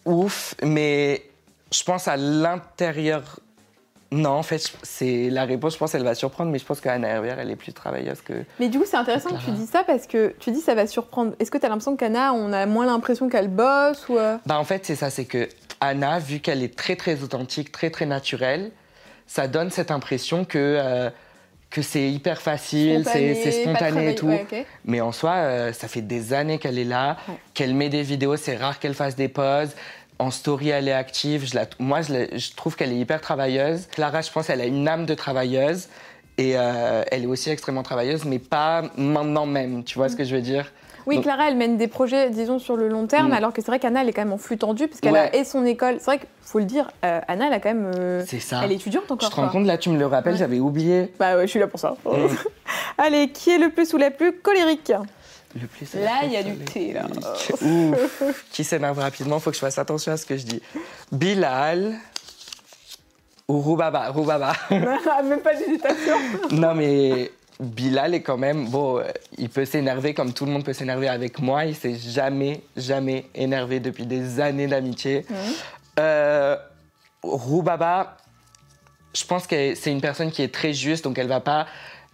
ouf, 0.06 0.54
mais 0.62 1.28
je 1.70 1.82
pense 1.82 2.08
à 2.08 2.16
l'intérieur 2.16 3.40
non, 4.12 4.30
en 4.30 4.42
fait, 4.42 4.72
c'est 4.82 5.30
la 5.30 5.44
réponse, 5.44 5.74
je 5.74 5.78
pense, 5.78 5.94
elle 5.94 6.04
va 6.04 6.14
surprendre, 6.14 6.50
mais 6.52 6.58
je 6.58 6.64
pense 6.64 6.80
qu'Anna 6.80 7.08
Hervière, 7.08 7.40
elle 7.40 7.50
est 7.50 7.56
plus 7.56 7.72
travailleuse 7.72 8.20
que. 8.20 8.44
Mais 8.60 8.68
du 8.68 8.78
coup, 8.78 8.84
c'est 8.86 8.96
intéressant 8.96 9.30
que, 9.30 9.44
tu 9.44 9.50
dis 9.50 9.66
ça 9.66 9.82
parce 9.84 10.06
que 10.06 10.34
tu 10.38 10.52
dis 10.52 10.60
ça 10.60 10.74
va 10.74 10.86
surprendre. 10.86 11.32
Est-ce 11.40 11.50
que 11.50 11.58
tu 11.58 11.66
as 11.66 11.68
l'impression 11.68 11.96
qu'Anna, 11.96 12.32
on 12.32 12.52
a 12.52 12.66
moins 12.66 12.86
l'impression 12.86 13.28
qu'elle 13.28 13.48
bosse 13.48 14.08
ou 14.08 14.16
euh? 14.16 14.36
Bah, 14.46 14.58
en 14.58 14.64
fait, 14.64 14.86
c'est 14.86 14.94
ça, 14.94 15.10
c'est 15.10 15.24
que 15.24 15.48
Anna, 15.80 16.20
vu 16.20 16.38
qu'elle 16.38 16.62
est 16.62 16.76
très, 16.76 16.94
très 16.94 17.22
authentique, 17.24 17.72
très, 17.72 17.90
très 17.90 18.06
naturelle, 18.06 18.70
ça 19.26 19.48
donne 19.48 19.70
cette 19.70 19.90
impression 19.90 20.44
que. 20.44 20.58
Euh, 20.58 21.10
que 21.68 21.82
c'est 21.82 22.08
hyper 22.08 22.40
facile, 22.40 23.04
c'est 23.04 23.50
spontané 23.50 24.12
et 24.12 24.14
tout. 24.14 24.30
Mais 24.84 25.00
en 25.00 25.10
soi, 25.10 25.32
euh, 25.32 25.72
ça 25.72 25.88
fait 25.88 26.00
des 26.00 26.32
années 26.32 26.58
qu'elle 26.58 26.78
est 26.78 26.84
là, 26.84 27.16
qu'elle 27.54 27.74
met 27.74 27.88
des 27.88 28.02
vidéos, 28.02 28.36
c'est 28.36 28.56
rare 28.56 28.78
qu'elle 28.78 28.94
fasse 28.94 29.16
des 29.16 29.28
pauses 29.28 29.74
en 30.18 30.30
story, 30.30 30.70
elle 30.70 30.88
est 30.88 30.92
active. 30.92 31.46
Je 31.46 31.54
la, 31.54 31.66
moi, 31.78 32.00
je, 32.02 32.54
trouve 32.54 32.76
qu'elle 32.76 32.92
est 32.92 32.98
hyper 32.98 33.20
travailleuse. 33.20 33.86
Clara, 33.86 34.20
je 34.20 34.30
pense, 34.30 34.50
elle 34.50 34.60
a 34.60 34.66
une 34.66 34.88
âme 34.88 35.06
de 35.06 35.14
travailleuse. 35.14 35.88
Et 36.38 36.52
euh, 36.56 37.02
elle 37.10 37.24
est 37.24 37.26
aussi 37.26 37.50
extrêmement 37.50 37.82
travailleuse, 37.82 38.24
mais 38.24 38.38
pas 38.38 38.82
maintenant 38.96 39.46
même. 39.46 39.84
Tu 39.84 39.98
vois 39.98 40.08
ce 40.08 40.16
que 40.16 40.24
je 40.24 40.34
veux 40.34 40.42
dire? 40.42 40.70
Oui, 41.06 41.20
Clara, 41.20 41.48
elle 41.48 41.56
mène 41.56 41.76
des 41.76 41.86
projets, 41.86 42.30
disons, 42.30 42.58
sur 42.58 42.76
le 42.76 42.88
long 42.88 43.06
terme, 43.06 43.28
mm. 43.28 43.34
alors 43.34 43.52
que 43.52 43.62
c'est 43.62 43.68
vrai 43.68 43.78
qu'Anna, 43.78 44.02
elle 44.02 44.08
est 44.08 44.12
quand 44.12 44.24
même 44.24 44.32
en 44.32 44.38
flux 44.38 44.58
tendu, 44.58 44.88
puisqu'elle 44.88 45.16
a 45.16 45.34
et 45.34 45.44
son 45.44 45.64
école. 45.64 45.96
C'est 45.98 46.06
vrai 46.06 46.18
qu'il 46.18 46.28
faut 46.42 46.58
le 46.58 46.64
dire, 46.64 46.90
euh, 47.04 47.20
Anna, 47.28 47.46
elle 47.46 47.52
a 47.52 47.60
quand 47.60 47.68
même. 47.68 47.92
Euh, 47.94 48.24
c'est 48.26 48.40
ça. 48.40 48.60
Elle 48.64 48.72
est 48.72 48.76
étudiante 48.76 49.10
encore. 49.10 49.30
Je 49.30 49.34
te 49.34 49.40
rends 49.40 49.48
compte, 49.48 49.66
là, 49.66 49.78
tu 49.78 49.88
me 49.90 49.98
le 49.98 50.06
rappelles, 50.06 50.36
j'avais 50.36 50.58
oublié. 50.58 51.12
Bah 51.18 51.36
ouais, 51.36 51.46
je 51.46 51.50
suis 51.50 51.60
là 51.60 51.68
pour 51.68 51.78
ça. 51.78 51.96
Mm. 52.04 52.26
Allez, 52.98 53.28
qui 53.28 53.50
est 53.50 53.58
le 53.58 53.70
plus 53.70 53.92
ou 53.94 53.98
la 53.98 54.10
plus 54.10 54.32
colérique? 54.32 54.92
Là, 55.94 56.20
il 56.24 56.32
y 56.32 56.36
a 56.36 56.42
du 56.42 56.56
thé, 56.58 56.92
là. 56.92 57.06
Ouf. 57.62 58.44
Qui 58.52 58.64
s'énerve 58.64 58.98
rapidement, 58.98 59.40
faut 59.40 59.50
que 59.50 59.56
je 59.56 59.60
fasse 59.60 59.78
attention 59.78 60.12
à 60.12 60.16
ce 60.16 60.26
que 60.26 60.36
je 60.36 60.44
dis. 60.44 60.62
Bilal 61.12 61.94
ou 63.48 63.60
Roubaba. 63.60 64.10
Roubaba. 64.10 64.52
Même 64.70 65.40
pas 65.40 65.54
d'hésitation. 65.54 66.16
non, 66.50 66.74
mais 66.74 67.30
Bilal 67.60 68.14
est 68.14 68.22
quand 68.22 68.36
même, 68.36 68.68
bon, 68.68 68.98
euh, 68.98 69.04
il 69.38 69.48
peut 69.48 69.64
s'énerver 69.64 70.14
comme 70.14 70.32
tout 70.32 70.44
le 70.44 70.52
monde 70.52 70.64
peut 70.64 70.72
s'énerver 70.72 71.08
avec 71.08 71.38
moi. 71.38 71.64
Il 71.64 71.74
s'est 71.74 71.96
jamais, 71.96 72.62
jamais 72.76 73.26
énervé 73.34 73.80
depuis 73.80 74.04
des 74.06 74.40
années 74.40 74.66
d'amitié. 74.66 75.24
Euh, 75.98 76.56
Roubaba, 77.22 78.18
je 79.14 79.24
pense 79.24 79.46
que 79.46 79.74
c'est 79.74 79.90
une 79.90 80.02
personne 80.02 80.30
qui 80.30 80.42
est 80.42 80.52
très 80.52 80.72
juste, 80.72 81.04
donc 81.04 81.18
elle 81.18 81.28
va 81.28 81.40
pas, 81.40 81.66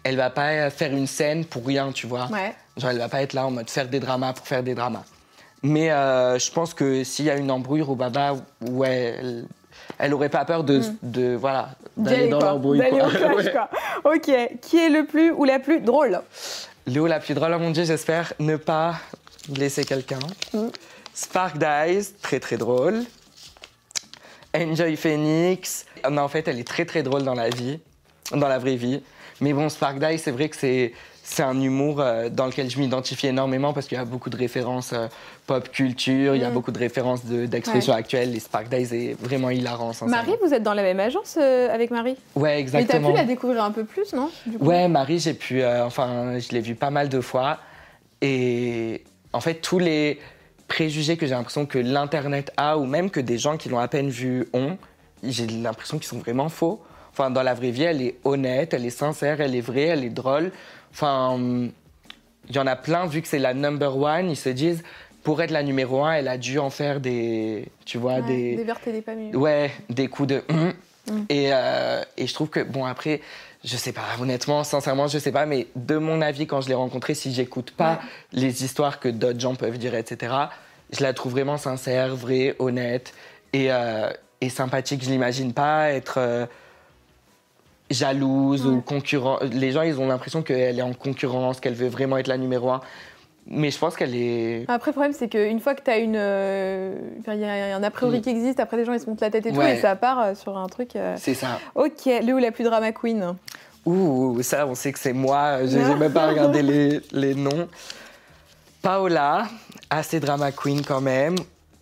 elle 0.05 0.17
va 0.17 0.31
pas 0.31 0.71
faire 0.71 0.93
une 0.93 1.09
scène 1.09 1.45
pour 1.45 1.67
rien, 1.67 1.91
tu 1.91 2.07
vois. 2.07 2.29
Ouais. 2.31 2.55
Genre, 2.77 2.91
elle 2.91 2.99
va 2.99 3.09
pas 3.09 3.23
être 3.23 3.33
là 3.35 3.47
en 3.47 3.51
mode 3.51 3.69
faire 3.71 3.89
des 3.89 4.01
dramas 4.01 4.33
pour 4.33 4.47
faire 4.47 4.63
des 4.63 4.75
dramas. 4.75 5.05
Mais 5.63 5.93
euh, 5.93 6.39
je 6.39 6.51
pense 6.51 6.75
que 6.75 7.05
s'il 7.05 7.27
y 7.27 7.31
a 7.31 7.37
une 7.37 7.51
embrouille, 7.51 7.83
Roubaba, 7.83 8.35
ouais, 8.63 9.17
elle, 9.19 9.45
elle 9.99 10.15
aurait 10.15 10.29
pas 10.31 10.45
peur 10.45 10.65
de, 10.65 10.79
Mm. 10.79 10.97
de 11.03 11.35
voilà, 11.35 11.71
d'aller 11.97 12.17
aller, 12.23 12.29
dans 12.31 12.41
l'embrouille. 12.41 12.79
D'aller 12.79 13.01
au 13.01 13.09
clash, 13.09 13.37
Ouais. 13.37 13.53
quoi. 13.53 13.69
Ok. 14.15 14.31
Qui 14.63 14.79
est 14.79 14.89
le 14.89 15.05
plus 15.07 15.31
ou 15.33 15.45
la 15.45 15.59
plus 15.59 15.81
drôle? 15.81 16.21
Léo 16.87 17.07
la 17.07 17.21
plus 17.21 17.35
drôle, 17.35 17.53
oh 17.55 17.59
mon 17.61 17.71
dieu, 17.71 17.85
j'espère 17.85 18.33
ne 18.41 18.57
pas 18.57 18.97
blesser 19.49 19.85
quelqu'un. 19.85 20.19
Mm. 20.53 20.69
Spark 21.15 21.59
Dice, 21.59 22.15
très 22.23 22.41
très 22.41 22.57
drôle. 22.57 23.03
Enjoy 24.55 24.97
Phoenix, 24.97 25.87
non, 26.11 26.23
en 26.23 26.29
fait, 26.29 26.47
elle 26.49 26.59
est 26.59 26.67
très 26.67 26.85
très 26.85 27.03
drôle 27.03 27.23
dans 27.23 27.35
la 27.35 27.49
vie, 27.49 27.79
dans 28.33 28.49
la 28.49 28.59
vraie 28.59 28.77
vie. 28.77 29.03
Mais 29.41 29.53
bon, 29.53 29.69
Spark 29.69 29.99
Dice, 29.99 30.23
c'est 30.25 30.31
vrai 30.31 30.49
que 30.49 30.57
c'est 30.57 30.93
c'est 31.25 31.43
un 31.45 31.61
humour 31.61 32.01
euh, 32.01 32.29
dans 32.29 32.47
lequel 32.47 32.69
je 32.69 32.79
m'identifie 32.79 33.29
énormément 33.29 33.73
parce 33.73 33.87
qu'il 33.87 33.97
y 33.97 34.01
a 34.01 34.05
beaucoup 34.05 34.29
de 34.29 34.37
références 34.37 34.93
euh, 34.93 35.07
pop 35.47 35.71
culture, 35.71 36.35
il 36.35 36.43
y 36.43 36.45
a 36.45 36.51
Mm. 36.51 36.55
beaucoup 36.55 36.73
de 36.73 36.79
références 36.79 37.25
de- 37.25 37.47
d'expressions 37.47 37.93
actuelles. 37.95 38.35
Et 38.35 38.41
Spark 38.41 38.69
Dice 38.69 38.93
est 38.93 39.17
vraiment 39.21 39.51
hilarant. 39.51 39.93
Marie, 40.07 40.35
vous 40.45 40.53
êtes 40.53 40.63
dans 40.65 40.75
la 40.75 40.83
même 40.83 40.99
agence 41.01 41.39
euh, 41.41 41.73
avec 41.73 41.91
Marie? 41.91 42.17
Ouais, 42.35 42.43
Mais 42.43 42.49
t'as 42.55 42.59
exactement. 42.81 43.11
pu 43.13 43.17
la 43.17 43.25
découvrir 43.25 43.63
un 43.65 43.71
peu 43.71 43.85
plus, 43.85 44.13
non 44.15 44.31
du 44.47 44.59
coup? 44.59 44.65
Ouais, 44.65 44.89
Marie, 44.89 45.19
j'ai 45.21 45.35
pu. 45.35 45.65
enfin, 45.65 46.39
je 46.39 46.49
l'ai 46.53 46.61
vue 46.61 46.75
pas 46.75 46.91
mal 46.91 47.09
de 47.09 47.21
fois. 47.21 47.59
Et 48.21 49.03
en 49.33 49.41
fait, 49.41 49.55
tous 49.61 49.79
les 49.79 50.19
préjugés 50.69 51.17
que 51.17 51.27
j'ai 51.27 51.35
l'impression 51.35 51.67
que 51.67 51.79
l'Internet 51.79 52.53
a, 52.57 52.79
ou 52.79 52.85
même 52.87 53.11
que 53.11 53.21
des 53.21 53.39
gens 53.39 53.57
qui 53.57 53.69
l'ont 53.69 53.79
à 53.79 53.89
peine 53.89 54.09
vu 54.11 54.47
ont, 54.53 54.77
j'ai 55.23 55.47
l'impression 55.47 55.99
qu'ils 55.99 56.07
sont 56.09 56.19
vraiment 56.19 56.49
faux. 56.49 56.81
Enfin, 57.13 57.31
dans 57.31 57.43
la 57.43 57.53
vraie 57.55 57.71
vie, 57.71 57.83
elle 57.83 58.01
est 58.01 58.15
honnête, 58.25 58.73
elle 58.73 58.87
est 58.87 58.91
sincère, 58.91 59.41
elle 59.41 59.55
est 59.55 59.61
vraie, 59.61 59.83
elle 59.83 60.05
est 60.05 60.09
drôle. 60.11 60.51
Enfin, 60.93 61.39
il 62.49 62.55
y 62.55 62.59
en 62.59 62.67
a 62.67 62.77
plein, 62.77 63.07
vu 63.07 63.23
que 63.23 63.29
c'est 63.29 63.39
la 63.39 63.55
number 63.55 63.97
one, 63.97 64.31
ils 64.31 64.37
se 64.37 64.49
disent, 64.49 64.83
pour 65.23 65.41
être 65.43 65.51
la 65.53 65.63
numéro 65.63 66.05
un, 66.05 66.13
elle 66.15 66.29
a 66.29 66.37
dû 66.39 66.59
en 66.59 66.71
faire 66.71 67.01
des. 67.01 67.69
Tu 67.85 67.99
vois, 67.99 68.15
Ouais, 68.17 68.23
des. 68.23 68.57
Des 68.57 68.65
vertes 68.65 68.87
et 68.87 68.93
des 68.93 69.03
pas 69.03 69.15
mieux. 69.15 69.37
Ouais, 69.37 69.71
des 69.89 70.09
coups 70.09 70.29
de. 70.29 70.43
hum. 70.49 70.73
Mm. 71.09 71.25
Et, 71.31 71.49
euh, 71.53 72.03
et 72.17 72.27
je 72.29 72.35
trouve 72.35 72.49
que, 72.49 72.61
bon, 72.61 72.85
après, 72.85 73.21
je 73.65 73.77
sais 73.77 73.93
pas, 73.93 74.03
honnêtement, 74.21 74.63
sincèrement, 74.65 75.07
je 75.09 75.19
sais 75.19 75.33
pas, 75.33 75.47
mais 75.47 75.67
de 75.75 75.97
mon 75.97 76.21
avis, 76.21 76.47
quand 76.47 76.61
je 76.61 76.69
l'ai 76.69 76.75
rencontrée, 76.75 77.15
si 77.15 77.33
j'écoute 77.33 77.73
pas 77.73 77.95
Ouais. 77.95 77.99
les 78.41 78.65
histoires 78.65 79.01
que 79.01 79.09
d'autres 79.09 79.41
gens 79.41 79.55
peuvent 79.57 79.79
dire, 79.79 79.95
etc., 79.97 80.33
je 80.93 81.03
la 81.03 81.13
trouve 81.13 81.33
vraiment 81.33 81.57
sincère, 81.59 82.15
vraie, 82.15 82.55
honnête 82.59 83.15
et, 83.53 83.73
euh, 83.73 84.11
et 84.41 84.49
sympathique. 84.49 85.03
Je 85.05 85.11
l'imagine 85.11 85.53
pas 85.53 85.91
être. 85.91 86.19
euh, 86.19 86.47
jalouse 87.93 88.67
ou 88.67 88.81
concurrent. 88.81 89.39
Les 89.53 89.71
gens, 89.73 89.83
ils 89.83 89.99
ont 90.01 90.07
l'impression 90.07 90.43
qu'elle 90.43 90.79
est 90.79 90.83
en 90.83 90.93
concurrence, 90.93 91.61
qu'elle 91.61 91.75
veut 91.75 91.89
vraiment 91.89 92.17
être 92.19 92.29
la 92.29 92.39
numéro 92.39 92.71
un. 92.71 92.81
Mais 93.49 93.71
je 93.73 93.79
pense 93.79 93.97
qu'elle 93.97 94.15
est. 94.15 94.65
Après, 94.69 94.91
le 94.91 94.93
problème, 94.93 95.13
c'est 95.13 95.29
qu'une 95.29 95.59
fois 95.59 95.75
que 95.75 95.83
tu 95.83 95.91
as 95.91 95.99
une. 95.99 96.15
euh, 96.17 96.95
enfin, 97.21 97.35
Il 97.35 97.41
y 97.41 97.45
a 97.45 97.77
un 97.77 97.83
a 97.83 97.91
priori 97.91 98.19
Mm. 98.19 98.23
qui 98.23 98.31
existe, 98.31 98.61
après 98.61 98.77
les 98.77 98.85
gens 98.85 98.93
ils 98.93 99.01
se 99.01 99.07
montent 99.11 99.21
la 99.21 99.31
tête 99.31 99.45
et 99.47 99.53
tout, 99.53 99.61
et 99.63 99.81
ça 99.81 99.97
part 99.97 100.21
euh, 100.21 100.35
sur 100.37 100.57
un 100.57 100.67
truc. 100.69 100.95
euh, 100.95 101.17
C'est 101.19 101.35
ça. 101.35 101.59
Ok, 101.75 102.05
le 102.07 102.33
ou 102.35 102.39
la 102.39 102.53
plus 102.53 102.63
drama 102.65 102.93
queen 102.93 103.35
Ouh, 103.85 104.41
ça, 104.43 104.65
on 104.69 104.77
sait 104.77 104.93
que 104.93 104.99
c'est 105.01 105.13
moi. 105.13 105.67
J'ai 105.67 105.85
j'ai 105.85 105.95
même 105.97 106.13
pas 106.13 106.29
regardé 106.29 106.63
les, 106.71 107.01
les 107.11 107.35
noms. 107.35 107.67
Paola, 108.81 109.49
assez 109.91 110.21
drama 110.21 110.53
queen 110.53 110.83
quand 110.85 111.01
même. 111.01 111.35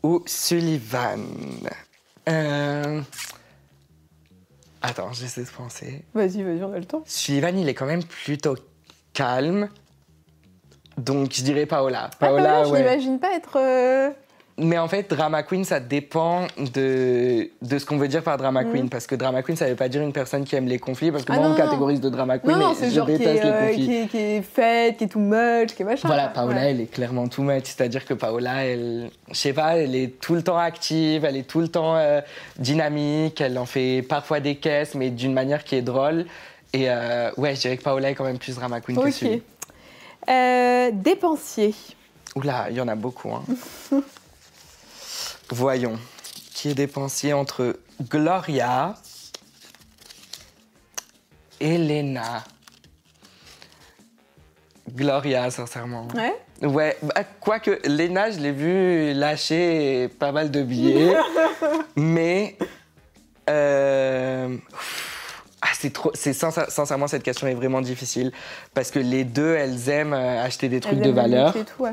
Ou 0.03 0.23
Sullivan. 0.25 1.21
Euh... 2.29 3.01
Attends, 4.83 5.13
j'essaie 5.13 5.45
de 5.45 5.49
penser. 5.51 6.05
Vas-y, 6.15 6.43
vas-y, 6.43 6.63
on 6.65 6.73
a 6.73 6.79
le 6.79 6.85
temps. 6.85 7.03
Sullivan, 7.07 7.57
il 7.59 7.69
est 7.69 7.75
quand 7.75 7.87
même 7.87 8.03
plutôt 8.05 8.57
calme. 9.13 9.69
Donc, 10.97 11.33
je 11.35 11.43
dirais 11.43 11.67
Paola. 11.67 12.09
Ah, 12.13 12.17
Paola, 12.19 12.43
Paola, 12.45 12.65
je 12.65 12.71
ouais. 12.71 12.79
l'imagine 12.81 13.19
pas 13.21 13.33
être. 13.35 13.57
euh, 13.59 14.11
Mais 14.63 14.77
en 14.77 14.89
fait, 14.89 15.09
drama 15.09 15.43
queen, 15.43 15.65
ça 15.65 15.81
dépend 15.81 16.47
de, 16.59 17.49
de 17.63 17.79
ce 17.79 17.87
qu'on 17.87 17.97
veut 17.97 18.09
dire 18.09 18.23
par 18.23 18.37
drama 18.37 18.63
queen. 18.65 18.91
Parce 18.91 19.07
que 19.07 19.15
drama 19.15 19.43
queen, 19.43 19.57
ça 19.57 19.67
veut 19.67 19.75
pas 19.75 19.89
dire 19.89 20.03
une 20.03 20.13
personne 20.13 20.45
qui 20.45 20.55
aime 20.55 20.67
les 20.67 20.79
conflits. 20.79 21.11
Parce 21.11 21.25
que 21.25 21.33
Ah 21.33 21.37
moi, 21.37 21.47
on 21.47 21.49
non, 21.51 21.57
non. 21.57 21.65
catégorise 21.65 22.01
de 22.01 22.11
drama 22.11 22.39
queen, 22.39 22.53
Non, 22.53 22.59
non, 22.59 22.69
mais 22.71 22.75
c'est 22.75 22.91
je 22.91 22.95
genre 22.97 23.07
déteste 23.07 23.27
est, 23.41 23.45
les 23.45 23.51
euh, 23.51 23.67
conflits. 23.69 23.85
qui, 23.87 23.95
est, 23.97 24.07
qui 24.09 24.17
est 24.19 24.43
faite, 24.43 24.97
qui 24.99 25.05
est 25.05 25.09
too 25.09 25.19
much, 25.19 25.75
qui 25.75 25.81
est 25.83 25.85
machin. 25.87 26.07
Voilà. 26.09 26.29
Paola, 26.29 26.57
Ouais. 26.57 26.71
elle 26.73 26.81
est 26.83 26.91
clairement 26.93 27.27
too 27.27 27.43
much. 27.43 27.63
C'est-à-dire 27.65 28.05
que 28.05 28.13
Paola, 28.13 28.65
elle, 28.67 29.11
je 29.31 29.35
sais 29.35 29.53
pas, 29.55 29.79
elle 29.79 29.95
est 29.97 30.21
tout 30.21 30.35
le 30.35 30.43
temps 30.43 30.59
active, 30.59 31.25
elle 31.25 31.37
est 31.39 31.49
tout 31.49 31.61
le 31.61 31.69
temps 31.69 31.97
euh, 31.97 32.21
dynamique, 32.59 33.41
elle 33.41 33.57
en 33.59 33.67
fait 33.67 34.03
parfois 34.03 34.41
des 34.41 34.57
caisses, 34.57 34.95
mais 34.95 35.09
d'une 35.11 35.33
manière 35.33 35.65
qui 35.65 35.77
est 35.77 35.83
drôle. 35.83 36.27
Et 36.75 36.91
euh, 36.91 37.31
ouais, 37.39 37.55
je 37.55 37.61
dirais 37.63 37.77
que 37.79 37.83
Paola 37.83 38.11
est 38.11 38.15
quand 38.15 38.25
même 38.25 38.39
plus 38.39 38.57
drama 38.57 38.81
queen 38.83 38.97
que 38.99 39.07
Ok. 39.09 39.13
celui. 39.13 39.43
Dépensier. 40.93 41.75
Oula, 42.37 42.67
il 42.71 42.77
y 42.77 42.81
en 42.81 42.89
a 42.89 42.95
beaucoup. 42.95 43.31
hein. 43.33 43.43
Voyons. 45.51 45.99
Qui 46.55 46.71
est 46.71 46.75
dépensier 46.75 47.33
entre 47.33 47.79
Gloria, 48.03 48.95
Elena. 51.61 52.45
Gloria, 54.95 55.51
sincèrement. 55.51 56.09
Ouais. 56.15 56.35
Ouais, 56.69 56.97
bah, 57.03 57.25
quoique 57.41 57.81
Lena, 57.89 58.31
je 58.31 58.39
l'ai 58.41 58.53
vu 58.53 59.15
lâcher 59.15 60.09
pas 60.19 60.31
mal 60.33 60.51
de 60.51 60.63
billets, 60.63 61.15
mais 61.97 62.59
euh, 63.49 64.57
ah, 65.63 65.69
c'est 65.79 65.91
trop, 65.93 66.11
c'est 66.15 66.35
sincère- 66.35 66.71
sincèrement 66.71 67.07
cette 67.07 67.23
question 67.23 67.47
est 67.47 67.55
vraiment 67.55 67.81
difficile 67.81 68.31
parce 68.75 68.91
que 68.91 68.99
les 68.99 69.25
deux, 69.25 69.55
elles 69.55 69.89
aiment 69.89 70.13
euh, 70.13 70.43
acheter 70.45 70.69
des 70.69 70.81
trucs 70.81 71.01
de 71.01 71.11
valeur, 71.11 71.55
tout, 71.55 71.83
ouais. 71.83 71.93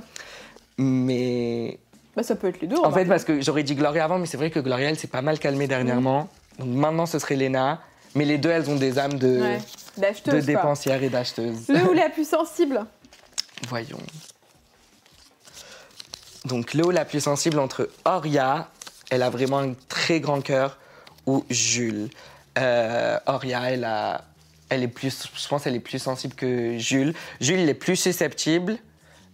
mais 0.78 1.80
Bah, 2.18 2.24
ça 2.24 2.36
peut 2.36 2.48
être 2.48 2.60
les 2.60 2.68
deux. 2.68 2.76
en 2.78 2.86
fait 2.86 2.90
remarque. 2.90 3.08
parce 3.08 3.24
que 3.24 3.42
j'aurais 3.42 3.62
dit 3.64 3.76
Gloria 3.76 4.04
avant, 4.04 4.18
mais 4.18 4.26
c'est 4.26 4.38
vrai 4.38 4.50
que 4.50 4.60
Gloria 4.60 4.90
elle 4.90 4.98
s'est 4.98 5.08
pas 5.08 5.22
mal 5.22 5.38
calmée 5.38 5.68
dernièrement, 5.68 6.28
donc 6.58 6.70
maintenant 6.70 7.06
ce 7.06 7.20
serait 7.20 7.36
Lena, 7.36 7.80
mais 8.16 8.26
les 8.26 8.40
deux 8.40 8.50
elles 8.50 8.70
ont 8.70 8.76
des 8.76 8.98
âmes 8.98 9.20
de, 9.20 9.40
Ouais. 9.40 9.60
D'acheteuse. 9.98 10.34
de 10.34 10.52
quoi. 10.52 10.62
dépensières 10.62 11.04
et 11.04 11.10
d'acheteuses. 11.10 11.68
Le 11.70 11.90
ou 11.90 11.94
la 11.94 12.10
plus 12.10 12.28
sensible 12.28 12.86
Voyons. 13.70 14.00
Donc, 16.46 16.74
Léo 16.74 16.92
la 16.92 17.06
plus 17.06 17.20
sensible 17.22 17.60
entre 17.60 17.90
Oria, 18.06 18.70
elle 19.10 19.22
a 19.22 19.30
vraiment 19.30 19.60
un 19.60 19.74
très 19.90 20.20
grand 20.20 20.42
cœur, 20.42 20.78
ou 21.26 21.44
Jules. 21.50 22.10
Euh, 22.58 23.20
Oria, 23.26 23.72
elle, 23.72 23.84
a, 23.84 24.24
elle 24.70 24.84
est 24.84 24.88
plus, 24.88 25.28
je 25.36 25.48
pense 25.48 25.64
qu'elle 25.64 25.76
est 25.76 25.80
plus 25.80 26.00
sensible 26.00 26.34
que 26.36 26.78
Jules. 26.78 27.14
Jules, 27.42 27.60
il 27.60 27.70
est 27.70 27.74
plus 27.74 27.96
susceptible, 27.96 28.78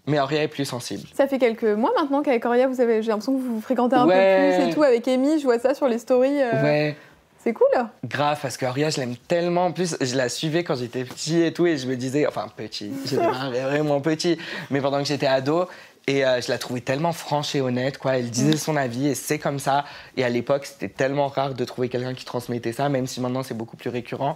mais 0.07 0.19
Oria 0.19 0.43
est 0.43 0.47
plus 0.47 0.65
sensible. 0.65 1.03
Ça 1.13 1.27
fait 1.27 1.39
quelques 1.39 1.63
mois 1.63 1.91
maintenant 1.99 2.21
qu'avec 2.21 2.45
Auria, 2.45 2.67
vous 2.67 2.81
avez, 2.81 3.01
j'ai 3.01 3.09
l'impression 3.09 3.33
que 3.35 3.41
vous 3.41 3.55
vous 3.55 3.61
fréquentez 3.61 3.95
un 3.95 4.05
Ouais. 4.05 4.53
peu 4.53 4.57
plus 4.57 4.69
et 4.69 4.73
tout. 4.73 4.83
Avec 4.83 5.07
Amy, 5.07 5.39
je 5.39 5.43
vois 5.43 5.59
ça 5.59 5.73
sur 5.73 5.87
les 5.87 5.97
stories. 5.99 6.41
euh, 6.41 6.61
Ouais, 6.63 6.95
C'est 7.43 7.53
cool. 7.53 7.67
grave, 8.05 8.39
parce 8.41 8.57
que 8.57 8.65
Oria, 8.65 8.89
je 8.89 8.99
l'aime 8.99 9.15
tellement. 9.27 9.65
En 9.65 9.71
plus, 9.71 9.95
je 10.01 10.15
la 10.15 10.29
suivais 10.29 10.63
quand 10.63 10.75
j'étais 10.75 11.03
petit 11.03 11.41
et 11.41 11.51
tout, 11.53 11.65
et 11.65 11.77
je 11.77 11.87
me 11.87 11.95
disais, 11.95 12.25
enfin, 12.27 12.47
petit, 12.55 12.91
j'étais 13.05 13.21
vraiment 13.25 13.99
petit, 14.01 14.37
mais 14.71 14.79
pendant 14.81 14.99
que 14.99 15.05
j'étais 15.05 15.27
ado, 15.27 15.67
et 16.05 16.25
euh, 16.25 16.41
je 16.41 16.49
la 16.51 16.57
trouvais 16.57 16.81
tellement 16.81 17.13
franche 17.13 17.55
et 17.55 17.61
honnête, 17.61 17.97
quoi. 17.97 18.17
Elle 18.17 18.29
disait 18.29 18.57
son 18.57 18.75
avis, 18.75 19.07
et 19.07 19.15
c'est 19.15 19.39
comme 19.39 19.57
ça. 19.59 19.85
Et 20.17 20.23
à 20.25 20.29
l'époque, 20.29 20.65
c'était 20.65 20.89
tellement 20.89 21.27
rare 21.27 21.53
de 21.53 21.63
trouver 21.65 21.87
quelqu'un 21.87 22.13
qui 22.13 22.25
transmettait 22.25 22.73
ça, 22.73 22.89
même 22.89 23.07
si 23.07 23.21
maintenant 23.21 23.41
c'est 23.43 23.53
beaucoup 23.53 23.77
plus 23.77 23.89
récurrent. 23.89 24.35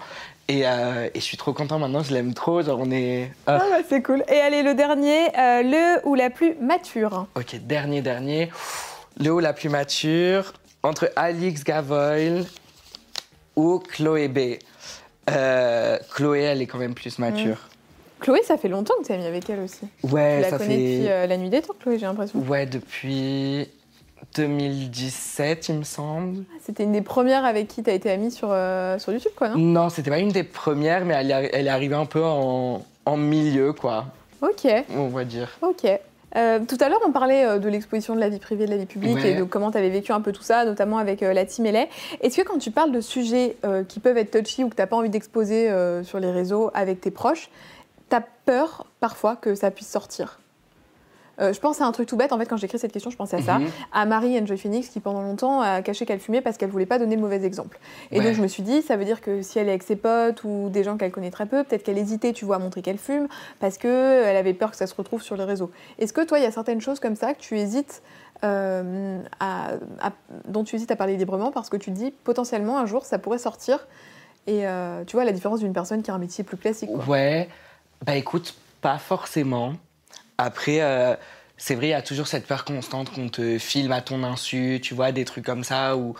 Et, 0.49 0.65
euh, 0.65 1.09
et 1.13 1.19
je 1.19 1.23
suis 1.25 1.35
trop 1.37 1.51
content 1.53 1.77
maintenant, 1.77 2.03
je 2.03 2.13
l'aime 2.13 2.33
trop. 2.33 2.61
Genre, 2.61 2.79
on 2.81 2.89
est. 2.91 3.31
ah. 3.47 3.59
Ah, 3.61 3.65
bah, 3.69 3.83
c'est 3.87 4.01
cool. 4.01 4.23
Et 4.29 4.39
allez, 4.39 4.63
le 4.63 4.73
dernier, 4.73 5.27
euh, 5.37 5.61
le 5.63 6.07
ou 6.07 6.15
la 6.15 6.29
plus 6.29 6.55
mature. 6.61 7.27
Ok, 7.35 7.55
dernier, 7.65 8.01
dernier. 8.01 8.49
Le 9.19 9.31
haut 9.31 9.39
la 9.39 9.53
plus 9.53 9.69
mature, 9.69 10.53
entre 10.83 11.11
Alix 11.15 11.63
Gavoil 11.63 12.45
ou 13.55 13.79
Chloé 13.79 14.27
B. 14.29 14.39
Euh, 15.29 15.97
Chloé, 16.13 16.41
elle 16.41 16.61
est 16.61 16.67
quand 16.67 16.77
même 16.77 16.93
plus 16.93 17.19
mature. 17.19 17.57
Chloé, 18.19 18.41
ça 18.43 18.57
fait 18.57 18.69
longtemps 18.69 18.93
que 19.01 19.05
tu 19.05 19.11
es 19.11 19.15
amie 19.15 19.25
avec 19.25 19.49
elle 19.49 19.59
aussi. 19.59 19.81
Ouais, 20.03 20.37
tu 20.37 20.41
la 20.43 20.49
ça 20.49 20.57
connais 20.57 20.75
fait. 20.75 20.97
depuis 20.99 21.27
la 21.27 21.37
nuit 21.37 21.49
des 21.49 21.61
temps, 21.61 21.73
Chloé, 21.79 21.99
j'ai 21.99 22.05
l'impression. 22.05 22.39
Ouais, 22.39 22.65
depuis 22.65 23.67
2017, 24.35 25.69
il 25.69 25.75
me 25.75 25.83
semble. 25.83 26.43
Ah, 26.51 26.57
C'était 26.63 26.83
une 26.83 26.91
des 26.91 27.01
premières 27.01 27.45
avec 27.45 27.67
qui 27.67 27.83
tu 27.83 27.89
as 27.89 27.93
été 27.93 28.11
amie 28.11 28.31
sur, 28.31 28.49
euh, 28.51 28.99
sur 28.99 29.11
YouTube, 29.13 29.31
quoi, 29.35 29.49
non? 29.49 29.57
Non, 29.57 29.89
c'était 29.89 30.09
pas 30.11 30.19
une 30.19 30.31
des 30.31 30.43
premières, 30.43 31.05
mais 31.05 31.13
elle 31.15 31.31
est, 31.31 31.49
elle 31.53 31.67
est 31.67 31.71
arrivée 31.71 31.95
un 31.95 32.05
peu 32.05 32.23
en, 32.23 32.83
en 33.05 33.17
milieu, 33.17 33.73
quoi, 33.73 34.05
Ok, 34.41 34.67
on 34.95 35.07
va 35.07 35.23
dire. 35.25 35.49
ok. 35.61 35.87
Euh, 36.35 36.59
tout 36.67 36.77
à 36.81 36.89
l'heure, 36.89 36.99
on 37.07 37.11
parlait 37.11 37.45
euh, 37.45 37.57
de 37.57 37.69
l'exposition 37.69 38.13
de 38.13 38.19
la 38.19 38.29
vie 38.29 38.37
privée, 38.37 38.65
de 38.65 38.71
la 38.71 38.77
vie 38.77 38.85
publique 38.85 39.15
Ouais. 39.15 39.31
et 39.31 39.35
de 39.35 39.43
comment 39.43 39.71
tu 39.71 39.77
avais 39.77 39.89
vécu 39.89 40.11
un 40.11 40.19
peu 40.21 40.33
tout 40.33 40.43
ça, 40.43 40.65
notamment 40.65 40.97
avec 40.97 41.23
euh, 41.23 41.33
la 41.33 41.45
team 41.45 41.65
LA. 41.65 41.85
Est-ce 42.21 42.37
que 42.37 42.41
quand 42.47 42.57
tu 42.59 42.69
parles 42.69 42.91
de 42.91 43.01
sujets 43.01 43.55
qui 43.87 43.99
peuvent 43.99 44.17
être 44.17 44.31
touchy 44.37 44.63
ou 44.63 44.69
que 44.69 44.75
tu 44.75 44.81
n'as 44.81 44.87
pas 44.87 44.97
envie 44.97 45.09
d'exposer 45.09 45.71
sur 46.03 46.19
les 46.19 46.29
réseaux 46.29 46.69
avec 46.73 46.99
tes 47.01 47.11
proches, 47.11 47.49
t'as 48.09 48.21
peur 48.45 48.85
parfois 48.99 49.35
que 49.37 49.55
ça 49.55 49.71
puisse 49.71 49.89
sortir? 49.89 50.39
Euh, 51.39 51.53
je 51.53 51.59
pense 51.59 51.81
à 51.81 51.85
un 51.85 51.91
truc 51.91 52.07
tout 52.07 52.17
bête. 52.17 52.33
En 52.33 52.37
fait, 52.37 52.45
quand 52.45 52.57
j'écris 52.57 52.79
cette 52.79 52.91
question, 52.91 53.11
je 53.11 53.17
pensais 53.17 53.37
à 53.37 53.41
ça. 53.41 53.59
Mhm. 53.59 53.67
À 53.91 54.05
Marie 54.05 54.39
Enjoy 54.39 54.57
Phoenix, 54.57 54.89
qui 54.89 54.99
pendant 54.99 55.21
longtemps 55.21 55.61
a 55.61 55.81
caché 55.81 56.05
qu'elle 56.05 56.19
fumait 56.19 56.41
parce 56.41 56.57
qu'elle 56.57 56.69
voulait 56.69 56.85
pas 56.85 56.99
donner 56.99 57.15
le 57.15 57.21
mauvais 57.21 57.43
exemple. 57.43 57.79
Et 58.11 58.21
donc, 58.21 58.33
je 58.33 58.41
me 58.41 58.47
suis 58.47 58.63
dit, 58.63 58.81
ça 58.81 58.97
veut 58.97 59.05
dire 59.05 59.21
que 59.21 59.41
si 59.41 59.59
elle 59.59 59.67
est 59.67 59.71
avec 59.71 59.83
ses 59.83 59.95
potes 59.95 60.43
ou 60.43 60.69
des 60.69 60.83
gens 60.83 60.97
qu'elle 60.97 61.11
connaît 61.11 61.31
très 61.31 61.45
peu, 61.45 61.63
peut-être 61.63 61.83
qu'elle 61.83 61.97
hésitait, 61.97 62.33
tu 62.33 62.45
vois, 62.45 62.57
à 62.57 62.59
montrer 62.59 62.81
qu'elle 62.81 62.97
fume 62.97 63.27
parce 63.59 63.77
qu'elle 63.77 64.35
avait 64.35 64.53
peur 64.53 64.71
que 64.71 64.77
ça 64.77 64.87
se 64.87 64.95
retrouve 64.95 65.21
sur 65.21 65.37
les 65.37 65.43
réseaux. 65.43 65.71
Est-ce 65.99 66.13
que 66.13 66.21
toi, 66.21 66.39
il 66.39 66.43
y 66.43 66.47
a 66.47 66.51
certaines 66.51 66.81
choses 66.81 66.99
comme 66.99 67.15
ça 67.15 67.33
que 67.33 67.39
tu 67.39 67.57
hésites 67.57 68.01
euh, 68.43 69.19
à, 69.39 69.71
dont 70.47 70.63
tu 70.63 70.75
hésites 70.75 70.91
à 70.91 70.95
parler 70.95 71.17
librement 71.17 71.51
parce 71.51 71.69
que 71.69 71.77
tu 71.77 71.91
te 71.91 71.95
dis 71.95 72.11
potentiellement 72.11 72.77
un 72.77 72.85
jour 72.85 73.03
ça 73.03 73.17
pourrait 73.17 73.39
sortir 73.39 73.87
et 74.45 74.67
euh, 74.67 75.03
tu 75.05 75.15
vois 75.15 75.25
la 75.25 75.31
différence 75.31 75.59
d'une 75.59 75.73
personne 75.73 76.03
qui 76.03 76.11
a 76.11 76.13
un 76.13 76.19
métier 76.19 76.43
plus 76.43 76.55
classique. 76.55 76.89
Ouais, 77.07 77.49
bah 78.05 78.15
écoute, 78.15 78.55
pas 78.79 78.99
forcément. 78.99 79.73
Après, 80.37 80.81
euh, 80.81 81.15
c'est 81.57 81.75
vrai, 81.75 81.87
il 81.87 81.91
y 81.91 81.93
a 81.93 82.01
toujours 82.01 82.27
cette 82.27 82.45
peur 82.45 82.63
constante 82.63 83.11
qu'on 83.11 83.29
te 83.29 83.57
filme 83.57 83.91
à 83.91 84.01
ton 84.01 84.23
insu, 84.23 84.79
tu 84.81 84.93
vois, 84.93 85.11
des 85.11 85.25
trucs 85.25 85.45
comme 85.45 85.63
ça, 85.63 85.97
où, 85.97 86.15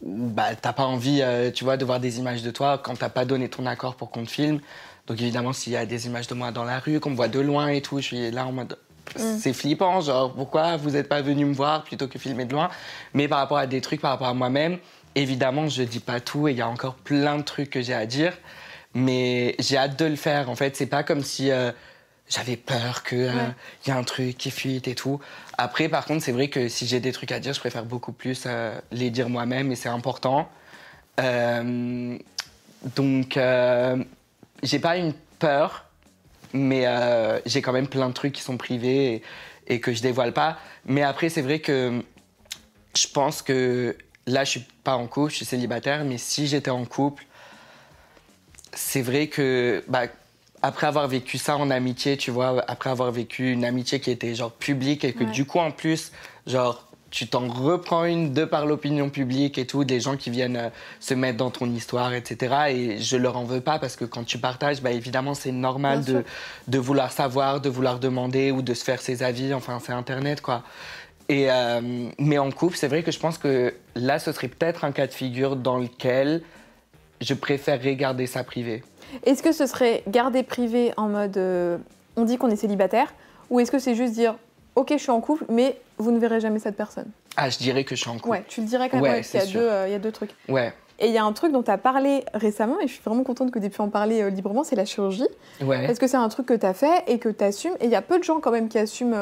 bah, 0.00 0.54
t'as 0.54 0.72
pas 0.72 0.84
envie, 0.84 1.20
euh, 1.22 1.50
tu 1.50 1.64
vois, 1.64 1.76
de 1.76 1.84
voir 1.84 1.98
des 1.98 2.18
images 2.18 2.42
de 2.42 2.50
toi 2.50 2.78
quand 2.78 2.96
t'as 2.96 3.08
pas 3.08 3.24
donné 3.24 3.48
ton 3.48 3.66
accord 3.66 3.96
pour 3.96 4.10
qu'on 4.10 4.24
te 4.24 4.30
filme. 4.30 4.60
Donc 5.08 5.20
évidemment, 5.20 5.52
s'il 5.52 5.72
y 5.72 5.76
a 5.76 5.86
des 5.86 6.06
images 6.06 6.28
de 6.28 6.34
moi 6.34 6.52
dans 6.52 6.64
la 6.64 6.78
rue, 6.78 7.00
qu'on 7.00 7.10
me 7.10 7.16
voit 7.16 7.28
de 7.28 7.40
loin 7.40 7.68
et 7.68 7.80
tout, 7.80 7.98
je 7.98 8.04
suis 8.04 8.30
là 8.30 8.46
en 8.46 8.52
mode... 8.52 8.78
Mm. 9.16 9.38
C'est 9.40 9.52
flippant, 9.54 10.00
genre, 10.02 10.32
pourquoi 10.32 10.76
vous 10.76 10.90
n'êtes 10.90 11.08
pas 11.08 11.22
venu 11.22 11.44
me 11.46 11.54
voir 11.54 11.82
plutôt 11.82 12.06
que 12.06 12.18
filmer 12.18 12.44
de 12.44 12.52
loin? 12.52 12.68
Mais 13.14 13.26
par 13.26 13.38
rapport 13.38 13.58
à 13.58 13.66
des 13.66 13.80
trucs, 13.80 14.00
par 14.00 14.12
rapport 14.12 14.28
à 14.28 14.34
moi-même, 14.34 14.78
évidemment, 15.14 15.66
je 15.66 15.82
dis 15.82 16.00
pas 16.00 16.20
tout 16.20 16.46
et 16.46 16.52
il 16.52 16.58
y 16.58 16.62
a 16.62 16.68
encore 16.68 16.94
plein 16.94 17.38
de 17.38 17.42
trucs 17.42 17.70
que 17.70 17.80
j'ai 17.80 17.94
à 17.94 18.06
dire. 18.06 18.34
Mais 18.94 19.56
j'ai 19.58 19.76
hâte 19.78 19.98
de 19.98 20.04
le 20.04 20.16
faire. 20.16 20.48
En 20.50 20.54
fait, 20.54 20.76
c'est 20.76 20.86
pas 20.86 21.02
comme 21.02 21.22
si... 21.22 21.50
Euh, 21.50 21.72
j'avais 22.28 22.56
peur 22.56 23.02
qu'il 23.02 23.18
euh, 23.18 23.50
y 23.86 23.90
a 23.90 23.96
un 23.96 24.04
truc 24.04 24.36
qui 24.36 24.50
fuite 24.50 24.86
et 24.88 24.94
tout. 24.94 25.20
Après, 25.56 25.88
par 25.88 26.04
contre, 26.04 26.22
c'est 26.22 26.32
vrai 26.32 26.48
que 26.48 26.68
si 26.68 26.86
j'ai 26.86 27.00
des 27.00 27.12
trucs 27.12 27.32
à 27.32 27.40
dire, 27.40 27.54
je 27.54 27.60
préfère 27.60 27.84
beaucoup 27.84 28.12
plus 28.12 28.44
euh, 28.46 28.78
les 28.92 29.10
dire 29.10 29.28
moi-même 29.28 29.72
et 29.72 29.76
c'est 29.76 29.88
important. 29.88 30.48
Euh, 31.20 32.18
donc, 32.96 33.38
j'ai 34.62 34.78
pas 34.78 34.96
une 34.96 35.14
peur, 35.38 35.86
mais 36.52 36.84
j'ai 37.44 37.60
quand 37.60 37.72
même 37.72 37.88
plein 37.88 38.08
de 38.08 38.14
trucs 38.14 38.34
qui 38.34 38.42
sont 38.42 38.56
privés 38.56 39.14
et, 39.14 39.22
et 39.74 39.80
que 39.80 39.92
je 39.92 40.00
dévoile 40.00 40.32
pas. 40.32 40.58
Mais 40.84 41.02
après, 41.02 41.28
c'est 41.28 41.42
vrai 41.42 41.58
que 41.58 42.04
je 42.96 43.08
pense 43.08 43.42
que 43.42 43.96
là, 44.26 44.44
je 44.44 44.50
suis 44.50 44.66
pas 44.84 44.94
en 44.94 45.08
couple, 45.08 45.32
je 45.32 45.36
suis 45.38 45.44
célibataire, 45.44 46.04
mais 46.04 46.18
si 46.18 46.46
j'étais 46.46 46.70
en 46.70 46.84
couple, 46.84 47.24
c'est 48.72 49.02
vrai 49.02 49.26
que 49.26 49.82
bah, 49.88 50.06
après 50.62 50.86
avoir 50.86 51.06
vécu 51.08 51.38
ça 51.38 51.56
en 51.56 51.70
amitié, 51.70 52.16
tu 52.16 52.30
vois, 52.30 52.64
après 52.68 52.90
avoir 52.90 53.10
vécu 53.12 53.52
une 53.52 53.64
amitié 53.64 54.00
qui 54.00 54.10
était 54.10 54.34
genre 54.34 54.52
publique 54.52 55.04
et 55.04 55.12
que 55.12 55.24
du 55.24 55.44
coup 55.44 55.58
en 55.58 55.70
plus, 55.70 56.12
genre 56.46 56.88
tu 57.10 57.26
t'en 57.26 57.48
reprends 57.48 58.04
une 58.04 58.32
de 58.32 58.44
par 58.44 58.66
l'opinion 58.66 59.08
publique 59.08 59.56
et 59.58 59.66
tout, 59.66 59.84
des 59.84 60.00
gens 60.00 60.16
qui 60.16 60.30
viennent 60.30 60.56
euh, 60.56 60.68
se 61.00 61.14
mettre 61.14 61.38
dans 61.38 61.50
ton 61.50 61.70
histoire, 61.70 62.12
etc. 62.12 62.54
Et 62.68 62.98
je 62.98 63.16
leur 63.16 63.36
en 63.36 63.44
veux 63.44 63.60
pas 63.60 63.78
parce 63.78 63.96
que 63.96 64.04
quand 64.04 64.24
tu 64.24 64.38
partages, 64.38 64.82
bah, 64.82 64.90
évidemment, 64.90 65.34
c'est 65.34 65.52
normal 65.52 66.04
de, 66.04 66.24
de, 66.66 66.78
vouloir 66.78 67.12
savoir, 67.12 67.60
de 67.60 67.68
vouloir 67.68 67.98
demander 67.98 68.50
ou 68.50 68.60
de 68.62 68.74
se 68.74 68.84
faire 68.84 69.00
ses 69.00 69.22
avis. 69.22 69.54
Enfin, 69.54 69.78
c'est 69.84 69.92
Internet, 69.92 70.40
quoi. 70.42 70.64
Et, 71.30 71.50
euh, 71.50 71.80
mais 72.18 72.38
en 72.38 72.50
couple, 72.50 72.76
c'est 72.76 72.88
vrai 72.88 73.02
que 73.02 73.10
je 73.10 73.18
pense 73.18 73.38
que 73.38 73.74
là, 73.94 74.18
ce 74.18 74.32
serait 74.32 74.48
peut-être 74.48 74.84
un 74.84 74.92
cas 74.92 75.06
de 75.06 75.12
figure 75.12 75.56
dans 75.56 75.78
lequel 75.78 76.42
je 77.20 77.34
préférerais 77.34 77.96
garder 77.96 78.26
ça 78.26 78.44
privé. 78.44 78.82
Est-ce 79.24 79.42
que 79.42 79.52
ce 79.52 79.66
serait 79.66 80.02
garder 80.08 80.42
privé 80.42 80.92
en 80.96 81.08
mode 81.08 81.36
euh, 81.36 81.78
on 82.16 82.24
dit 82.24 82.36
qu'on 82.36 82.50
est 82.50 82.56
célibataire 82.56 83.12
ou 83.50 83.60
est-ce 83.60 83.70
que 83.70 83.78
c'est 83.78 83.94
juste 83.94 84.14
dire 84.14 84.34
ok 84.74 84.92
je 84.92 84.98
suis 84.98 85.10
en 85.10 85.20
couple 85.20 85.44
mais 85.48 85.78
vous 85.98 86.10
ne 86.10 86.18
verrez 86.18 86.40
jamais 86.40 86.58
cette 86.58 86.76
personne? 86.76 87.10
Ah 87.36 87.50
je 87.50 87.58
dirais 87.58 87.84
que 87.84 87.94
je 87.94 88.00
suis 88.00 88.10
en 88.10 88.16
couple. 88.16 88.28
Ouais, 88.28 88.44
tu 88.48 88.60
le 88.60 88.66
dirais 88.66 88.88
quand 88.88 89.00
même, 89.00 89.12
ouais, 89.12 89.20
il, 89.20 89.36
y 89.36 89.40
a 89.40 89.46
deux, 89.46 89.58
euh, 89.58 89.88
il 89.88 89.92
y 89.92 89.94
a 89.94 89.98
deux 89.98 90.12
trucs. 90.12 90.34
Ouais. 90.48 90.72
Et 91.00 91.06
il 91.06 91.12
y 91.12 91.18
a 91.18 91.24
un 91.24 91.32
truc 91.32 91.52
dont 91.52 91.62
tu 91.62 91.70
as 91.70 91.78
parlé 91.78 92.24
récemment, 92.34 92.80
et 92.80 92.88
je 92.88 92.92
suis 92.92 93.02
vraiment 93.04 93.22
contente 93.22 93.52
que 93.52 93.60
tu 93.60 93.66
aies 93.66 93.70
pu 93.70 93.80
en 93.80 93.88
parler 93.88 94.20
euh, 94.20 94.30
librement, 94.30 94.64
c'est 94.64 94.74
la 94.74 94.84
chirurgie. 94.84 95.28
Ouais. 95.60 95.86
Parce 95.86 96.00
que 96.00 96.08
c'est 96.08 96.16
un 96.16 96.28
truc 96.28 96.46
que 96.46 96.54
tu 96.54 96.66
as 96.66 96.74
fait 96.74 97.04
et 97.06 97.20
que 97.20 97.28
tu 97.28 97.44
assumes. 97.44 97.74
Et 97.78 97.84
il 97.84 97.90
y 97.90 97.94
a 97.94 98.02
peu 98.02 98.18
de 98.18 98.24
gens 98.24 98.40
quand 98.40 98.50
même 98.50 98.68
qui 98.68 98.78
assument 98.78 99.14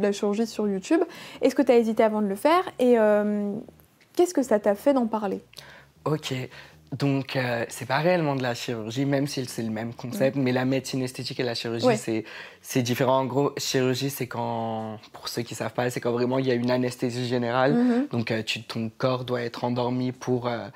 la 0.00 0.12
chirurgie 0.12 0.46
sur 0.46 0.68
YouTube. 0.68 1.00
Est-ce 1.40 1.54
que 1.54 1.62
tu 1.62 1.72
as 1.72 1.76
hésité 1.76 2.02
avant 2.02 2.20
de 2.20 2.26
le 2.26 2.34
faire 2.34 2.64
Et 2.78 2.96
qu'est-ce 4.14 4.34
que 4.34 4.42
ça 4.42 4.58
t'a 4.58 4.74
fait 4.74 4.92
d'en 4.92 5.06
parler? 5.06 5.40
Ok. 6.04 6.34
Donc, 6.96 7.36
euh, 7.36 7.64
c'est 7.68 7.86
pas 7.86 7.98
réellement 7.98 8.34
de 8.34 8.42
la 8.42 8.54
chirurgie, 8.54 9.04
même 9.04 9.28
si 9.28 9.44
c'est 9.46 9.62
le 9.62 9.70
même 9.70 9.94
concept, 9.94 10.36
mm. 10.36 10.42
mais 10.42 10.52
la 10.52 10.64
médecine 10.64 11.02
esthétique 11.02 11.38
et 11.38 11.44
la 11.44 11.54
chirurgie, 11.54 12.24
c'est 12.62 12.82
différent. 12.82 13.18
En 13.18 13.26
gros, 13.26 13.52
chirurgie, 13.58 14.10
c'est 14.10 14.26
quand, 14.26 14.98
pour 15.12 15.28
ceux 15.28 15.42
qui 15.42 15.54
savent 15.54 15.72
pas, 15.72 15.88
c'est 15.90 16.00
quand 16.00 16.10
vraiment 16.10 16.38
il 16.38 16.46
y 16.46 16.50
a 16.50 16.54
une 16.54 16.70
anesthésie 16.70 17.28
générale. 17.28 17.74
Mm-hmm. 17.74 18.10
Donc, 18.10 18.30
euh, 18.32 18.42
tu, 18.42 18.62
ton 18.62 18.90
corps 18.96 19.24
doit 19.24 19.42
être 19.42 19.62
endormi 19.62 20.10
pour, 20.10 20.48
euh, 20.48 20.66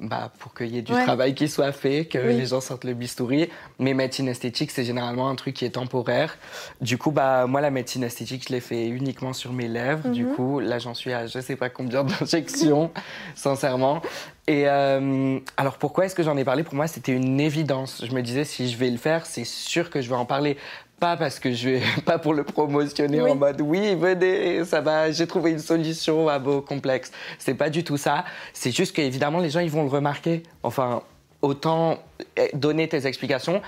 bah, 0.00 0.30
pour 0.38 0.54
qu'il 0.54 0.68
y 0.68 0.78
ait 0.78 0.82
du 0.82 0.92
travail 0.92 1.34
qui 1.34 1.48
soit 1.48 1.72
fait, 1.72 2.04
que 2.04 2.18
les 2.18 2.46
gens 2.46 2.60
sortent 2.60 2.84
le 2.84 2.94
bistouri. 2.94 3.48
Mais 3.78 3.94
médecine 3.94 4.28
esthétique, 4.28 4.70
c'est 4.70 4.84
généralement 4.84 5.28
un 5.28 5.34
truc 5.34 5.54
qui 5.54 5.64
est 5.64 5.70
temporaire. 5.70 6.38
Du 6.80 6.98
coup, 6.98 7.10
bah, 7.10 7.46
moi, 7.46 7.60
la 7.60 7.70
médecine 7.70 8.04
esthétique, 8.04 8.44
je 8.48 8.52
l'ai 8.52 8.60
fait 8.60 8.88
uniquement 8.88 9.32
sur 9.32 9.52
mes 9.52 9.68
lèvres. 9.68 10.08
Du 10.08 10.24
mm-hmm. 10.24 10.34
coup, 10.34 10.60
là, 10.60 10.78
j'en 10.78 10.94
suis 10.94 11.12
à 11.12 11.26
je 11.26 11.40
sais 11.40 11.56
pas 11.56 11.68
combien 11.68 12.04
d'injections, 12.04 12.90
sincèrement. 13.34 14.02
Et 14.46 14.66
euh, 14.66 15.38
alors 15.58 15.76
pourquoi 15.76 16.06
est-ce 16.06 16.14
que 16.14 16.22
j'en 16.22 16.36
ai 16.38 16.44
parlé? 16.44 16.62
Pour 16.62 16.74
moi, 16.74 16.86
c'était 16.86 17.12
une 17.12 17.38
évidence. 17.38 18.02
Je 18.04 18.14
me 18.14 18.22
disais, 18.22 18.44
si 18.44 18.70
je 18.70 18.78
vais 18.78 18.90
le 18.90 18.96
faire, 18.96 19.26
c'est 19.26 19.44
sûr 19.44 19.90
que 19.90 20.00
je 20.00 20.08
vais 20.08 20.16
en 20.16 20.24
parler. 20.24 20.56
Pas 21.00 21.16
parce 21.16 21.38
que 21.38 21.52
je 21.52 21.68
vais, 21.68 21.82
pas 22.04 22.18
pour 22.18 22.34
le 22.34 22.44
promotionner 22.44 23.20
en 23.20 23.36
mode 23.36 23.60
oui, 23.60 23.94
venez, 23.94 24.64
ça 24.64 24.80
va, 24.80 25.10
j'ai 25.12 25.26
trouvé 25.26 25.52
une 25.52 25.58
solution 25.58 26.28
à 26.28 26.38
vos 26.38 26.60
complexes. 26.60 27.12
C'est 27.38 27.54
pas 27.54 27.70
du 27.70 27.84
tout 27.84 27.96
ça. 27.96 28.24
C'est 28.52 28.74
juste 28.74 28.94
qu'évidemment, 28.94 29.38
les 29.38 29.50
gens, 29.50 29.60
ils 29.60 29.70
vont 29.70 29.82
le 29.84 29.88
remarquer. 29.88 30.42
Enfin, 30.62 31.02
autant 31.40 31.98
eh, 32.36 32.50
donner 32.54 32.88
tes 32.88 33.06
explications, 33.06 33.62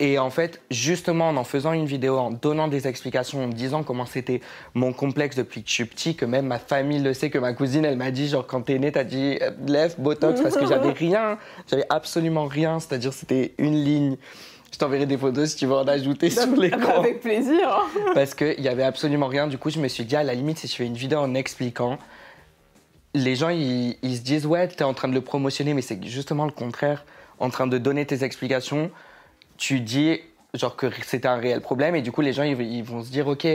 et 0.00 0.18
en 0.18 0.30
fait, 0.30 0.60
justement, 0.70 1.28
en 1.28 1.36
en 1.36 1.44
faisant 1.44 1.72
une 1.72 1.86
vidéo, 1.86 2.18
en 2.18 2.30
donnant 2.30 2.68
des 2.68 2.88
explications, 2.88 3.44
en 3.44 3.48
disant 3.48 3.84
comment 3.84 4.06
c'était 4.06 4.40
mon 4.74 4.92
complexe 4.92 5.36
depuis 5.36 5.62
que 5.62 5.68
je 5.68 5.74
suis 5.74 5.84
petit, 5.84 6.16
que 6.16 6.24
même 6.24 6.46
ma 6.46 6.58
famille 6.58 6.98
le 6.98 7.14
sait, 7.14 7.30
que 7.30 7.38
ma 7.38 7.52
cousine, 7.52 7.84
elle 7.84 7.96
m'a 7.96 8.10
dit, 8.10 8.28
genre, 8.28 8.46
quand 8.46 8.62
t'es 8.62 8.78
né, 8.78 8.90
t'as 8.90 9.04
dit, 9.04 9.38
euh, 9.40 9.50
lève, 9.66 9.94
botox, 9.98 10.40
parce 10.40 10.56
que 10.56 10.66
j'avais 10.66 10.90
rien, 10.98 11.38
j'avais 11.70 11.86
absolument 11.90 12.46
rien, 12.46 12.80
c'est-à-dire 12.80 13.12
c'était 13.12 13.54
une 13.58 13.84
ligne. 13.84 14.16
Je 14.74 14.78
t'enverrai 14.78 15.06
des 15.06 15.16
photos 15.16 15.50
si 15.50 15.56
tu 15.56 15.66
veux 15.66 15.74
en 15.74 15.86
ajouter 15.86 16.30
sur 16.30 16.56
l'écran. 16.56 16.98
Avec 16.98 17.20
plaisir. 17.20 17.86
parce 18.14 18.34
qu'il 18.34 18.60
y 18.60 18.68
avait 18.68 18.82
absolument 18.82 19.28
rien. 19.28 19.46
Du 19.46 19.56
coup, 19.56 19.70
je 19.70 19.78
me 19.78 19.86
suis 19.88 20.04
dit, 20.04 20.16
à 20.16 20.24
la 20.24 20.34
limite, 20.34 20.58
si 20.58 20.66
je 20.66 20.74
fais 20.74 20.86
une 20.86 20.96
vidéo 20.96 21.20
en 21.20 21.34
expliquant, 21.34 21.98
les 23.14 23.36
gens, 23.36 23.50
ils, 23.50 23.96
ils 24.02 24.16
se 24.16 24.22
disent, 24.22 24.46
ouais, 24.46 24.66
t'es 24.66 24.82
en 24.84 24.92
train 24.92 25.08
de 25.08 25.14
le 25.14 25.20
promotionner, 25.20 25.74
mais 25.74 25.82
c'est 25.82 26.04
justement 26.04 26.44
le 26.44 26.50
contraire. 26.50 27.04
En 27.38 27.50
train 27.50 27.66
de 27.66 27.78
donner 27.78 28.04
tes 28.04 28.24
explications 28.24 28.90
tu 29.56 29.80
dis 29.80 30.18
genre 30.54 30.76
que 30.76 30.86
c'était 31.04 31.28
un 31.28 31.36
réel 31.36 31.60
problème 31.60 31.94
et 31.96 32.02
du 32.02 32.12
coup 32.12 32.20
les 32.20 32.32
gens 32.32 32.44
ils, 32.44 32.84
vont 32.84 33.02
se 33.02 33.10
dire 33.10 33.26
ok 33.26 33.46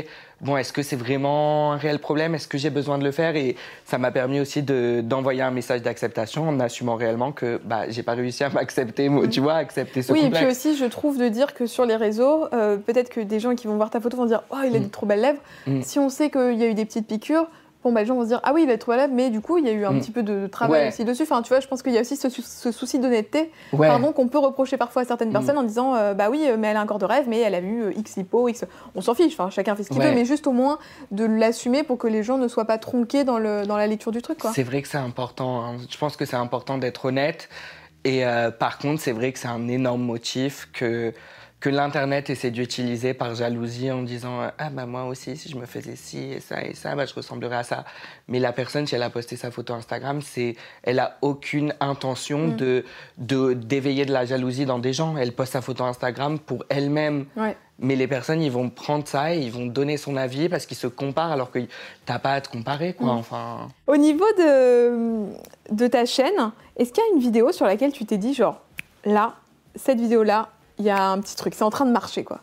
bon 0.42 0.58
est-ce 0.58 0.74
que 0.74 0.84
c'est 0.84 0.96
vraiment 0.96 1.74
un 1.74 1.78
réel 1.78 2.00
problème? 2.00 2.36
Est-ce 2.36 2.48
que 2.48 2.58
j'ai 2.58 2.70
besoin 2.70 2.98
de 2.98 3.04
le 3.04 3.12
faire? 3.12 3.36
Et 3.36 3.56
ça 3.86 3.98
m'a 3.98 4.12
permis 4.12 4.40
aussi 4.40 4.64
d'envoyer 4.64 5.42
un 5.42 5.52
message 5.52 5.82
d'acceptation 5.82 6.48
en 6.48 6.60
assumant 6.60 6.96
réellement 6.96 7.32
que 7.32 7.60
bah 7.64 7.90
j'ai 7.90 8.04
pas 8.04 8.14
réussi 8.14 8.44
à 8.44 8.50
m'accepter 8.54 9.10
mm. 9.10 9.30
tu 9.30 9.40
vois 9.40 9.56
accepter 9.56 10.02
ce 10.02 10.12
oui 10.12 10.26
et 10.26 10.30
puis 10.30 10.46
aussi 10.46 10.76
je 10.76 10.86
trouve 10.86 11.18
de 11.18 11.28
dire 11.28 11.54
que 11.54 11.66
sur 11.66 11.86
les 11.86 11.96
réseaux 11.96 12.48
euh, 12.54 12.78
peut-être 12.78 13.10
que 13.10 13.22
des 13.22 13.40
gens 13.40 13.56
qui 13.56 13.68
vont 13.68 13.76
voir 13.76 13.90
ta 13.90 14.00
photo 14.00 14.18
vont 14.18 14.26
dire 14.26 14.44
oh 14.52 14.58
il 14.66 14.76
a 14.76 14.80
mm. 14.80 14.84
des 14.84 14.90
trop 14.90 15.06
belles 15.06 15.22
lèvres 15.22 15.42
mm. 15.68 15.82
si 15.82 16.00
on 16.00 16.10
sait 16.10 16.30
qu'il 16.30 16.58
y 16.58 16.64
a 16.64 16.68
eu 16.68 16.74
des 16.74 16.86
petites 16.86 17.08
piqûres 17.08 17.48
bon, 17.84 17.92
bah, 17.92 18.02
les 18.02 18.06
gens 18.06 18.16
vont 18.16 18.24
se 18.24 18.28
dire, 18.28 18.40
ah 18.44 18.52
oui, 18.54 18.64
il 18.64 18.72
a 18.72 18.78
trop 18.78 18.92
malade, 18.92 19.12
mais 19.14 19.30
du 19.30 19.42
coup, 19.42 19.58
il 19.58 19.66
y 19.66 19.70
a 19.70 19.72
eu 19.72 19.86
un 19.86 19.92
mm. 19.92 20.00
petit 20.00 20.12
peu 20.12 20.24
de 20.24 20.48
travail 20.48 20.90
aussi 20.90 21.06
dessus. 21.06 21.24
Enfin, 21.24 21.42
tu 21.42 21.50
vois, 21.50 21.60
je 21.60 21.68
pense 21.68 21.82
qu'il 21.82 21.94
y 21.94 21.98
a 21.98 22.02
aussi 22.02 22.16
ce, 22.18 22.72
souci 22.72 23.00
d'honnêteté, 23.00 23.52
pardon, 23.78 24.12
qu'on 24.12 24.28
peut 24.28 24.38
reprocher 24.38 24.78
parfois 24.78 25.04
à 25.04 25.06
certaines 25.06 25.30
mm. 25.30 25.34
personnes 25.34 25.58
en 25.58 25.64
disant, 25.64 25.96
euh, 25.96 26.14
bah 26.14 26.30
oui, 26.30 26.46
mais 26.58 26.68
elle 26.68 26.78
a 26.78 26.82
un 26.82 26.86
corps 26.86 27.00
de 27.00 27.06
rêve, 27.06 27.26
mais 27.28 27.40
elle 27.40 27.56
a 27.56 27.60
eu 27.60 27.84
euh, 27.84 27.94
X 27.98 28.18
hypo, 28.18 28.48
X. 28.48 28.66
On 28.96 29.02
s'en 29.02 29.14
fiche, 29.14 29.34
enfin, 29.34 29.50
chacun 29.50 29.76
fait 29.76 29.84
ce 29.84 29.90
qu'il 29.90 30.02
veut, 30.02 30.12
mais 30.12 30.26
juste 30.26 30.48
au 30.48 30.52
moins 30.52 30.80
de 31.12 31.26
l'assumer 31.26 31.84
pour 31.84 31.98
que 31.98 32.08
les 32.08 32.24
gens 32.24 32.38
ne 32.38 32.48
soient 32.48 32.66
pas 32.66 32.78
tronqués 32.78 33.24
dans, 33.24 33.40
le, 33.40 33.66
dans 33.66 33.78
la 33.78 33.88
lecture 33.88 34.12
du 34.12 34.22
truc, 34.22 34.40
quoi. 34.40 34.52
C'est 34.54 34.64
vrai 34.64 34.82
que 34.82 34.88
c'est 34.88 34.98
important. 34.98 35.64
Hein. 35.64 35.78
Je 35.90 35.98
pense 35.98 36.16
que 36.16 36.26
c'est 36.26 36.36
important 36.36 36.78
d'être 36.78 37.06
honnête. 37.06 37.50
Et 38.04 38.26
euh, 38.26 38.52
par 38.52 38.78
contre, 38.78 39.02
c'est 39.02 39.12
vrai 39.12 39.32
que 39.32 39.40
c'est 39.40 39.48
un 39.48 39.68
énorme 39.68 40.02
motif 40.02 40.70
que 40.74 41.14
que 41.60 41.70
l'Internet 41.70 42.30
essaie 42.30 42.52
d'utiliser 42.52 43.14
par 43.14 43.36
jalousie 43.36 43.92
en 43.92 44.02
disant 44.04 44.50
Ah, 44.58 44.70
bah 44.70 44.86
moi 44.86 45.04
aussi, 45.06 45.36
si 45.36 45.50
je 45.50 45.58
me 45.58 45.66
faisais 45.66 45.96
ci 45.96 46.20
et 46.20 46.40
ça 46.40 46.64
et 46.64 46.74
ça, 46.74 46.96
bah, 46.96 47.06
je 47.06 47.14
ressemblerais 47.14 47.58
à 47.58 47.64
ça. 47.64 47.86
Mais 48.28 48.40
la 48.40 48.54
personne, 48.54 48.88
si 48.88 48.96
elle 48.96 49.04
a 49.04 49.10
posté 49.10 49.36
sa 49.36 49.52
photo 49.52 49.74
Instagram, 49.74 50.22
c'est, 50.22 50.56
elle 50.84 51.00
a 51.00 51.18
aucune 51.22 51.74
intention 51.82 52.48
mm. 52.48 52.56
de, 52.56 53.54
d'éveiller 53.54 54.06
de 54.06 54.14
la 54.14 54.26
jalousie 54.26 54.66
dans 54.66 54.80
des 54.80 54.94
gens. 54.94 55.18
Elle 55.18 55.34
poste 55.34 55.54
sa 55.54 55.62
photo 55.62 55.84
Instagram 55.84 56.40
pour 56.40 56.64
elle-même. 56.70 57.26
Mais 57.82 57.96
les 57.96 58.08
personnes, 58.08 58.42
ils 58.42 58.52
vont 58.52 58.70
prendre 58.70 59.08
ça 59.08 59.34
et 59.34 59.40
ils 59.40 59.52
vont 59.52 59.66
donner 59.66 59.96
son 59.96 60.18
avis 60.18 60.50
parce 60.50 60.66
qu'ils 60.66 60.76
se 60.76 60.88
comparent 60.88 61.32
alors 61.32 61.50
que 61.50 61.60
t'as 62.06 62.20
pas 62.20 62.34
à 62.34 62.42
te 62.42 62.50
comparer, 62.50 62.94
quoi. 62.94 63.08
Mm. 63.08 63.18
Enfin. 63.18 63.68
Au 63.88 63.98
niveau 63.98 64.26
de, 64.38 65.26
de 65.72 65.88
ta 65.88 66.06
chaîne, 66.06 66.52
est-ce 66.78 66.94
qu'il 66.94 67.04
y 67.04 67.08
a 67.08 67.16
une 67.16 67.22
vidéo 67.22 67.52
sur 67.52 67.66
laquelle 67.66 67.92
tu 67.92 68.06
t'es 68.06 68.18
dit, 68.18 68.34
genre, 68.34 68.62
là, 69.06 69.36
cette 69.76 70.00
vidéo-là, 70.00 70.50
il 70.80 70.86
y 70.86 70.90
a 70.90 71.10
un 71.10 71.20
petit 71.20 71.36
truc. 71.36 71.54
C'est 71.56 71.64
en 71.64 71.70
train 71.70 71.86
de 71.86 71.92
marcher, 71.92 72.24
quoi. 72.24 72.40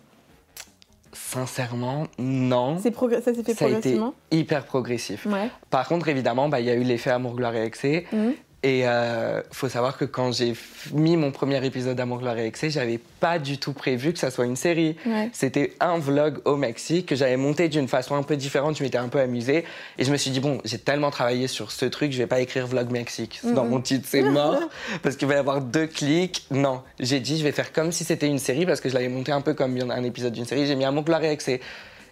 Sincèrement, 1.13 2.07
non. 2.19 2.79
C'est 2.83 2.91
progr- 2.91 3.23
ça 3.23 3.33
s'est 3.35 3.43
fait 3.43 3.55
Ça 3.55 3.65
a 3.65 3.69
été 3.69 3.75
progressivement? 3.79 4.15
hyper 4.31 4.65
progressif. 4.67 5.25
Ouais. 5.27 5.51
Par 5.71 5.89
contre, 5.89 6.09
évidemment, 6.09 6.49
bah, 6.49 6.61
il 6.61 6.67
y 6.67 6.71
a 6.71 6.75
eu 6.75 6.83
l'effet 6.83 7.11
Amour, 7.11 7.35
Gloire 7.37 7.55
et 7.55 7.65
Excès. 7.65 8.05
Mhm. 8.13 8.35
Et 8.69 8.83
euh, 8.85 9.43
faut 9.53 9.69
savoir 9.69 9.97
que 9.97 10.05
quand 10.05 10.33
j'ai 10.33 10.55
mis 10.93 11.17
mon 11.17 11.31
premier 11.31 11.65
épisode 11.65 11.97
d'Amour, 11.97 12.19
Gloire 12.19 12.37
et 12.39 12.47
Excès, 12.47 12.69
j'avais 12.69 12.99
pas 13.21 13.39
du 13.39 13.59
tout 13.59 13.73
prévu 13.73 14.13
que 14.13 14.19
ça 14.19 14.33
soit 14.33 14.45
une 14.45 14.57
série. 14.57 14.97
Ouais. 15.07 15.31
C'était 15.33 15.75
un 15.79 15.99
vlog 15.99 16.39
au 16.45 16.57
Mexique 16.57 17.07
que 17.07 17.15
j'avais 17.15 17.37
monté 17.37 17.69
d'une 17.69 17.87
façon 17.87 18.17
un 18.17 18.25
peu 18.25 18.35
différente. 18.37 18.77
Je 18.77 18.83
m'étais 18.83 18.99
un 18.99 19.07
peu 19.07 19.21
amusée. 19.21 19.65
Et 19.99 20.05
je 20.05 20.11
me 20.11 20.17
suis 20.17 20.33
dit, 20.33 20.41
bon, 20.41 20.61
j'ai 20.65 20.79
tellement 20.79 21.13
travaillé 21.13 21.47
sur 21.47 21.71
ce 21.71 21.85
truc, 21.87 22.11
je 22.11 22.19
vais 22.19 22.27
pas 22.27 22.41
écrire 22.41 22.67
vlog 22.67 22.91
Mexique. 22.91 23.39
Dans 23.45 23.63
Mhm. 23.63 23.71
mon 23.71 23.81
titre, 23.81 24.07
c'est 24.11 24.23
mort. 24.31 24.59
parce 25.05 25.15
qu'il 25.15 25.29
va 25.29 25.35
y 25.35 25.39
avoir 25.39 25.61
deux 25.61 25.87
clics. 25.87 26.45
Non. 26.51 26.83
J'ai 26.99 27.21
dit, 27.21 27.39
je 27.39 27.45
vais 27.45 27.53
faire 27.53 27.73
comme 27.73 27.93
si 27.93 28.03
c'était 28.03 28.27
une 28.27 28.41
série 28.41 28.67
parce 28.67 28.81
que 28.81 28.89
je 28.89 28.95
l'avais 28.95 29.09
monté 29.09 29.31
un 29.31 29.43
peu 29.43 29.55
comme 29.55 29.79
un 29.81 30.03
épisode 30.03 30.33
d'une 30.33 30.45
série. 30.47 30.67
J'ai 30.67 30.75
mis 30.75 30.85
Amour, 30.85 31.05
Gloire 31.05 31.23
et 31.23 31.31
Excès. 31.31 31.61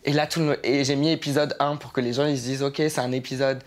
Et 0.05 0.13
là, 0.13 0.29
tout 0.29 0.39
le... 0.39 0.65
et 0.65 0.85
j'ai 0.85 0.95
mis 0.95 1.11
épisode 1.11 1.57
1 1.59 1.75
pour 1.77 1.93
que 1.93 2.01
les 2.01 2.13
gens 2.13 2.27
ils 2.27 2.39
se 2.39 2.45
disent, 2.45 2.63
OK, 2.63 2.77
c'est 2.77 3.01
un 3.01 3.11
épisode. 3.11 3.59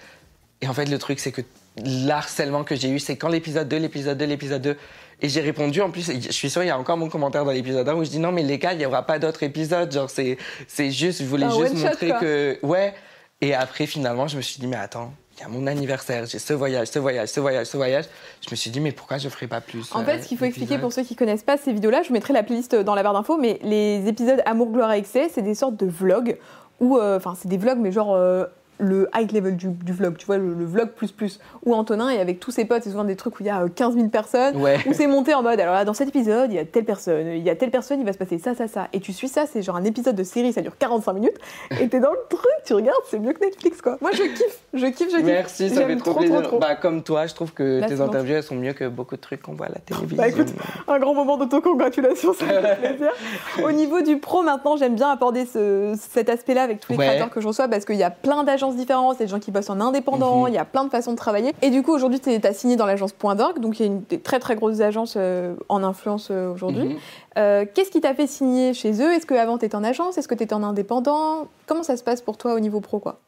Et 0.62 0.68
en 0.70 0.74
fait, 0.74 0.86
le 0.86 0.98
truc, 1.00 1.20
c'est 1.20 1.34
que 1.34 1.42
l'harcèlement 1.86 2.64
que 2.64 2.76
j'ai 2.76 2.90
eu, 2.90 3.00
c'est 3.00 3.18
quand 3.18 3.30
l'épisode 3.30 3.68
2, 3.68 3.78
l'épisode 3.78 4.18
2, 4.18 4.26
l'épisode 4.26 4.62
2. 4.62 4.78
Et 5.22 5.30
j'ai 5.30 5.42
répondu, 5.42 5.82
en 5.82 5.90
plus, 5.90 6.12
je 6.12 6.32
suis 6.32 6.50
sûre, 6.50 6.64
il 6.64 6.68
y 6.68 6.70
a 6.70 6.78
encore 6.78 6.98
mon 6.98 7.10
commentaire 7.10 7.44
dans 7.44 7.52
l'épisode 7.52 7.88
1 7.90 7.96
où 7.96 8.04
je 8.04 8.10
dis 8.10 8.20
non, 8.20 8.32
mais 8.32 8.44
les 8.44 8.60
gars, 8.60 8.74
il 8.74 8.78
n'y 8.78 8.86
aura 8.86 9.04
pas 9.04 9.18
d'autres 9.18 9.42
épisodes. 9.44 9.92
Genre, 9.92 10.10
c'est, 10.10 10.38
c'est 10.68 10.92
juste, 10.92 11.22
je 11.22 11.28
voulais 11.28 11.46
Un 11.46 11.58
juste 11.58 11.78
shot, 11.78 11.88
montrer 11.88 12.12
que. 12.20 12.60
Ouais. 12.62 12.94
Et 13.42 13.54
après, 13.54 13.86
finalement, 13.88 14.28
je 14.28 14.38
me 14.38 14.42
suis 14.42 14.60
dit, 14.60 14.68
mais 14.68 14.78
attends, 14.78 15.14
il 15.38 15.42
y 15.42 15.44
a 15.44 15.48
mon 15.48 15.68
anniversaire, 15.68 16.26
j'ai 16.26 16.40
ce 16.40 16.54
voyage, 16.54 16.88
ce 16.88 16.98
voyage, 16.98 17.30
ce 17.30 17.40
voyage, 17.40 17.68
ce 17.68 17.78
voyage. 17.78 18.06
Je 18.42 18.50
me 18.52 18.56
suis 18.56 18.72
dit, 18.72 18.80
mais 18.80 18.92
pourquoi 18.92 19.18
je 19.18 19.26
ne 19.26 19.32
ferais 19.32 19.48
pas 19.48 19.62
plus 19.62 19.94
En 19.94 20.02
euh, 20.02 20.06
fait, 20.06 20.24
ce 20.24 20.28
qu'il 20.28 20.38
faut 20.38 20.46
expliquer 20.46 20.76
d'épisodes 20.76 20.82
pour 20.82 20.94
ceux 20.94 21.04
qui 21.04 21.16
connaissent 21.16 21.44
pas 21.44 21.58
ces 21.58 21.74
vidéos-là, 21.74 22.02
je 22.02 22.08
vous 22.08 22.14
mettrai 22.14 22.34
la 22.34 22.44
playlist 22.44 22.76
dans 22.76 22.96
la 22.96 23.04
barre 23.04 23.14
d'infos, 23.14 23.38
mais 23.38 23.60
les 23.62 24.08
épisodes 24.08 24.42
Amour, 24.46 24.72
Gloire 24.72 24.94
et 24.94 24.98
Excès, 24.98 25.30
c'est 25.32 25.44
des 25.44 25.54
sortes 25.54 25.78
de 25.78 25.86
vlogs 25.86 26.38
où, 26.80 26.98
euh, 26.98 27.18
enfin, 27.18 27.36
c'est 27.40 27.48
des 27.48 27.58
vlogs, 27.58 27.80
mais 27.80 27.92
genre 27.92 28.16
euh, 28.16 28.46
le 28.80 29.10
high 29.16 29.32
level 29.32 29.56
du, 29.56 29.68
du 29.70 29.92
vlog, 29.94 30.18
tu 30.18 30.26
vois, 30.26 30.38
le, 30.38 30.54
le 30.54 30.66
vlog 30.66 30.90
plus 30.90 31.12
plus, 31.12 31.40
où 31.66 31.74
Antonin 31.74 32.10
est 32.10 32.20
avec 32.20 32.40
tous 32.40 32.52
ses 32.52 32.66
potes, 32.66 32.84
c'est 32.84 32.92
souvent 32.92 33.04
des 33.04 33.16
trucs 33.16 33.40
où 33.40 33.44
il 33.44 33.48
y 33.48 33.50
a 33.50 33.62
euh, 33.64 33.68
15 33.70 33.96
000 33.96 34.08
personnes, 34.10 34.58
Ouais. 34.62 34.78
où 34.86 34.94
c'est 34.94 35.08
monté 35.08 35.34
en 35.34 35.42
mode, 35.44 35.60
alors 35.60 35.74
là, 35.74 35.84
dans 35.86 35.94
cet 35.94 36.10
épisode, 36.10 36.52
il 36.52 36.56
y 36.56 36.60
a 36.60 36.66
telle 36.66 36.86
personne, 36.86 37.28
il 37.28 37.44
y 37.44 37.50
a 37.50 37.56
telle 37.56 37.72
personne, 37.72 38.00
il 38.00 38.06
va 38.06 38.14
se 38.14 38.18
passer 38.18 38.38
ça, 38.38 38.54
ça, 38.56 38.68
ça. 38.68 38.88
Et 38.94 39.00
tu 39.00 39.14
suis 39.14 39.28
ça, 39.28 39.46
c'est 39.46 39.62
genre 39.62 39.76
un 39.78 39.84
épisode 39.84 40.16
de 40.16 40.24
série, 40.24 40.54
ça 40.54 40.62
dure 40.62 40.78
45 40.78 41.14
minutes, 41.14 41.38
et 41.80 41.88
t'es 41.88 42.00
dans 42.00 42.12
le 42.12 42.18
truc, 42.30 42.42
tu 42.66 42.74
regardes, 42.74 43.02
c'est 43.10 43.20
mieux 43.20 43.34
que 43.34 43.44
Netflix, 43.44 43.82
quoi. 43.82 43.98
Moi, 44.02 44.12
je 44.14 44.24
kiffe, 44.24 44.60
je 44.74 44.86
kiffe, 44.88 45.10
je 45.12 45.18
kiffe. 45.18 45.26
Merci, 45.26 45.70
ça 45.70 45.86
fait 45.86 45.96
trop, 45.98 46.12
trop, 46.12 46.20
plaisir. 46.20 46.36
trop, 46.42 46.48
trop. 46.50 46.60
Bah, 46.60 46.76
comme 46.76 47.04
toi, 47.04 47.26
je 47.26 47.34
trouve 47.34 47.54
que 47.54 47.80
Là, 47.80 47.88
tes 47.88 48.00
interviews, 48.02 48.36
elles 48.36 48.44
sont 48.44 48.56
mieux 48.56 48.74
que 48.74 48.88
beaucoup 48.88 49.16
de 49.16 49.22
trucs 49.22 49.42
qu'on 49.42 49.54
voit 49.54 49.68
à 49.68 49.70
la 49.70 49.80
télévision. 49.80 50.18
Bah, 50.18 50.28
écoute, 50.28 50.50
un 50.88 51.00
grand 51.00 51.14
moment 51.14 51.38
d'autocongratulation, 51.38 52.34
ça 52.34 52.46
fait 52.46 52.76
plaisir. 52.90 53.12
Au 53.64 53.72
niveau 53.72 54.02
du 54.02 54.18
pro, 54.18 54.44
maintenant, 54.44 54.78
j'aime 54.78 54.96
bien 54.96 55.10
aborder 55.10 55.46
ce- 55.46 55.96
cet 55.98 56.30
aspect-là 56.30 56.64
avec 56.64 56.80
tous 56.80 56.92
les 56.92 56.98
Ouais. 56.98 57.06
créateurs 57.08 57.30
que 57.30 57.42
je 57.42 57.48
reçois 57.48 57.68
parce 57.68 57.86
qu'il 57.86 57.96
y 57.96 58.04
a 58.04 58.10
plein 58.10 58.44
d'agences 58.68 58.76
différentes, 58.80 59.16
il 59.18 59.20
y 59.20 59.24
a 59.24 59.26
des 59.26 59.32
gens 59.32 59.40
qui 59.40 59.52
bossent 59.52 59.70
en 59.70 59.80
indépendant, 59.80 60.42
Mhm. 60.44 60.48
il 60.50 60.54
y 60.54 60.58
a 60.58 60.66
plein 60.66 60.84
de 60.84 60.90
façons 60.90 61.12
de 61.12 61.18
travailler. 61.18 61.54
Et 61.62 61.70
du 61.70 61.84
coup, 61.84 61.92
aujourd'hui, 61.94 62.20
tu 62.20 62.30
as 62.30 62.54
signé 62.54 62.76
dans 62.76 62.86
l'agence 62.86 63.12
Point 63.14 63.36
d'Orgue, 63.36 63.60
donc 63.60 63.80
il 63.80 63.86
y 63.86 63.90
a 63.90 63.92
une 63.92 64.02
des 64.04 64.20
très 64.20 64.40
très 64.40 64.56
grosses 64.56 64.82
agences 64.82 65.16
euh, 65.18 65.56
en 65.70 65.84
influence 65.84 66.30
euh, 66.32 66.52
aujourd'hui. 66.54 66.90
Mhm. 66.90 66.96
Euh, 67.38 67.66
Qu'est-ce 67.74 67.92
qui 67.92 68.02
t'a 68.02 68.14
fait 68.14 68.28
signer 68.28 68.74
chez 68.74 68.92
eux? 69.02 69.14
Est-ce 69.14 69.26
qu'avant, 69.26 69.58
tu 69.58 69.66
étais 69.66 69.76
en 69.76 69.84
agence? 69.84 70.18
Est-ce 70.18 70.28
que 70.28 70.36
tu 70.36 70.44
étais 70.44 70.54
en 70.56 70.64
indépendant? 70.64 71.48
Comment 71.66 71.84
ça 71.84 71.98
se 71.98 72.04
passe 72.04 72.22
pour 72.22 72.38
toi 72.38 72.54
au 72.54 72.60
niveau 72.60 72.82
pro 72.82 73.00
quoi? 73.00 73.20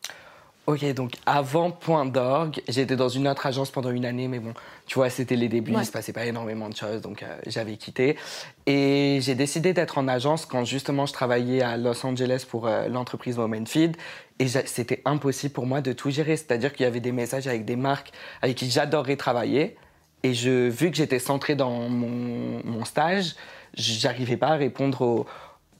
Ok, 0.69 0.85
donc 0.93 1.13
avant 1.25 1.71
Point 1.71 2.05
d'orgue, 2.05 2.61
j'étais 2.67 2.95
dans 2.95 3.09
une 3.09 3.27
autre 3.27 3.47
agence 3.47 3.71
pendant 3.71 3.89
une 3.89 4.05
année, 4.05 4.27
mais 4.27 4.37
bon, 4.37 4.53
tu 4.85 4.99
vois, 4.99 5.09
c'était 5.09 5.35
les 5.35 5.49
débuts, 5.49 5.73
Ouais. 5.73 5.81
il 5.81 5.85
se 5.85 5.91
passait 5.91 6.13
pas 6.13 6.27
énormément 6.27 6.69
de 6.69 6.75
choses, 6.75 7.01
donc 7.01 7.23
euh, 7.23 7.39
j'avais 7.47 7.75
quitté. 7.75 8.17
Et 8.67 9.17
j'ai 9.19 9.33
décidé 9.33 9.73
d'être 9.73 9.97
en 9.97 10.07
agence 10.07 10.45
quand 10.45 10.65
justement 10.65 11.07
je 11.07 11.13
travaillais 11.13 11.63
à 11.63 11.75
Los 11.75 12.05
Angeles 12.05 12.45
pour 12.47 12.67
euh, 12.67 12.87
l'entreprise 12.87 13.35
Moment 13.37 13.65
Feed. 13.65 13.97
Et 14.37 14.47
c'était 14.47 15.01
impossible 15.05 15.53
pour 15.53 15.65
moi 15.65 15.81
de 15.81 15.91
tout 15.91 16.11
gérer, 16.11 16.37
c'est-à-dire 16.37 16.71
qu'il 16.73 16.83
y 16.83 16.87
avait 16.87 16.99
des 16.99 17.11
messages 17.13 17.47
avec 17.47 17.65
des 17.65 17.75
marques 17.75 18.11
avec 18.43 18.55
qui 18.55 18.69
j'adorerais 18.69 19.15
travailler. 19.15 19.75
Et 20.21 20.35
je, 20.35 20.69
vu 20.69 20.91
que 20.91 20.97
j'étais 20.97 21.17
centré 21.17 21.55
dans 21.55 21.89
mon, 21.89 22.61
mon 22.63 22.85
stage, 22.85 23.35
j'arrivais 23.73 24.37
pas 24.37 24.49
à 24.49 24.55
répondre 24.55 25.01
aux, 25.01 25.25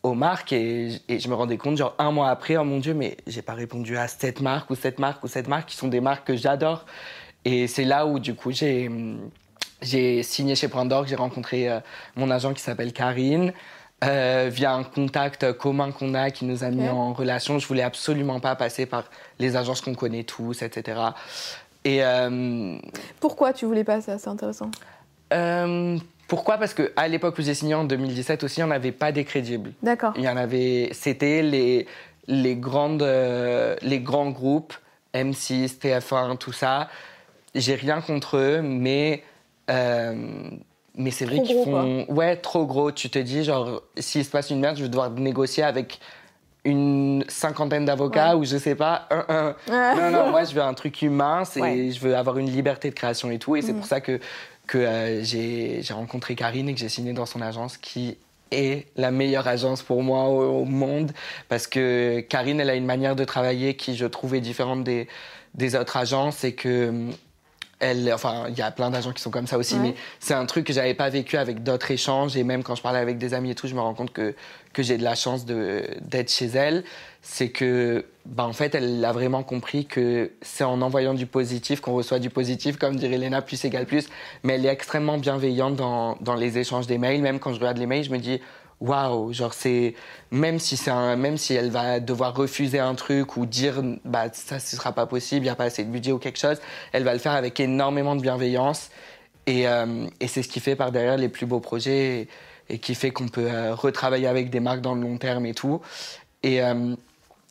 aux 0.04 0.14
marques 0.14 0.54
et, 0.54 1.02
et 1.10 1.20
je 1.20 1.28
me 1.28 1.34
rendais 1.36 1.58
compte, 1.58 1.78
genre 1.78 1.96
un 2.00 2.12
mois 2.12 2.30
après, 2.30 2.56
oh 2.58 2.64
mon 2.64 2.80
Dieu, 2.80 2.94
mais 2.94 3.18
j'ai 3.28 3.42
pas 3.42 3.54
répondu 3.54 3.98
à 3.98 4.08
cette 4.08 4.42
marque 4.42 4.70
ou 4.70 4.76
cette 4.76 5.00
marque 5.00 5.24
ou 5.24 5.28
cette 5.28 5.48
marque 5.48 5.70
qui 5.70 5.76
sont 5.76 5.88
des 5.90 6.00
marques 6.02 6.26
que 6.28 6.36
j'adore. 6.36 6.86
Et 7.46 7.68
c'est 7.68 7.86
là 7.86 8.06
où, 8.06 8.20
du 8.20 8.34
coup, 8.36 8.52
j'ai, 8.52 8.90
j'ai 9.82 10.24
signé 10.24 10.56
chez 10.56 10.68
Point 10.68 10.86
d'Orgue, 10.86 11.08
j'ai 11.08 11.16
rencontré 11.16 11.70
euh, 11.70 11.80
mon 12.16 12.30
agent 12.32 12.54
qui 12.54 12.62
s'appelle 12.62 12.94
Karine. 12.94 13.54
euh, 14.04 14.50
via 14.52 14.74
un 14.74 14.84
contact 14.84 15.52
commun 15.58 15.92
qu'on 15.92 16.14
a 16.14 16.32
qui 16.32 16.46
nous 16.46 16.64
a 16.64 16.70
mis 16.70 16.88
en 16.88 17.12
relation. 17.14 17.60
Je 17.60 17.68
voulais 17.68 17.84
absolument 17.84 18.40
pas 18.40 18.56
passer 18.56 18.86
par 18.86 19.04
les 19.40 19.58
agences 19.58 19.82
qu'on 19.82 19.96
connaît 19.96 20.24
tous, 20.24 20.62
etc. 20.62 21.02
Et 21.84 22.04
euh, 22.04 22.78
Pourquoi 23.20 23.52
tu 23.54 23.66
voulais 23.66 23.84
pas? 23.84 24.00
Ça 24.02 24.18
C'est 24.18 24.30
intéressant. 24.30 24.72
Euh, 25.34 25.98
pourquoi? 26.28 26.58
Parce 26.58 26.74
que 26.74 26.92
à 26.96 27.08
l'époque 27.08 27.38
où 27.38 27.42
j'ai 27.42 27.54
signé 27.54 27.74
en 27.76 27.84
2017 27.84 28.44
aussi, 28.44 28.62
on 28.64 28.68
n'avait 28.68 28.92
pas 28.92 29.12
des 29.12 29.24
crédibles. 29.26 29.72
D'accord. 29.82 30.14
Il 30.16 30.24
y 30.24 30.30
en 30.30 30.38
avait, 30.38 30.90
c'était 30.94 31.42
les, 31.42 31.88
les, 32.28 32.56
grandes, 32.56 33.02
euh, 33.04 33.76
les 33.82 34.00
grands 34.00 34.30
groupes, 34.30 34.74
M6, 35.16 35.80
TF1, 35.80 36.38
tout 36.38 36.52
ça. 36.54 36.88
J'ai 37.56 37.74
rien 37.76 38.00
contre 38.02 38.38
eux, 38.38 38.62
mais, 38.62 39.24
euh, 39.72 40.14
mais 40.96 41.10
c'est 41.10 41.26
vrai 41.26 41.42
qu'ils 41.42 41.64
font. 41.64 42.06
Ouais, 42.10 42.36
trop 42.36 42.66
gros. 42.68 42.92
Tu 42.92 43.10
te 43.10 43.18
dis, 43.18 43.44
genre, 43.44 43.82
s'il 43.98 44.24
se 44.24 44.30
passe 44.30 44.52
une 44.52 44.60
merde, 44.60 44.78
je 44.78 44.84
vais 44.84 44.90
devoir 44.90 45.10
négocier 45.10 45.64
avec 45.64 46.00
une 46.66 47.24
cinquantaine 47.28 47.86
d'avocats 47.86 48.36
Ouais. 48.36 48.42
ou 48.42 48.46
je 48.46 48.58
sais 48.58 48.76
pas, 48.76 49.08
un, 49.10 49.26
un. 49.30 49.56
Non, 49.96 50.12
non, 50.12 50.30
moi 50.32 50.44
je 50.44 50.54
veux 50.54 50.62
un 50.62 50.74
truc 50.74 51.02
humain, 51.02 51.44
c'est, 51.46 51.62
Ouais. 51.62 51.90
je 51.92 52.00
veux 52.02 52.16
avoir 52.16 52.38
une 52.38 52.50
liberté 52.52 52.90
de 52.90 52.96
création 52.96 53.32
et 53.32 53.40
tout. 53.40 53.56
Et 53.56 53.62
c'est 53.62 53.72
Mhm. 53.72 53.78
pour 53.80 53.88
ça 53.88 54.02
que, 54.02 54.20
que 54.70 54.78
euh, 54.78 55.24
j'ai, 55.24 55.82
rencontré 55.90 56.36
Karine 56.36 56.70
et 56.70 56.74
que 56.76 56.80
j'ai 56.80 56.90
signé 56.90 57.12
dans 57.12 57.26
son 57.26 57.42
agence 57.42 57.78
qui 57.78 58.18
est 58.52 58.86
la 58.96 59.10
meilleure 59.10 59.48
agence 59.48 59.82
pour 59.82 60.04
moi 60.04 60.26
au, 60.30 60.64
monde. 60.64 61.12
Parce 61.50 61.66
que 61.66 62.20
Karine, 62.22 62.60
elle 62.60 62.70
a 62.70 62.76
une 62.76 62.86
manière 62.86 63.16
de 63.16 63.26
travailler 63.26 63.76
qui, 63.76 63.96
je 63.96 64.06
trouve, 64.06 64.36
est 64.36 64.42
différente 64.42 64.84
des, 64.84 65.08
des 65.56 65.76
autres 65.76 65.98
agences 65.98 66.44
et 66.44 66.54
que. 66.54 66.90
hum, 66.90 67.12
Elle, 67.80 68.12
enfin, 68.14 68.46
il 68.50 68.58
y 68.58 68.62
a 68.62 68.72
plein 68.72 68.92
d'agents 68.92 69.14
qui 69.14 69.22
sont 69.22 69.32
comme 69.32 69.48
ça 69.48 69.58
aussi, 69.58 69.76
Ouais. 69.76 69.82
mais 69.82 69.96
c'est 70.20 70.34
un 70.34 70.46
truc 70.46 70.66
que 70.68 70.74
j'avais 70.74 70.94
pas 70.94 71.10
vécu 71.10 71.38
avec 71.38 71.64
d'autres 71.64 71.90
échanges. 71.92 72.36
Et 72.38 72.44
même 72.44 72.62
quand 72.62 72.76
je 72.76 72.82
parlais 72.82 73.00
avec 73.00 73.18
des 73.18 73.34
amis 73.34 73.52
et 73.52 73.56
tout, 73.56 73.68
je 73.68 73.76
me 73.76 73.82
rends 73.82 73.96
compte 73.96 74.12
que, 74.12 74.36
que 74.74 74.84
j'ai 74.84 74.98
de 74.98 75.04
la 75.04 75.16
chance 75.16 75.46
d'être 75.46 76.30
chez 76.30 76.48
elle. 76.48 76.84
C'est 77.22 77.50
que, 77.50 78.06
bah, 78.26 78.46
en 78.46 78.54
fait, 78.54 78.76
elle 78.76 79.04
a 79.04 79.12
vraiment 79.12 79.44
compris 79.44 79.86
que 79.86 80.32
c'est 80.42 80.64
en 80.64 80.82
envoyant 80.82 81.14
du 81.14 81.26
positif 81.26 81.82
qu'on 81.82 81.94
reçoit 81.94 82.20
du 82.20 82.30
positif, 82.30 82.78
comme 82.78 82.96
dirait 82.96 83.18
Léna, 83.18 83.42
plus 83.42 83.64
égale 83.66 83.86
plus. 83.86 84.08
Mais 84.44 84.56
elle 84.56 84.66
est 84.66 84.70
extrêmement 84.70 85.18
bienveillante 85.18 85.76
dans, 85.76 86.18
dans 86.22 86.36
les 86.36 86.58
échanges 86.58 86.88
des 86.88 86.98
mails. 86.98 87.22
Même 87.22 87.40
quand 87.40 87.54
je 87.54 87.60
regarde 87.60 87.78
les 87.78 87.88
mails, 87.88 88.06
je 88.06 88.12
me 88.12 88.20
dis, 88.20 88.40
waouh, 88.80 89.34
genre 89.34 89.54
c'est 89.54 89.96
même 90.32 90.60
si 90.60 90.78
c'est 90.78 90.92
même 91.18 91.38
si 91.38 91.54
elle 91.54 91.70
va 91.70 92.00
devoir 92.00 92.36
refuser 92.36 92.80
un 92.80 92.96
truc 92.96 93.38
ou 93.38 93.46
dire 93.46 93.82
bah 94.06 94.28
ça 94.32 94.60
ce 94.60 94.76
sera 94.76 94.94
pas 94.94 95.06
possible, 95.06 95.46
il 95.46 95.48
y 95.48 95.52
a 95.52 95.56
pas 95.56 95.66
assez 95.66 95.84
de 95.84 95.92
budget 95.92 96.12
ou 96.12 96.18
quelque 96.20 96.40
chose, 96.40 96.60
elle 96.94 97.04
va 97.04 97.14
le 97.14 97.20
faire 97.20 97.34
avec 97.34 97.60
énormément 97.60 98.16
de 98.16 98.22
bienveillance 98.22 98.90
et, 99.48 99.68
euh, 99.68 100.08
et 100.20 100.28
c'est 100.28 100.44
ce 100.44 100.48
qui 100.48 100.60
fait 100.60 100.76
par 100.76 100.92
derrière 100.92 101.18
les 101.18 101.30
plus 101.30 101.46
beaux 101.46 101.60
projets 101.60 102.22
et, 102.22 102.76
et 102.76 102.80
qui 102.80 102.96
fait 102.96 103.12
qu'on 103.12 103.28
peut 103.28 103.50
euh, 103.50 103.76
retravailler 103.76 104.28
avec 104.28 104.50
des 104.50 104.60
marques 104.60 104.82
dans 104.82 104.96
le 104.96 105.02
long 105.02 105.18
terme 105.18 105.46
et 105.46 105.54
tout 105.54 105.82
et 106.44 106.64
euh, 106.64 106.96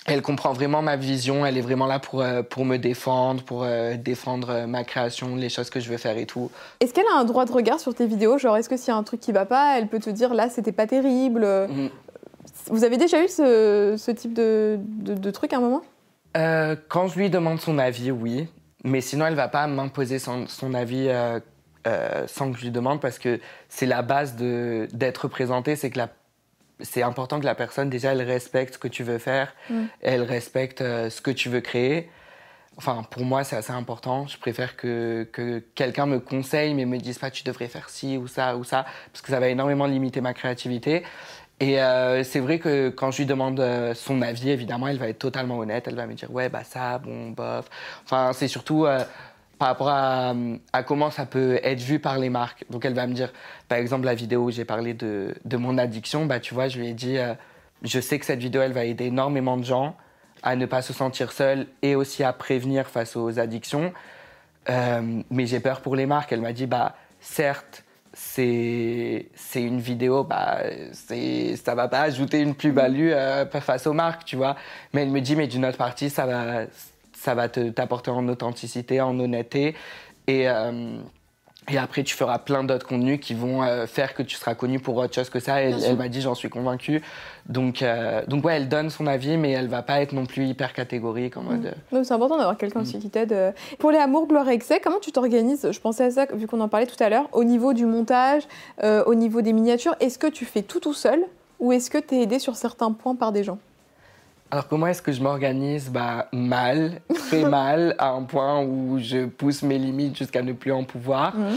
elle 0.09 0.23
comprend 0.23 0.53
vraiment 0.53 0.83
ma 0.83 0.97
vision, 0.97 1.45
elle 1.45 1.57
est 1.57 1.63
vraiment 1.63 1.87
là 1.87 1.99
pour, 1.99 2.23
euh, 2.23 2.43
pour 2.43 2.65
me 2.65 2.77
défendre, 2.77 3.43
pour 3.45 3.63
euh, 3.65 3.97
défendre 3.97 4.51
euh, 4.51 4.67
ma 4.67 4.85
création, 4.85 5.37
les 5.37 5.49
choses 5.49 5.71
que 5.71 5.81
je 5.81 5.91
veux 5.91 5.99
faire 5.99 6.17
et 6.17 6.27
tout. 6.27 6.51
Est-ce 6.81 6.95
qu'elle 6.95 7.07
a 7.15 7.19
un 7.19 7.25
droit 7.25 7.45
de 7.45 7.53
regard 7.53 7.79
sur 7.79 7.95
tes 7.95 8.07
vidéos? 8.07 8.39
Genre, 8.39 8.57
est-ce 8.57 8.69
que 8.69 8.77
s'il 8.77 8.89
y 8.89 8.91
a 8.91 8.97
un 8.97 9.03
truc 9.03 9.21
qui 9.21 9.33
va 9.33 9.45
pas, 9.45 9.79
elle 9.79 9.89
peut 9.89 10.01
te 10.01 10.11
dire 10.11 10.35
là, 10.35 10.49
c'était 10.49 10.73
pas 10.73 10.87
terrible? 10.87 11.47
Mm. 11.69 11.89
Vous 12.67 12.85
avez 12.85 12.97
déjà 12.97 13.23
eu 13.23 13.29
ce, 13.29 13.95
ce 13.97 14.11
type 14.11 14.33
de, 14.35 14.79
de, 14.81 15.15
de 15.15 15.31
truc 15.31 15.53
à 15.53 15.59
un 15.59 15.61
moment? 15.61 15.83
Quand 16.89 17.09
je 17.09 17.19
lui 17.19 17.31
demande 17.31 17.61
son 17.61 17.79
avis, 17.79 18.11
oui. 18.11 18.47
Mais 18.85 19.01
sinon, 19.01 19.27
elle 19.27 19.35
va 19.35 19.49
pas 19.49 19.67
m'imposer 19.67 20.19
son, 20.19 20.47
son 20.47 20.73
avis 20.73 21.09
sans 22.27 22.53
que 22.53 22.59
je 22.59 22.65
lui 22.65 22.71
demande 22.71 23.01
parce 23.01 23.19
que 23.19 23.41
c'est 23.69 23.87
la 23.87 24.03
base 24.03 24.37
d'être 24.37 25.19
représenté. 25.23 25.75
C'est 25.75 25.91
que 25.91 25.99
la- 25.99 26.11
c'est 26.81 27.03
important 27.03 27.41
que 27.41 27.45
la 27.45 27.55
personne, 27.55 27.91
déjà, 27.91 28.13
elle 28.13 28.23
respecte 28.23 28.75
ce 28.75 28.79
que 28.79 28.89
tu 28.89 29.03
veux 29.03 29.19
faire. 29.19 29.55
Mm. 29.71 29.85
Elle 30.01 30.23
respecte 30.23 30.81
euh, 30.81 31.11
ce 31.11 31.21
que 31.21 31.31
tu 31.31 31.49
veux 31.49 31.61
créer. 31.61 32.11
Enfin, 32.77 33.05
pour 33.11 33.25
moi, 33.25 33.43
c'est 33.43 33.57
assez 33.57 33.73
important. 33.73 34.27
Je 34.29 34.39
préfère 34.39 34.77
que, 34.77 35.29
que 35.33 35.59
quelqu'un 35.75 36.07
me 36.07 36.21
conseille, 36.21 36.75
mais 36.75 36.85
me 36.85 36.99
dise 36.99 37.19
pas 37.19 37.31
tu 37.31 37.43
devrais 37.43 37.67
faire 37.67 37.91
ci 37.91 38.17
ou 38.17 38.29
ça 38.29 38.57
ou 38.57 38.63
ça, 38.63 38.87
parce 39.13 39.21
que 39.21 39.31
ça 39.31 39.41
va 39.41 39.49
énormément 39.49 39.87
limiter 39.87 40.21
ma 40.21 40.33
créativité. 40.33 41.03
Et 41.61 41.83
euh, 41.83 42.23
c'est 42.23 42.39
vrai 42.39 42.61
que 42.61 42.89
quand 42.89 43.11
je 43.11 43.19
lui 43.19 43.27
demande 43.27 43.59
euh, 43.59 43.93
son 43.95 44.23
avis, 44.23 44.51
évidemment, 44.51 44.87
elle 44.87 44.99
va 44.99 45.09
être 45.09 45.19
totalement 45.19 45.59
honnête. 45.59 45.89
Elle 45.89 45.97
va 45.97 46.07
me 46.07 46.15
dire 46.15 46.31
ouais, 46.31 46.49
bah 46.49 46.63
ça, 46.63 46.99
bon, 46.99 47.31
bof. 47.31 47.69
Enfin, 48.05 48.33
c'est 48.33 48.47
surtout 48.47 48.87
par 49.59 49.69
rapport 49.69 49.89
à, 49.89 50.35
comment 50.87 51.11
ça 51.11 51.27
peut 51.27 51.59
être 51.63 51.81
vu 51.81 51.99
par 51.99 52.19
les 52.19 52.31
marques. 52.31 52.65
Donc 52.71 52.85
elle 52.85 52.95
va 52.95 53.07
me 53.07 53.15
dire, 53.15 53.33
par 53.69 53.79
exemple, 53.79 54.07
la 54.07 54.15
vidéo 54.15 54.45
où 54.45 54.51
j'ai 54.51 54.65
parlé 54.65 54.95
de, 54.95 55.35
mon 55.53 55.79
addiction, 55.79 56.27
bah, 56.27 56.41
tu 56.41 56.55
vois, 56.55 56.69
je 56.69 56.79
lui 56.79 56.89
ai 56.89 56.95
dit, 56.95 57.19
euh, 57.19 57.35
je 57.83 58.01
sais 58.01 58.19
que 58.19 58.25
cette 58.25 58.41
vidéo, 58.41 58.63
elle 58.63 58.73
va 58.73 58.85
aider 58.85 59.07
énormément 59.07 59.57
de 59.57 59.65
gens 59.65 59.97
à 60.43 60.55
ne 60.55 60.67
pas 60.67 60.83
se 60.83 60.93
sentir 60.93 61.33
seuls 61.33 61.67
et 61.83 61.97
aussi 61.97 62.23
à 62.23 62.33
prévenir 62.33 62.87
face 62.87 63.17
aux 63.17 63.39
addictions. 63.41 63.93
Euh, 64.71 65.23
mais 65.31 65.47
j'ai 65.47 65.61
peur 65.61 65.81
pour 65.81 65.97
les 65.97 66.07
marques. 66.07 66.33
Elle 66.33 66.41
m'a 66.41 66.53
dit, 66.53 66.67
bah, 66.67 66.95
certes, 67.21 67.85
c'est 68.13 69.27
une 69.55 69.81
vidéo, 69.81 70.25
bah, 70.25 70.61
ça 70.93 71.75
va 71.75 71.89
pas 71.89 72.01
ajouter 72.01 72.41
une 72.41 72.55
plus-value 72.55 73.11
euh, 73.13 73.47
face 73.47 73.87
aux 73.87 73.93
marques, 73.93 74.25
tu 74.25 74.37
vois. 74.37 74.57
Mais 74.93 75.03
elle 75.03 75.11
me 75.11 75.21
dit, 75.21 75.35
mais 75.35 75.47
d'une 75.47 75.65
autre 75.65 75.79
partie, 75.79 76.11
ça 76.11 76.27
va, 76.27 76.67
ça 77.19 77.35
va 77.35 77.49
t'apporter 77.49 78.11
en 78.11 78.27
authenticité, 78.29 79.01
en 79.01 79.19
honnêteté. 79.19 79.75
Et, 80.29 80.49
euh, 80.49 80.99
et 81.71 81.77
après, 81.77 82.05
tu 82.05 82.15
feras 82.15 82.39
plein 82.39 82.63
d'autres 82.63 82.87
contenus 82.87 83.19
qui 83.21 83.35
vont 83.35 83.63
euh, 83.63 83.87
faire 83.87 84.15
que 84.15 84.23
tu 84.23 84.37
seras 84.37 84.55
connu 84.55 84.79
pour 84.79 84.97
autre 84.97 85.15
chose 85.15 85.29
que 85.29 85.41
ça. 85.41 85.61
Elle, 85.61 85.83
elle 85.85 85.97
m'a 85.97 86.09
dit, 86.09 86.21
j'en 86.21 86.35
suis 86.35 86.49
convaincue. 86.49 87.03
Donc, 87.49 87.83
euh, 87.83 88.25
donc 88.27 88.45
ouais, 88.45 88.57
elle 88.57 88.69
donne 88.69 88.89
son 88.89 89.07
avis, 89.07 89.37
mais 89.37 89.51
elle 89.51 89.67
va 89.67 89.83
pas 89.83 90.01
être 90.01 90.13
non 90.13 90.27
plus 90.27 90.47
hyper 90.47 90.73
catégorique 90.73 91.37
en 91.37 91.43
mode. 91.43 91.75
Mm. 91.91 92.05
C'est 92.05 92.15
important 92.15 92.39
d'avoir 92.39 92.57
quelqu'un 92.57 92.83
aussi 92.83 92.99
mm. 92.99 93.01
qui 93.01 93.11
t'aide. 93.11 93.55
Pour 93.79 93.91
les 93.91 93.99
amours, 93.99 94.29
gloire 94.29 94.49
et 94.49 94.55
excès, 94.55 94.81
comment 94.83 95.01
tu 95.01 95.11
t'organises? 95.11 95.69
Je 95.71 95.81
pensais 95.81 96.05
à 96.05 96.11
ça, 96.11 96.27
vu 96.33 96.47
qu'on 96.47 96.61
en 96.61 96.69
parlait 96.69 96.87
tout 96.87 97.03
à 97.03 97.09
l'heure, 97.09 97.29
au 97.33 97.43
niveau 97.43 97.73
du 97.73 97.85
montage, 97.85 98.45
au 98.83 99.15
niveau 99.15 99.43
des 99.43 99.53
miniatures. 99.53 99.97
Est-ce 99.99 100.19
que 100.19 100.29
tu 100.29 100.45
fais 100.45 100.63
tout 100.63 100.81
tout 100.81 100.95
seul? 100.95 101.21
Ou 101.59 101.73
est-ce 101.73 101.91
que 101.91 101.99
tu 101.99 102.15
es 102.15 102.23
aidé 102.23 102.39
sur 102.39 102.55
certains 102.55 102.93
points 102.93 103.17
par 103.17 103.33
des 103.33 103.43
gens? 103.43 103.59
Alors 104.51 104.69
comment 104.69 104.87
est-ce 104.87 105.03
que 105.03 105.13
je 105.13 105.23
m'organise 105.23 105.91
bah, 105.91 106.29
Mal, 106.33 107.01
très 107.15 107.45
mal, 107.49 107.95
à 107.99 108.09
un 108.09 108.23
point 108.23 108.63
où 108.63 108.99
je 108.99 109.27
pousse 109.27 109.63
mes 109.63 109.79
limites 109.79 110.17
jusqu'à 110.17 110.43
ne 110.43 110.53
plus 110.53 110.73
en 110.73 110.85
pouvoir? 110.85 111.37
Mhm. 111.37 111.57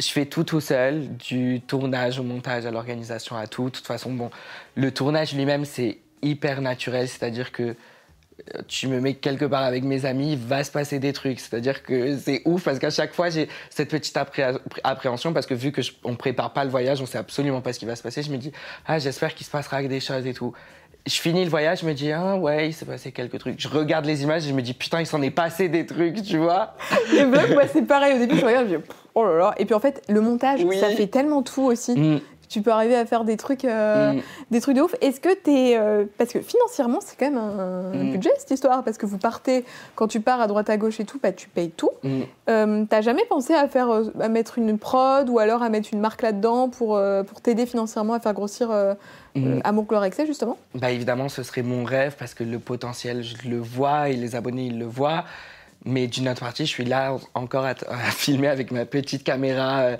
Je 0.00 0.08
fais 0.08 0.26
tout 0.26 0.42
tout 0.42 0.60
seul, 0.60 1.16
du 1.16 1.60
tournage 1.60 2.18
au 2.18 2.24
montage, 2.24 2.66
à 2.66 2.72
l'organisation, 2.72 3.36
à 3.36 3.46
tout. 3.46 3.66
De 3.66 3.70
toute 3.70 3.86
façon, 3.86 4.12
bon, 4.12 4.30
le 4.74 4.90
tournage 4.90 5.34
lui-même, 5.34 5.64
c'est 5.64 5.98
hyper 6.20 6.60
naturel, 6.60 7.08
c'est-à-dire 7.08 7.52
que 7.52 7.62
euh, 8.56 8.62
tu 8.66 8.88
me 8.88 9.00
mets 9.00 9.14
quelque 9.14 9.44
part 9.44 9.62
avec 9.62 9.84
mes 9.84 10.04
amis, 10.04 10.32
il 10.32 10.38
va 10.38 10.64
se 10.64 10.72
passer 10.72 10.98
des 10.98 11.12
trucs. 11.12 11.38
C'est-à-dire 11.38 11.84
que 11.84 12.18
c'est 12.18 12.42
ouf 12.44 12.64
parce 12.64 12.80
qu'à 12.80 12.90
chaque 12.90 13.14
fois, 13.14 13.30
j'ai 13.30 13.48
cette 13.70 13.90
petite 13.90 14.18
appréhension 14.82 15.32
parce 15.32 15.46
que 15.46 15.54
vu 15.54 15.70
que 15.70 15.82
on 16.02 16.16
prépare 16.16 16.52
pas 16.52 16.64
le 16.64 16.70
voyage, 16.70 17.00
on 17.00 17.06
sait 17.06 17.18
absolument 17.18 17.60
pas 17.60 17.72
ce 17.72 17.78
qui 17.78 17.86
va 17.86 17.94
se 17.94 18.02
passer. 18.02 18.24
Je 18.24 18.32
me 18.32 18.38
dis, 18.38 18.50
ah, 18.86 18.98
j'espère 18.98 19.32
qu'il 19.34 19.46
se 19.46 19.52
passera 19.52 19.80
des 19.84 20.00
choses 20.00 20.26
et 20.26 20.34
tout 20.34 20.52
je 21.06 21.20
finis 21.20 21.44
le 21.44 21.50
voyage, 21.50 21.80
je 21.80 21.86
me 21.86 21.92
dis, 21.92 22.10
ah 22.12 22.36
ouais, 22.36 22.68
il 22.68 22.72
s'est 22.72 22.86
passé 22.86 23.12
quelques 23.12 23.38
trucs. 23.38 23.60
Je 23.60 23.68
regarde 23.68 24.06
les 24.06 24.22
images 24.22 24.46
et 24.46 24.48
je 24.48 24.54
me 24.54 24.62
dis, 24.62 24.72
putain, 24.72 25.00
il 25.00 25.06
s'en 25.06 25.20
est 25.20 25.30
passé 25.30 25.68
des 25.68 25.84
trucs, 25.84 26.22
tu 26.22 26.38
vois. 26.38 26.74
Les 27.12 27.24
vlogs, 27.24 27.52
moi, 27.52 27.64
c'est 27.70 27.82
pareil. 27.82 28.14
Au 28.14 28.18
début, 28.18 28.36
je 28.36 28.44
regarde, 28.44 28.68
je 28.70 28.76
dis, 28.76 28.82
oh 29.14 29.24
là 29.24 29.36
là. 29.36 29.54
Et 29.58 29.66
puis 29.66 29.74
en 29.74 29.80
fait, 29.80 30.02
le 30.08 30.20
montage, 30.20 30.60
ça 30.80 30.88
fait 30.90 31.08
tellement 31.08 31.42
tout 31.42 31.62
aussi. 31.62 31.92
Mm 31.92 32.20
tu 32.54 32.62
peux 32.62 32.70
arriver 32.70 32.94
à 32.94 33.04
faire 33.04 33.24
des 33.24 33.36
trucs, 33.36 33.64
euh, 33.64 34.12
mm. 34.12 34.20
des 34.52 34.60
trucs 34.60 34.76
de 34.76 34.82
ouf. 34.82 34.94
Est-ce 35.00 35.20
que 35.20 35.28
tu 35.42 35.50
es. 35.50 35.76
Euh, 35.76 36.04
parce 36.16 36.32
que 36.32 36.40
financièrement, 36.40 37.00
c'est 37.00 37.18
quand 37.18 37.28
même 37.28 37.36
un, 37.36 37.92
mm. 37.92 38.12
budget 38.12 38.30
cette 38.38 38.52
histoire, 38.52 38.84
parce 38.84 38.96
que 38.96 39.06
vous 39.06 39.18
partez, 39.18 39.64
quand 39.96 40.06
tu 40.06 40.20
pars 40.20 40.40
à 40.40 40.46
droite 40.46 40.70
à 40.70 40.76
gauche 40.76 41.00
et 41.00 41.04
tout, 41.04 41.18
bah, 41.20 41.32
tu 41.32 41.48
payes 41.48 41.70
tout. 41.70 41.90
Mm. 42.04 42.20
Euh, 42.48 42.84
T'as 42.88 43.00
jamais 43.00 43.24
pensé 43.28 43.54
à, 43.54 43.66
faire, 43.66 43.88
à 44.20 44.28
mettre 44.28 44.58
une 44.58 44.78
prod 44.78 45.28
ou 45.28 45.40
alors 45.40 45.64
à 45.64 45.68
mettre 45.68 45.88
une 45.92 46.00
marque 46.00 46.22
là-dedans 46.22 46.68
pour, 46.68 47.00
pour 47.26 47.40
t'aider 47.40 47.66
financièrement 47.66 48.14
à 48.14 48.20
faire 48.20 48.34
grossir 48.34 48.70
Amour, 49.64 49.86
Gloire, 49.86 50.04
Excès, 50.04 50.26
justement? 50.26 50.56
Bah, 50.76 50.92
Évidemment, 50.92 51.28
ce 51.28 51.42
serait 51.42 51.62
mon 51.62 51.82
rêve 51.82 52.14
parce 52.16 52.34
que 52.34 52.44
le 52.44 52.60
potentiel, 52.60 53.24
je 53.24 53.48
le 53.48 53.58
vois 53.58 54.10
et 54.10 54.14
les 54.14 54.36
abonnés, 54.36 54.66
ils 54.66 54.78
le 54.78 54.86
voient. 54.86 55.24
Mais 55.84 56.06
d'une 56.06 56.28
autre 56.28 56.40
partie, 56.40 56.64
je 56.64 56.70
suis 56.70 56.84
là 56.84 57.16
encore 57.34 57.66
à, 57.66 57.74
filmer 58.10 58.48
avec 58.48 58.70
ma 58.70 58.86
petite 58.86 59.22
caméra, 59.22 59.80
euh, 59.80 59.96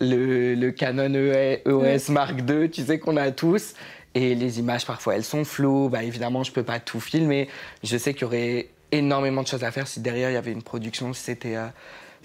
le, 0.00 0.70
Canon 0.70 1.12
EOS 1.14 2.10
Mark 2.10 2.36
II, 2.48 2.70
tu 2.70 2.84
sais 2.84 2.98
qu'on 2.98 3.16
a 3.16 3.30
tous. 3.30 3.74
Et 4.14 4.34
les 4.34 4.58
images, 4.58 4.86
parfois, 4.86 5.16
elles 5.16 5.24
sont 5.24 5.44
floues. 5.44 5.90
Bah, 5.90 6.02
évidemment, 6.02 6.42
je 6.42 6.52
peux 6.52 6.62
pas 6.62 6.80
tout 6.80 7.00
filmer. 7.00 7.48
Je 7.84 7.98
sais 7.98 8.14
qu'il 8.14 8.22
y 8.22 8.24
aurait 8.24 8.68
énormément 8.92 9.42
de 9.42 9.48
choses 9.48 9.64
à 9.64 9.70
faire 9.70 9.86
si 9.86 10.00
derrière 10.00 10.30
il 10.30 10.34
y 10.34 10.38
avait 10.38 10.52
une 10.52 10.62
production, 10.62 11.12
si 11.12 11.22
c'était 11.22 11.56
euh, 11.56 11.66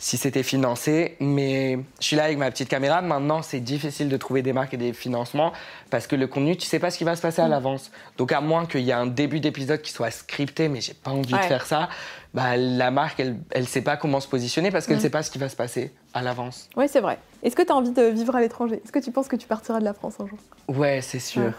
si 0.02 0.18
c'était 0.18 0.42
financé. 0.44 1.16
Mais 1.20 1.80
je 2.00 2.06
suis 2.06 2.16
là 2.16 2.24
avec 2.24 2.38
ma 2.38 2.50
petite 2.52 2.68
caméra. 2.68 3.02
Maintenant, 3.02 3.44
c'est 3.44 3.60
difficile 3.60 4.10
de 4.10 4.18
trouver 4.18 4.42
des 4.42 4.52
marques 4.52 4.74
et 4.74 4.78
des 4.78 4.94
financements 4.94 5.54
parce 5.92 6.08
que 6.08 6.16
le 6.16 6.28
contenu, 6.28 6.58
tu 6.58 6.68
sais 6.68 6.80
pas 6.80 6.90
ce 6.90 6.98
qui 6.98 7.04
va 7.04 7.16
se 7.16 7.22
passer 7.22 7.42
à 7.42 7.48
mm. 7.48 7.52
l'avance. 7.52 7.92
Donc, 8.18 8.32
à 8.32 8.42
moins 8.42 8.66
qu'il 8.66 8.82
y 8.82 8.90
ait 8.90 8.94
un 8.94 9.06
début 9.06 9.40
d'épisode 9.40 9.82
qui 9.82 9.92
soit 9.92 10.10
scripté, 10.10 10.68
mais 10.70 10.82
j'ai 10.82 10.96
pas 10.96 11.12
envie 11.12 11.32
de 11.32 11.38
faire 11.38 11.68
ça, 11.68 11.88
bah, 12.34 12.58
la 12.58 12.90
marque, 12.90 13.20
elle 13.20 13.38
ne 13.56 13.66
sait 13.66 13.84
pas 13.84 13.96
comment 13.96 14.20
se 14.20 14.28
positionner 14.28 14.72
parce 14.72 14.88
qu'elle 14.88 14.96
ne 14.96 15.02
mm. 15.02 15.04
sait 15.04 15.10
pas 15.12 15.22
ce 15.22 15.30
qui 15.30 15.38
va 15.38 15.50
se 15.50 15.56
passer 15.56 15.94
à 16.16 16.24
l'avance. 16.24 16.68
Oui, 16.76 16.86
c'est 16.90 17.02
vrai. 17.02 17.20
Est-ce 17.44 17.56
que 17.56 17.62
tu 17.62 17.72
as 17.72 17.76
envie 17.76 17.92
de 17.92 18.04
vivre 18.04 18.36
à 18.36 18.42
l'étranger? 18.42 18.82
Est-ce 18.84 18.92
que 18.92 19.00
tu 19.00 19.12
penses 19.12 19.28
que 19.28 19.36
tu 19.36 19.48
partiras 19.48 19.80
de 19.80 19.86
la 19.86 19.94
France 19.94 20.16
un 20.20 20.26
jour? 20.26 20.40
Ouais, 20.68 21.02
c'est 21.02 21.20
sûr. 21.20 21.54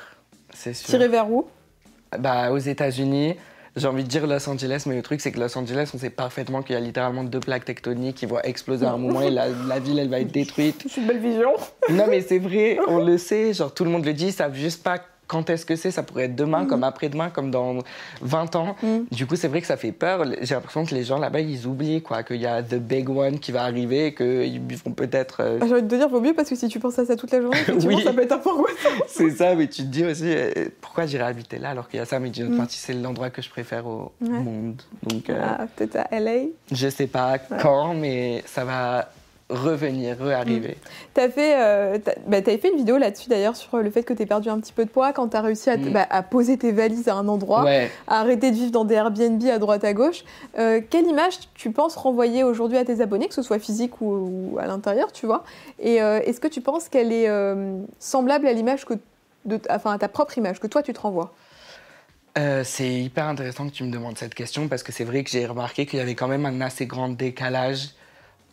C'est 0.52 0.74
sûr. 0.74 0.88
Tirer 0.88 1.08
vers 1.08 1.30
où? 1.30 1.46
Bah, 2.18 2.50
Aux 2.50 2.58
États-Unis 2.58 3.36
j'ai 3.76 3.86
envie 3.86 4.04
de 4.04 4.08
dire 4.08 4.26
Los 4.26 4.48
Angeles, 4.48 4.84
mais 4.86 4.96
le 4.96 5.02
truc, 5.02 5.20
c'est 5.20 5.32
que 5.32 5.40
Los 5.40 5.56
Angeles, 5.56 5.90
on 5.94 5.98
sait 5.98 6.10
parfaitement 6.10 6.62
qu'il 6.62 6.74
y 6.74 6.78
a 6.78 6.80
littéralement 6.80 7.24
deux 7.24 7.40
plaques 7.40 7.64
tectoniques 7.64 8.16
qui 8.16 8.26
vont 8.26 8.40
exploser 8.40 8.84
à 8.84 8.92
un 8.92 8.98
moment 8.98 9.22
et 9.22 9.30
la, 9.30 9.48
la 9.48 9.78
ville, 9.78 9.98
elle 9.98 10.10
va 10.10 10.20
être 10.20 10.32
détruite. 10.32 10.84
C'est 10.88 11.00
une 11.00 11.06
belle 11.06 11.20
vision. 11.20 11.52
Non, 11.90 12.06
mais 12.08 12.20
c'est 12.20 12.38
vrai, 12.38 12.78
on 12.86 13.04
le 13.04 13.18
sait, 13.18 13.54
genre 13.54 13.72
tout 13.72 13.84
le 13.84 13.90
monde 13.90 14.04
le 14.04 14.12
dit, 14.12 14.26
ils 14.26 14.32
savent 14.32 14.54
juste 14.54 14.82
pas 14.82 14.98
quand 15.26 15.48
est-ce 15.50 15.64
que 15.64 15.76
c'est? 15.76 15.90
Ça 15.90 16.02
pourrait 16.02 16.24
être 16.24 16.36
demain, 16.36 16.66
comme 16.66 16.80
mm. 16.80 16.84
après-demain, 16.84 17.30
comme 17.30 17.50
dans 17.50 17.78
20 18.20 18.56
ans. 18.56 18.76
Mm. 18.82 18.98
Du 19.10 19.26
coup, 19.26 19.36
c'est 19.36 19.48
vrai 19.48 19.60
que 19.60 19.66
ça 19.66 19.76
fait 19.76 19.92
peur. 19.92 20.24
J'ai 20.42 20.54
l'impression 20.54 20.84
que 20.84 20.94
les 20.94 21.04
gens 21.04 21.18
là-bas, 21.18 21.40
ils 21.40 21.66
oublient 21.66 22.02
quoi, 22.02 22.22
qu'il 22.22 22.40
y 22.40 22.46
a 22.46 22.62
the 22.62 22.74
big 22.74 23.08
one 23.08 23.38
qui 23.38 23.52
va 23.52 23.62
arriver 23.62 24.06
et 24.06 24.14
qu'ils 24.14 24.60
vont 24.84 24.92
peut-être. 24.92 25.38
Euh, 25.40 25.58
ah, 25.60 25.66
j'ai 25.66 25.72
envie 25.72 25.82
de 25.82 25.88
te 25.88 25.94
dire, 25.94 26.08
vaut 26.08 26.20
mieux 26.20 26.34
parce 26.34 26.48
que 26.48 26.56
si 26.56 26.68
tu 26.68 26.78
penses 26.78 26.98
à 26.98 27.06
ça 27.06 27.16
toute 27.16 27.30
la 27.30 27.40
journée, 27.40 27.58
oui. 27.86 28.02
ça 28.02 28.12
peut 28.12 28.22
être 28.22 28.32
un 28.32 28.38
peu 28.38 28.50
c'est 29.06 29.30
ça, 29.30 29.54
mais 29.54 29.68
tu 29.68 29.82
te 29.82 29.88
dis 29.88 30.04
aussi, 30.04 30.26
euh, 30.26 30.68
pourquoi 30.80 31.06
j'irais 31.06 31.24
habiter 31.24 31.58
là 31.58 31.70
alors 31.70 31.88
qu'il 31.88 31.98
y 31.98 32.02
a 32.02 32.06
ça? 32.06 32.18
Mais 32.18 32.30
d'une 32.30 32.44
autre 32.44 32.54
mm. 32.54 32.58
partie, 32.58 32.78
c'est 32.78 32.92
l'endroit 32.92 33.30
que 33.30 33.42
je 33.42 33.48
préfère 33.48 33.86
au 33.86 34.12
monde. 34.20 34.82
Donc, 35.04 35.30
euh, 35.30 35.40
ah, 35.42 35.66
peut-être 35.76 35.96
à 36.10 36.20
LA 36.20 36.48
Je 36.70 36.88
sais 36.88 37.06
pas 37.06 37.38
quand, 37.38 37.94
mais 37.94 38.42
ça 38.46 38.64
va 38.64 39.08
revenir, 39.52 40.16
re-arriver. 40.18 40.76
Tu 41.14 41.20
as, 41.20 41.28
fait, 41.28 41.54
euh, 41.56 41.98
bah, 42.26 42.42
fait 42.42 42.68
une 42.70 42.76
vidéo 42.76 42.98
là-dessus 42.98 43.28
d'ailleurs 43.28 43.56
sur 43.56 43.76
le 43.76 43.90
fait 43.90 44.02
que 44.02 44.14
tu 44.14 44.22
as 44.22 44.26
perdu 44.26 44.48
un 44.48 44.58
petit 44.58 44.72
peu 44.72 44.84
de 44.84 44.90
poids 44.90 45.12
quand 45.12 45.28
tu 45.28 45.36
as 45.36 45.40
réussi 45.40 45.70
à, 45.70 45.76
mm. 45.76 45.92
bah, 45.92 46.06
à, 46.10 46.22
poser 46.22 46.56
tes 46.56 46.72
valises 46.72 47.08
à 47.08 47.14
un 47.14 47.28
endroit, 47.28 47.64
à 48.06 48.20
arrêter 48.20 48.50
de 48.50 48.56
vivre 48.56 48.72
dans 48.72 48.84
des 48.84 48.94
Airbnb 48.94 49.42
à 49.44 49.58
droite 49.58 49.84
à 49.84 49.92
gauche. 49.92 50.24
Euh, 50.58 50.80
quelle 50.88 51.06
image 51.06 51.38
tu 51.54 51.70
penses 51.70 51.96
renvoyer 51.96 52.44
aujourd'hui 52.44 52.78
à 52.78 52.84
tes 52.84 53.00
abonnés, 53.00 53.28
que 53.28 53.34
ce 53.34 53.42
soit 53.42 53.58
physique 53.58 54.00
ou, 54.00 54.58
à 54.60 54.66
l'intérieur, 54.66 55.12
tu 55.12 55.26
vois? 55.26 55.44
Et 55.78 56.02
euh, 56.02 56.20
est-ce 56.20 56.40
que 56.40 56.48
tu 56.48 56.60
penses 56.60 56.88
qu'elle 56.88 57.12
est 57.12 57.28
semblable 57.98 58.46
à 58.46 58.52
l'image 58.52 58.84
que, 58.84 58.94
de, 59.44 59.60
enfin 59.70 59.92
à 59.92 59.98
ta 59.98 60.08
propre 60.08 60.36
image, 60.38 60.60
que 60.60 60.66
toi 60.66 60.82
tu 60.82 60.92
te 60.92 61.00
renvoies? 61.00 61.32
C'est 62.64 62.90
hyper 62.90 63.26
intéressant 63.26 63.68
que 63.68 63.74
tu 63.74 63.84
me 63.84 63.92
demandes 63.92 64.16
cette 64.16 64.34
question 64.34 64.66
parce 64.68 64.82
que 64.82 64.90
c'est 64.90 65.04
vrai 65.04 65.22
que 65.22 65.30
j'ai 65.30 65.44
remarqué 65.44 65.84
qu'il 65.84 65.98
y 65.98 66.02
avait 66.02 66.14
quand 66.14 66.28
même 66.28 66.46
un 66.46 66.62
assez 66.62 66.86
grand 66.86 67.10
décalage 67.10 67.90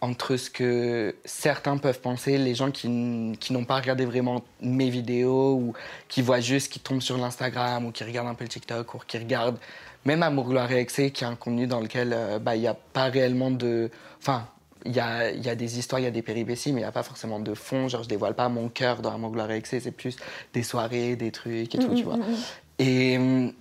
entre 0.01 0.37
ce 0.37 0.49
que 0.49 1.15
certains 1.25 1.77
peuvent 1.77 1.99
penser, 1.99 2.37
les 2.37 2.55
gens 2.55 2.71
qui, 2.71 2.87
n'ont 2.87 3.65
pas 3.65 3.75
regardé 3.75 4.05
vraiment 4.05 4.43
mes 4.61 4.89
vidéos 4.89 5.53
ou 5.55 5.73
qui 6.07 6.21
voient 6.21 6.39
juste, 6.39 6.71
qui 6.71 6.79
tombent 6.79 7.01
sur 7.01 7.17
l'Instagram 7.17 7.85
ou 7.85 7.91
qui 7.91 8.03
regardent 8.03 8.29
un 8.29 8.33
peu 8.33 8.45
le 8.45 8.49
TikTok 8.49 8.93
ou 8.93 8.99
qui 9.05 9.17
regardent 9.17 9.59
même 10.05 10.23
Amour, 10.23 10.47
Gloire 10.49 10.71
et 10.71 10.79
Excès, 10.79 11.11
qui 11.11 11.23
est 11.23 11.27
un 11.27 11.35
contenu 11.35 11.67
dans 11.67 11.81
lequel 11.81 12.13
euh, 12.13 12.39
bah, 12.39 12.55
il 12.55 12.61
n'y 12.61 12.67
a 12.67 12.73
pas 12.73 13.05
réellement 13.05 13.51
de... 13.51 13.91
Enfin, 14.19 14.47
il 14.85 14.93
y 14.93 14.99
a, 15.01 15.31
y 15.31 15.49
a, 15.49 15.55
des 15.55 15.77
histoires, 15.77 15.99
il 15.99 16.05
y 16.05 16.07
a 16.07 16.11
des 16.11 16.21
péripéties, 16.21 16.71
mais 16.71 16.79
il 16.79 16.83
n'y 16.83 16.89
a 16.89 16.93
pas 16.93 17.03
forcément 17.03 17.39
de 17.39 17.53
fond. 17.53 17.89
Genre, 17.89 18.03
je 18.03 18.07
dévoile 18.07 18.33
pas 18.33 18.47
mon 18.47 18.69
cœur 18.69 19.01
dans 19.01 19.13
Amour, 19.13 19.31
Gloire 19.31 19.51
et 19.51 19.57
Excès, 19.57 19.81
c'est 19.81 19.91
plus 19.91 20.15
des 20.53 20.63
soirées, 20.63 21.17
des 21.17 21.31
trucs 21.31 21.75
et 21.75 21.77
tout, 21.77 21.93
tu 21.93 22.03
mm, 22.03 22.05
vois. 22.05 22.15
Mm, 22.15 22.21
mm, 22.21 22.35
et 22.79 23.17
hum, 23.17 23.53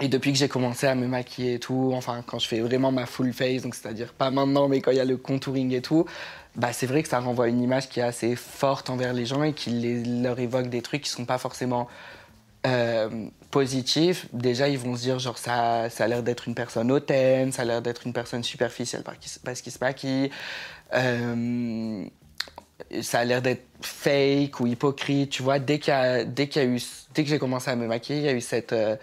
et 0.00 0.08
depuis 0.08 0.32
que 0.32 0.38
j'ai 0.38 0.48
commencé 0.48 0.86
à 0.86 0.94
me 0.94 1.06
maquiller 1.06 1.54
et 1.54 1.58
tout, 1.58 1.92
enfin 1.94 2.22
quand 2.26 2.38
je 2.38 2.48
fais 2.48 2.60
vraiment 2.60 2.92
ma 2.92 3.06
full 3.06 3.32
face, 3.32 3.62
donc 3.62 3.74
c'est-à-dire 3.74 4.12
pas 4.12 4.30
maintenant, 4.30 4.68
mais 4.68 4.80
quand 4.80 4.90
il 4.90 4.96
y 4.96 5.00
a 5.00 5.04
le 5.04 5.16
contouring 5.16 5.72
et 5.72 5.82
tout, 5.82 6.06
bah 6.56 6.72
c'est 6.72 6.86
vrai 6.86 7.02
que 7.02 7.08
ça 7.08 7.20
renvoie 7.20 7.48
une 7.48 7.62
image 7.62 7.88
qui 7.88 8.00
est 8.00 8.04
assez 8.04 8.36
forte 8.36 8.90
envers 8.90 9.12
les 9.12 9.26
gens 9.26 9.42
et 9.42 9.52
qui 9.52 10.04
leur 10.22 10.38
évoque 10.38 10.68
des 10.68 10.82
trucs 10.82 11.02
qui 11.02 11.10
sont 11.10 11.24
pas 11.24 11.38
forcément 11.38 11.88
euh, 12.66 13.26
positifs. 13.50 14.26
Déjà, 14.32 14.68
ils 14.68 14.78
vont 14.78 14.96
se 14.96 15.02
dire 15.02 15.18
genre 15.18 15.38
ça, 15.38 15.90
ça 15.90 16.04
a 16.04 16.08
l'air 16.08 16.22
d'être 16.22 16.48
une 16.48 16.54
personne 16.54 16.90
hautaine, 16.92 17.52
ça 17.52 17.62
a 17.62 17.64
l'air 17.64 17.82
d'être 17.82 18.06
une 18.06 18.12
personne 18.12 18.42
superficielle 18.42 19.02
parce 19.44 19.62
qu'il 19.62 19.72
se 19.72 19.78
maquille. 19.80 20.30
Euh, 20.94 22.04
ça 23.00 23.20
a 23.20 23.24
l'air 23.24 23.42
d'être 23.42 23.64
fake 23.80 24.60
ou 24.60 24.66
hypocrite, 24.66 25.30
tu 25.30 25.42
vois. 25.42 25.58
Dès 25.58 25.78
qu'il 25.78 25.92
y 25.92 25.96
a 25.96 26.24
dès 26.24 26.48
que 26.48 26.78
j'ai 27.16 27.38
commencé 27.38 27.70
à 27.70 27.76
me 27.76 27.86
maquiller, 27.86 28.18
il 28.20 28.24
y 28.24 28.28
a 28.28 28.32
eu 28.32 28.40
cette 28.40 28.72
euh, 28.72 28.96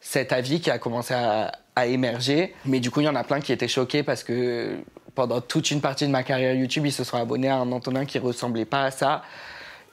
cet 0.00 0.32
avis 0.32 0.60
qui 0.60 0.70
a 0.70 0.78
commencé 0.78 1.14
à, 1.14 1.52
émerger. 1.86 2.56
Mais 2.64 2.80
du 2.80 2.90
coup, 2.90 3.02
il 3.02 3.04
y 3.04 3.08
en 3.08 3.14
a 3.14 3.22
plein 3.22 3.40
qui 3.40 3.52
étaient 3.52 3.68
choqués 3.68 4.02
parce 4.02 4.24
que 4.24 4.78
pendant 5.14 5.40
toute 5.40 5.70
une 5.70 5.80
partie 5.80 6.08
de 6.08 6.10
ma 6.10 6.24
carrière 6.24 6.52
YouTube, 6.52 6.84
ils 6.86 6.92
se 6.92 7.04
sont 7.04 7.16
abonnés 7.16 7.48
à 7.48 7.58
un 7.58 7.70
Antonin 7.70 8.04
qui 8.04 8.18
ressemblait 8.18 8.64
pas 8.64 8.82
à 8.82 8.90
ça. 8.90 9.22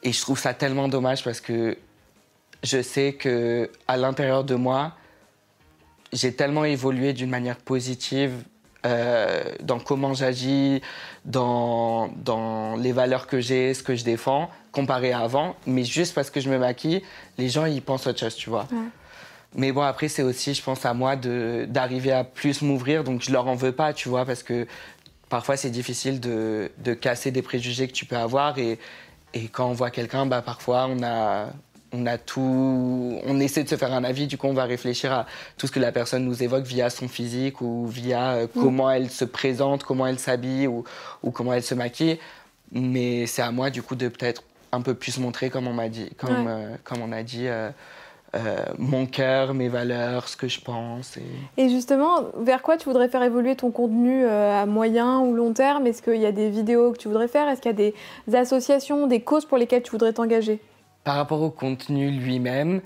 Et 0.02 0.12
je 0.12 0.20
trouve 0.20 0.40
ça 0.40 0.56
tellement 0.56 0.88
dommage 0.88 1.24
parce 1.24 1.42
que 1.42 1.78
je 2.64 2.82
sais 2.82 3.14
que 3.14 3.70
à 3.88 3.98
l'intérieur 3.98 4.44
de 4.44 4.56
moi, 4.56 4.94
j'ai 6.12 6.34
tellement 6.34 6.66
évolué 6.66 7.14
d'une 7.14 7.30
manière 7.30 7.58
positive 7.58 8.34
euh, 8.86 9.44
dans 9.62 9.80
comment 9.80 10.14
j'agis, 10.14 10.82
dans, 11.24 12.08
dans 12.08 12.76
les 12.78 12.92
valeurs 12.92 13.28
que 13.28 13.40
j'ai, 13.40 13.74
ce 13.74 13.84
que 13.84 13.96
je 13.96 14.04
défends, 14.04 14.50
comparé 14.72 15.12
à 15.12 15.20
avant. 15.20 15.56
Mais 15.66 15.84
juste 15.84 16.14
parce 16.14 16.30
que 16.30 16.40
je 16.40 16.50
me 16.50 16.58
maquille, 16.58 17.02
les 17.38 17.50
gens, 17.50 17.66
ils 17.66 17.82
pensent 17.82 18.08
autre 18.08 18.20
chose, 18.20 18.36
tu 18.36 18.50
vois. 18.50 18.68
Mais 19.56 19.72
bon, 19.72 19.82
après, 19.82 20.08
c'est 20.08 20.24
aussi, 20.24 20.54
je 20.54 20.62
pense, 20.62 20.86
à 20.86 20.94
moi 20.94 21.16
d'arriver 21.16 22.12
à 22.12 22.24
plus 22.24 22.62
m'ouvrir. 22.62 23.04
Donc, 23.04 23.22
je 23.22 23.32
leur 23.32 23.48
en 23.48 23.56
veux 23.56 23.72
pas, 23.72 23.94
tu 23.94 24.10
vois, 24.10 24.26
parce 24.26 24.44
que 24.44 24.68
parfois, 25.30 25.58
c'est 25.58 25.70
difficile 25.70 26.20
de, 26.20 26.72
de, 26.84 26.94
casser 26.94 27.32
des 27.32 27.42
préjugés 27.42 27.88
que 27.88 27.94
tu 27.94 28.06
peux 28.06 28.18
avoir. 28.18 28.58
Et, 28.60 28.80
et 29.34 29.48
quand 29.48 29.68
on 29.70 29.74
voit 29.74 29.92
quelqu'un, 29.92 30.26
bah, 30.26 30.42
parfois, 30.42 30.88
on 30.90 31.02
a, 31.04 31.48
on 31.96 32.06
a 32.06 32.18
tout, 32.18 33.20
on 33.24 33.40
essaie 33.40 33.64
de 33.64 33.70
se 33.70 33.76
faire 33.76 33.94
un 33.94 34.04
avis, 34.04 34.28
du 34.28 34.38
coup 34.38 34.48
on 34.48 34.54
va 34.54 34.66
réfléchir 34.66 35.14
à 35.14 35.26
tout 35.58 35.68
ce 35.68 35.72
que 35.72 35.80
la 35.80 35.92
personne 35.92 36.26
nous 36.26 36.44
évoque 36.44 36.66
via 36.66 36.90
son 36.90 37.08
physique 37.08 37.62
ou 37.62 37.88
via 37.88 38.32
euh, 38.32 38.48
mm. 38.48 38.62
comment 38.62 38.92
elle 38.92 39.10
se 39.10 39.26
présente, 39.26 39.84
comment 39.84 40.06
elle 40.08 40.20
s'habille 40.20 40.68
ou, 40.68 40.84
ou, 41.24 41.32
comment 41.32 41.54
elle 41.54 41.64
se 41.64 41.76
maquille. 41.76 42.20
Mais 42.72 43.28
c'est 43.28 43.42
à 43.42 43.52
moi 43.52 43.70
du 43.70 43.82
coup 43.82 43.96
de 43.96 44.10
peut-être 44.10 44.44
un 44.72 44.82
peu 44.82 44.94
plus 44.94 45.18
montrer 45.20 45.50
comme 45.50 45.68
on 45.68 45.74
m'a 45.74 45.90
dit, 45.90 46.10
comme, 46.18 46.48
euh, 46.48 46.76
comme 46.84 47.02
on 47.02 47.12
a 47.12 47.24
dit. 47.24 47.48
Euh, 47.48 47.70
mon 48.78 49.06
cœur, 49.06 49.54
mes 49.54 49.70
valeurs, 49.70 50.28
ce 50.28 50.36
que 50.38 50.48
je 50.48 50.60
pense. 50.62 51.18
Et... 51.18 51.64
et... 51.64 51.70
justement, 51.70 52.26
vers 52.38 52.62
quoi 52.62 52.78
tu 52.78 52.86
voudrais 52.86 53.10
faire 53.10 53.24
évoluer 53.24 53.56
ton 53.56 53.72
contenu 53.72 54.26
à 54.26 54.66
moyen 54.66 55.20
ou 55.20 55.34
long 55.34 55.54
terme? 55.54 55.88
Est-ce 55.88 56.02
qu'il 56.02 56.22
y 56.22 56.26
a 56.26 56.32
des 56.32 56.50
vidéos 56.50 56.92
que 56.92 56.98
tu 56.98 57.08
voudrais 57.08 57.28
faire? 57.28 57.48
Est-ce 57.48 57.62
qu'il 57.62 57.72
y 57.72 57.74
a 57.74 57.92
des 58.28 58.36
associations, 58.36 59.08
des 59.08 59.22
causes 59.22 59.46
pour 59.46 59.58
lesquelles 59.58 59.84
tu 59.84 59.92
voudrais 59.92 60.14
t'engager? 60.14 60.60
Par 61.04 61.16
rapport 61.16 61.42
au 61.42 61.52
contenu 61.52 62.10
lui-même, 62.10 62.82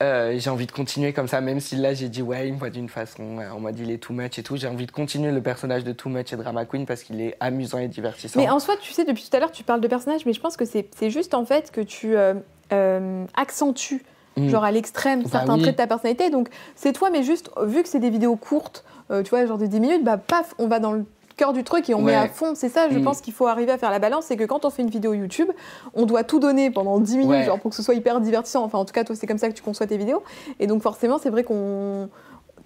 euh, 0.00 0.38
j'ai 0.38 0.48
envie 0.48 0.66
de 0.66 0.72
continuer 0.72 1.12
comme 1.12 1.26
ça, 1.26 1.40
même 1.40 1.58
si 1.58 1.74
là 1.74 1.92
j'ai 1.92 2.08
dit 2.08 2.22
ouais, 2.22 2.46
il 2.46 2.54
me 2.54 2.58
voit 2.58 2.70
d'une 2.70 2.88
façon, 2.88 3.38
euh, 3.40 3.50
on 3.56 3.58
m'a 3.58 3.72
dit 3.72 3.82
il 3.82 3.90
est 3.90 3.98
too 3.98 4.12
much 4.12 4.38
et 4.38 4.44
tout. 4.44 4.56
J'ai 4.56 4.68
envie 4.68 4.86
de 4.86 4.92
continuer 4.92 5.32
le 5.32 5.42
personnage 5.42 5.82
de 5.82 5.90
too 5.92 6.08
much 6.08 6.32
et 6.32 6.36
drama 6.36 6.64
queen 6.66 6.86
parce 6.86 7.02
qu'il 7.02 7.20
est 7.20 7.36
amusant 7.40 7.78
et 7.78 7.88
divertissant. 7.88 8.38
Mais 8.38 8.48
en 8.48 8.60
soi, 8.60 8.76
tu 8.80 8.92
sais, 8.92 9.04
depuis 9.04 9.26
tout 9.28 9.36
à 9.36 9.40
l'heure, 9.40 9.50
tu 9.50 9.64
parles 9.64 9.80
de 9.80 9.88
personnage, 9.88 10.24
mais 10.24 10.32
je 10.32 10.40
pense 10.40 10.56
que 10.56 10.64
c'est 10.64 11.10
juste 11.10 11.34
en 11.34 11.44
fait 11.44 11.72
que 11.72 11.80
tu 11.80 12.14
euh, 12.16 13.24
accentues, 13.34 14.04
mm. 14.38 14.48
genre 14.48 14.64
à 14.64 14.70
l'extrême, 14.70 15.22
bah 15.22 15.28
certains 15.30 15.58
traits 15.58 15.72
de 15.72 15.76
ta 15.76 15.86
personnalité. 15.86 16.30
Donc 16.30 16.48
c'est 16.76 16.92
toi, 16.92 17.10
mais 17.10 17.22
juste 17.22 17.50
vu 17.62 17.82
que 17.82 17.88
c'est 17.88 18.00
des 18.00 18.10
vidéos 18.10 18.36
courtes, 18.36 18.84
tu 19.10 19.30
vois, 19.30 19.46
genre 19.46 19.58
de 19.58 19.66
10 19.66 19.80
minutes, 19.80 20.04
bah 20.04 20.18
paf, 20.18 20.54
on 20.58 20.66
va 20.66 20.80
dans 20.80 20.92
le 20.92 21.04
cœur 21.38 21.54
du 21.54 21.64
truc 21.64 21.88
et 21.88 21.94
on 21.94 22.02
met 22.02 22.14
à 22.14 22.28
fond. 22.28 22.52
C'est 22.54 22.68
ça, 22.68 22.90
je 22.90 22.98
mm. 22.98 23.04
pense 23.04 23.22
qu'il 23.22 23.32
faut 23.32 23.46
arriver 23.46 23.72
à 23.72 23.78
faire 23.78 23.90
la 23.90 23.98
balance. 23.98 24.26
C'est 24.26 24.36
que 24.36 24.44
quand 24.44 24.66
on 24.66 24.70
fait 24.70 24.82
une 24.82 24.90
vidéo 24.90 25.14
YouTube, 25.14 25.48
on 25.94 26.04
doit 26.04 26.24
tout 26.24 26.40
donner 26.40 26.70
pendant 26.70 27.00
10 27.00 27.16
minutes 27.16 27.44
genre, 27.44 27.58
pour 27.58 27.70
que 27.70 27.76
ce 27.76 27.82
soit 27.82 27.94
hyper 27.94 28.20
divertissant. 28.20 28.64
Enfin, 28.64 28.78
en 28.78 28.84
tout 28.84 28.92
cas, 28.92 29.04
toi, 29.04 29.16
c'est 29.16 29.26
comme 29.26 29.38
ça 29.38 29.48
que 29.48 29.54
tu 29.54 29.62
conçois 29.62 29.86
tes 29.86 29.96
vidéos. 29.96 30.22
Et 30.60 30.66
donc, 30.66 30.82
forcément, 30.82 31.18
c'est 31.18 31.30
vrai 31.30 31.44
qu'on 31.44 32.10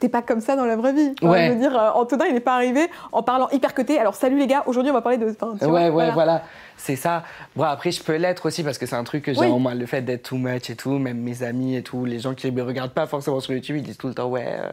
t'es 0.02 0.08
pas 0.08 0.22
comme 0.22 0.40
ça 0.40 0.56
dans 0.56 0.64
la 0.64 0.74
vraie 0.74 0.92
vie. 0.92 1.14
ouais. 1.22 1.46
Je 1.46 1.52
veux 1.52 1.58
dire, 1.60 1.78
euh, 1.78 1.90
Antonin, 1.94 2.24
il 2.26 2.34
n'est 2.34 2.40
pas 2.40 2.56
arrivé 2.56 2.88
en 3.12 3.22
parlant 3.22 3.48
hyper 3.50 3.72
cuté. 3.72 4.00
Alors, 4.00 4.16
salut 4.16 4.36
les 4.36 4.48
gars, 4.48 4.64
aujourd'hui, 4.66 4.90
on 4.90 4.94
va 4.94 5.00
parler 5.00 5.16
de. 5.16 5.26
ouais, 5.66 5.90
ouais, 5.90 6.10
voilà. 6.10 6.42
C'est 6.76 6.96
ça. 6.96 7.22
Bon, 7.54 7.62
après, 7.62 7.92
je 7.92 8.02
peux 8.02 8.16
l'être 8.16 8.46
aussi 8.46 8.64
parce 8.64 8.78
que 8.78 8.86
c'est 8.86 8.96
un 8.96 9.04
truc 9.04 9.24
que 9.24 9.32
j'ai 9.32 9.46
en 9.46 9.60
moi, 9.60 9.74
le 9.74 9.86
fait 9.86 10.02
d'être 10.02 10.24
too 10.24 10.36
much 10.36 10.68
et 10.70 10.74
tout. 10.74 10.98
Même 10.98 11.18
mes 11.18 11.44
amis 11.44 11.76
et 11.76 11.82
tout, 11.82 12.04
les 12.04 12.18
gens 12.18 12.34
qui 12.34 12.50
me 12.50 12.62
regardent 12.62 12.92
pas 12.92 13.06
forcément 13.06 13.38
sur 13.38 13.52
YouTube, 13.52 13.76
ils 13.76 13.82
disent 13.82 13.98
tout 13.98 14.08
le 14.08 14.14
temps, 14.14 14.28
ouais. 14.28 14.46
Euh, 14.48 14.72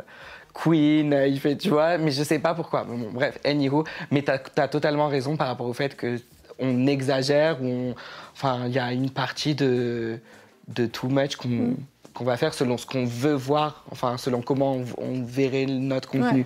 Queen, 0.51 1.13
euh, 1.13 1.27
il 1.27 1.39
fait, 1.39 1.55
tu 1.55 1.69
vois, 1.69 1.99
mais 1.99 2.09
je 2.09 2.23
sais 2.23 2.39
pas 2.39 2.55
pourquoi. 2.55 2.83
Bon, 2.83 3.11
bref, 3.13 3.37
anywho, 3.45 3.83
mais 4.09 4.23
tu 4.23 4.31
as, 4.31 4.67
totalement 4.67 5.07
raison 5.07 5.37
par 5.37 5.47
rapport 5.47 5.67
au 5.67 5.73
fait 5.73 5.95
que 5.95 6.17
on 6.57 6.87
exagère, 6.87 7.61
on, 7.61 7.93
enfin, 8.33 8.63
il 8.65 8.73
y 8.73 8.79
a 8.79 8.91
une 8.91 9.11
partie 9.11 9.53
de, 9.53 10.19
de 10.67 10.87
too 10.87 11.07
much 11.07 11.35
qu'on 11.35 11.47
mm. 11.47 11.75
Va 12.19 12.37
faire 12.37 12.53
selon 12.53 12.77
ce 12.77 12.85
qu'on 12.85 13.05
veut 13.05 13.33
voir, 13.33 13.83
enfin, 13.91 14.17
selon 14.17 14.41
comment 14.41 14.77
on, 14.97 15.23
verrait 15.23 15.65
notre 15.65 16.09
contenu. 16.09 16.45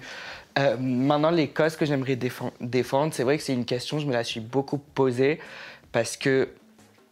Euh, 0.59 0.77
maintenant, 0.79 1.31
les 1.31 1.47
causes 1.47 1.75
que 1.75 1.85
j'aimerais 1.85 2.15
défendre, 2.15 3.13
c'est 3.13 3.23
vrai 3.23 3.37
que 3.37 3.43
c'est 3.43 3.53
une 3.53 3.65
question, 3.65 3.99
je 3.99 4.05
me 4.05 4.13
la 4.13 4.23
suis 4.23 4.39
beaucoup 4.39 4.77
posée, 4.77 5.39
parce 5.91 6.15
que 6.15 6.49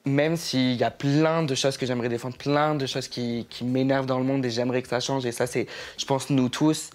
même 0.05 0.35
s'il 0.35 0.75
y 0.75 0.83
a 0.83 0.91
plein 0.91 1.43
de 1.43 1.55
choses 1.55 1.77
que 1.77 1.85
j'aimerais 1.85 2.09
défendre, 2.09 2.37
plein 2.37 2.75
de 2.75 2.85
choses 2.85 3.07
qui, 3.07 3.47
qui 3.49 3.63
m'énervent 3.63 4.05
dans 4.05 4.19
le 4.19 4.25
monde 4.25 4.45
et 4.45 4.49
j'aimerais 4.49 4.81
que 4.81 4.87
ça 4.87 4.99
change, 4.99 5.25
et 5.25 5.31
ça, 5.31 5.47
c'est, 5.47 5.67
je 5.97 6.05
pense, 6.05 6.29
nous 6.29 6.49
tous. 6.49 6.89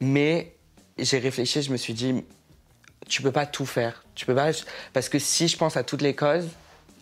Mais 0.00 0.54
j'ai 0.98 1.18
réfléchi, 1.18 1.62
je 1.62 1.70
me 1.70 1.76
suis 1.76 1.94
dit, 1.94 2.24
tu 3.08 3.22
peux 3.22 3.32
pas 3.32 3.46
tout 3.46 3.66
faire. 3.66 4.04
Tu 4.14 4.26
peux 4.26 4.34
pas, 4.34 4.50
parce 4.92 5.08
que 5.08 5.18
si 5.18 5.48
je 5.48 5.56
pense 5.56 5.76
à 5.76 5.82
toutes 5.82 6.02
les 6.02 6.14
causes, 6.14 6.48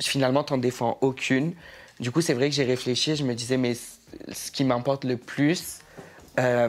finalement, 0.00 0.44
t'en 0.44 0.58
défends 0.58 0.98
aucune. 1.00 1.54
Du 2.00 2.10
coup, 2.10 2.22
c'est 2.22 2.32
vrai 2.32 2.48
que 2.48 2.54
j'ai 2.54 2.64
réfléchi, 2.64 3.14
je 3.14 3.24
me 3.24 3.34
disais, 3.34 3.58
mais 3.58 3.74
ce 3.74 4.50
qui 4.50 4.64
m'importe 4.64 5.04
le 5.04 5.18
plus, 5.18 5.80
euh, 6.38 6.68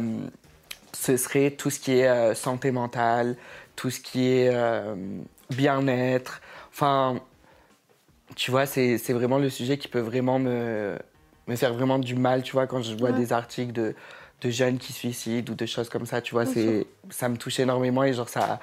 ce 0.92 1.16
serait 1.16 1.52
tout 1.52 1.70
ce 1.70 1.80
qui 1.80 2.00
est 2.00 2.08
euh, 2.08 2.36
santé 2.36 2.72
mentale, 2.72 3.38
tout 3.78 3.90
ce 3.90 4.02
qui 4.02 4.28
est 4.28 4.50
euh, 4.54 4.94
bien-être. 5.50 6.42
Enfin, 6.74 7.22
tu 8.36 8.52
vois, 8.52 8.66
c'est 8.66 8.98
vraiment 9.14 9.38
le 9.38 9.50
sujet 9.50 9.78
qui 9.78 9.88
peut 9.88 10.00
vraiment 10.02 10.38
me, 10.38 10.98
me 11.48 11.56
faire 11.56 11.74
vraiment 11.74 11.98
du 11.98 12.16
mal, 12.16 12.44
tu 12.44 12.52
vois, 12.52 12.68
quand 12.68 12.82
je 12.82 12.94
vois 12.96 13.14
des 13.14 13.32
articles 13.32 13.72
de, 13.72 13.96
de, 14.42 14.50
jeunes 14.50 14.80
qui 14.80 14.92
suicident 14.92 15.54
ou 15.54 15.56
de 15.56 15.66
choses 15.66 15.88
comme 15.88 16.06
ça, 16.06 16.22
tu 16.22 16.34
vois, 16.34 16.46
ça 16.46 17.30
me 17.30 17.38
touche 17.38 17.60
énormément 17.62 18.04
et 18.04 18.12
genre 18.12 18.30
ça 18.30 18.60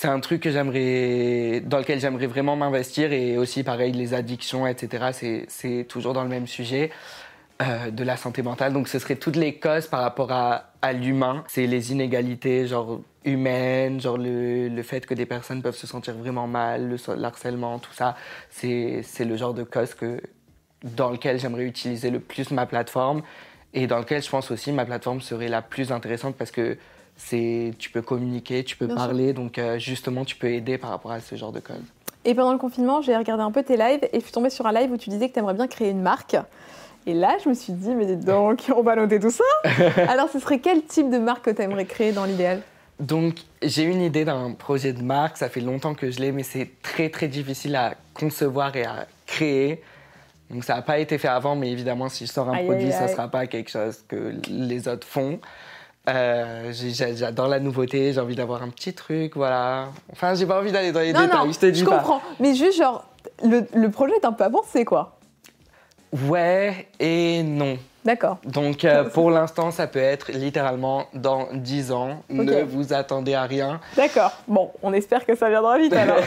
c'est 0.00 0.08
un 0.08 0.20
truc 0.20 0.40
que 0.40 0.50
j'aimerais 0.50 1.60
dans 1.60 1.76
lequel 1.76 2.00
j'aimerais 2.00 2.26
vraiment 2.26 2.56
m'investir 2.56 3.12
et 3.12 3.36
aussi 3.36 3.62
pareil 3.62 3.92
les 3.92 4.14
addictions 4.14 4.66
etc 4.66 5.46
c'est 5.46 5.84
toujours 5.88 6.14
dans 6.14 6.22
le 6.22 6.30
même 6.30 6.46
sujet 6.46 6.90
euh, 7.60 7.90
de 7.90 8.04
la 8.04 8.16
santé 8.16 8.40
mentale. 8.40 8.72
Donc 8.72 8.88
ce 8.88 8.98
serait 8.98 9.16
toutes 9.16 9.36
les 9.36 9.56
causes 9.56 9.86
par 9.86 10.00
rapport 10.00 10.32
à, 10.32 10.92
l'humain. 10.94 11.44
C'est 11.46 11.66
les 11.66 11.92
inégalités 11.92 12.66
genre 12.66 13.02
humaine, 13.26 14.00
genre 14.00 14.16
le, 14.16 14.68
le, 14.68 14.82
fait 14.82 15.04
que 15.04 15.12
des 15.12 15.26
personnes 15.26 15.60
peuvent 15.60 15.76
se 15.76 15.86
sentir 15.86 16.14
vraiment 16.14 16.46
mal, 16.46 16.88
le, 16.88 17.24
harcèlement, 17.24 17.78
tout 17.78 17.92
ça, 17.92 18.16
c'est 18.48 19.04
le 19.18 19.36
genre 19.36 19.52
de 19.52 19.62
cause 19.62 19.92
que, 19.92 20.22
dans 20.84 21.10
lequel 21.10 21.38
j'aimerais 21.38 21.64
utiliser 21.64 22.08
le 22.08 22.20
plus 22.20 22.50
ma 22.50 22.64
plateforme. 22.64 23.20
Et 23.74 23.86
dans 23.86 23.98
lequel 23.98 24.22
je 24.22 24.30
pense 24.30 24.50
aussi 24.50 24.72
ma 24.72 24.86
plateforme 24.86 25.20
serait 25.20 25.48
la 25.48 25.60
plus 25.60 25.92
intéressante 25.92 26.36
parce 26.36 26.50
que 26.50 26.78
c'est 27.26 27.74
tu 27.78 27.90
peux 27.90 28.02
communiquer, 28.02 28.64
tu 28.64 28.76
peux 28.76 28.88
parler, 28.88 29.32
donc 29.32 29.58
euh, 29.58 29.78
justement 29.78 30.24
tu 30.24 30.36
peux 30.36 30.48
aider 30.48 30.78
par 30.78 30.90
rapport 30.90 31.12
à 31.12 31.20
ce 31.20 31.34
genre 31.34 31.52
de 31.52 31.60
cause. 31.60 31.76
Et 32.24 32.34
pendant 32.34 32.52
le 32.52 32.58
confinement, 32.58 33.00
j'ai 33.00 33.16
regardé 33.16 33.42
un 33.42 33.50
peu 33.50 33.62
tes 33.62 33.76
lives 33.76 34.00
et 34.12 34.18
je 34.18 34.24
suis 34.24 34.32
tombée 34.32 34.50
sur 34.50 34.66
un 34.66 34.72
live 34.72 34.90
où 34.90 34.96
tu 34.96 35.10
disais 35.10 35.28
que 35.28 35.34
tu 35.34 35.38
aimerais 35.38 35.54
bien 35.54 35.66
créer 35.66 35.90
une 35.90 36.02
marque. 36.02 36.36
Et 37.06 37.14
là, 37.14 37.36
je 37.42 37.48
me 37.48 37.54
suis 37.54 37.72
dit, 37.72 37.94
mais 37.94 38.14
donc, 38.16 38.70
on 38.76 38.82
va 38.82 38.94
noter 38.94 39.18
tout 39.18 39.30
ça. 39.30 39.44
Alors, 40.08 40.28
ce 40.28 40.38
serait 40.38 40.58
quel 40.58 40.82
type 40.82 41.08
de 41.08 41.16
marque 41.16 41.46
que 41.46 41.50
tu 41.50 41.62
aimerais 41.62 41.86
créer 41.86 42.12
dans 42.12 42.26
l'idéal? 42.26 42.60
Donc, 42.98 43.36
j'ai 43.62 43.84
une 43.84 44.02
idée 44.02 44.26
d'un 44.26 44.52
projet 44.52 44.92
de 44.92 45.02
marque, 45.02 45.38
ça 45.38 45.48
fait 45.48 45.62
longtemps 45.62 45.94
que 45.94 46.10
je 46.10 46.20
l'ai, 46.20 46.32
mais 46.32 46.42
c'est 46.42 46.70
très 46.82 47.08
très 47.08 47.28
difficile 47.28 47.74
à 47.74 47.94
concevoir 48.12 48.76
et 48.76 48.84
à 48.84 49.06
créer. 49.26 49.82
Donc, 50.50 50.64
ça 50.64 50.74
n'a 50.74 50.82
pas 50.82 50.98
été 50.98 51.16
fait 51.16 51.28
avant, 51.28 51.56
mais 51.56 51.70
évidemment, 51.70 52.10
si 52.10 52.26
je 52.26 52.32
sors 52.32 52.50
un 52.50 52.64
produit, 52.64 52.92
ça 52.92 53.04
ne 53.04 53.08
sera 53.08 53.28
pas 53.28 53.46
quelque 53.46 53.70
chose 53.70 54.04
que 54.06 54.34
les 54.50 54.86
autres 54.86 55.06
font. 55.06 55.40
Euh, 56.08 56.72
j'adore 56.72 57.48
la 57.48 57.60
nouveauté, 57.60 58.12
j'ai 58.12 58.20
envie 58.20 58.34
d'avoir 58.34 58.62
un 58.62 58.68
petit 58.70 58.92
truc, 58.94 59.36
voilà. 59.36 59.88
Enfin, 60.12 60.34
j'ai 60.34 60.46
pas 60.46 60.58
envie 60.58 60.72
d'aller 60.72 60.92
dans 60.92 61.00
les 61.00 61.12
détails, 61.12 61.28
non, 61.46 61.52
je 61.52 61.58
te 61.58 61.66
dis 61.66 61.80
je 61.80 61.84
comprends, 61.84 62.22
mais 62.40 62.54
juste 62.54 62.78
genre, 62.78 63.04
le, 63.44 63.66
le 63.74 63.90
projet 63.90 64.14
est 64.14 64.24
un 64.24 64.32
peu 64.32 64.44
avancé, 64.44 64.84
quoi. 64.84 65.18
Ouais 66.26 66.88
et 66.98 67.42
non. 67.42 67.76
D'accord. 68.04 68.38
Donc 68.44 68.84
euh, 68.84 69.04
pour 69.04 69.30
l'instant, 69.30 69.70
ça 69.70 69.86
peut 69.86 69.98
être 69.98 70.32
littéralement 70.32 71.06
dans 71.14 71.48
10 71.52 71.92
ans. 71.92 72.22
Ne 72.30 72.62
vous 72.62 72.92
attendez 72.92 73.34
à 73.34 73.42
rien. 73.42 73.80
D'accord. 73.96 74.32
Bon, 74.48 74.70
on 74.82 74.92
espère 74.92 75.26
que 75.26 75.36
ça 75.36 75.50
viendra 75.50 75.78
vite 75.78 75.92
alors. 75.92 76.16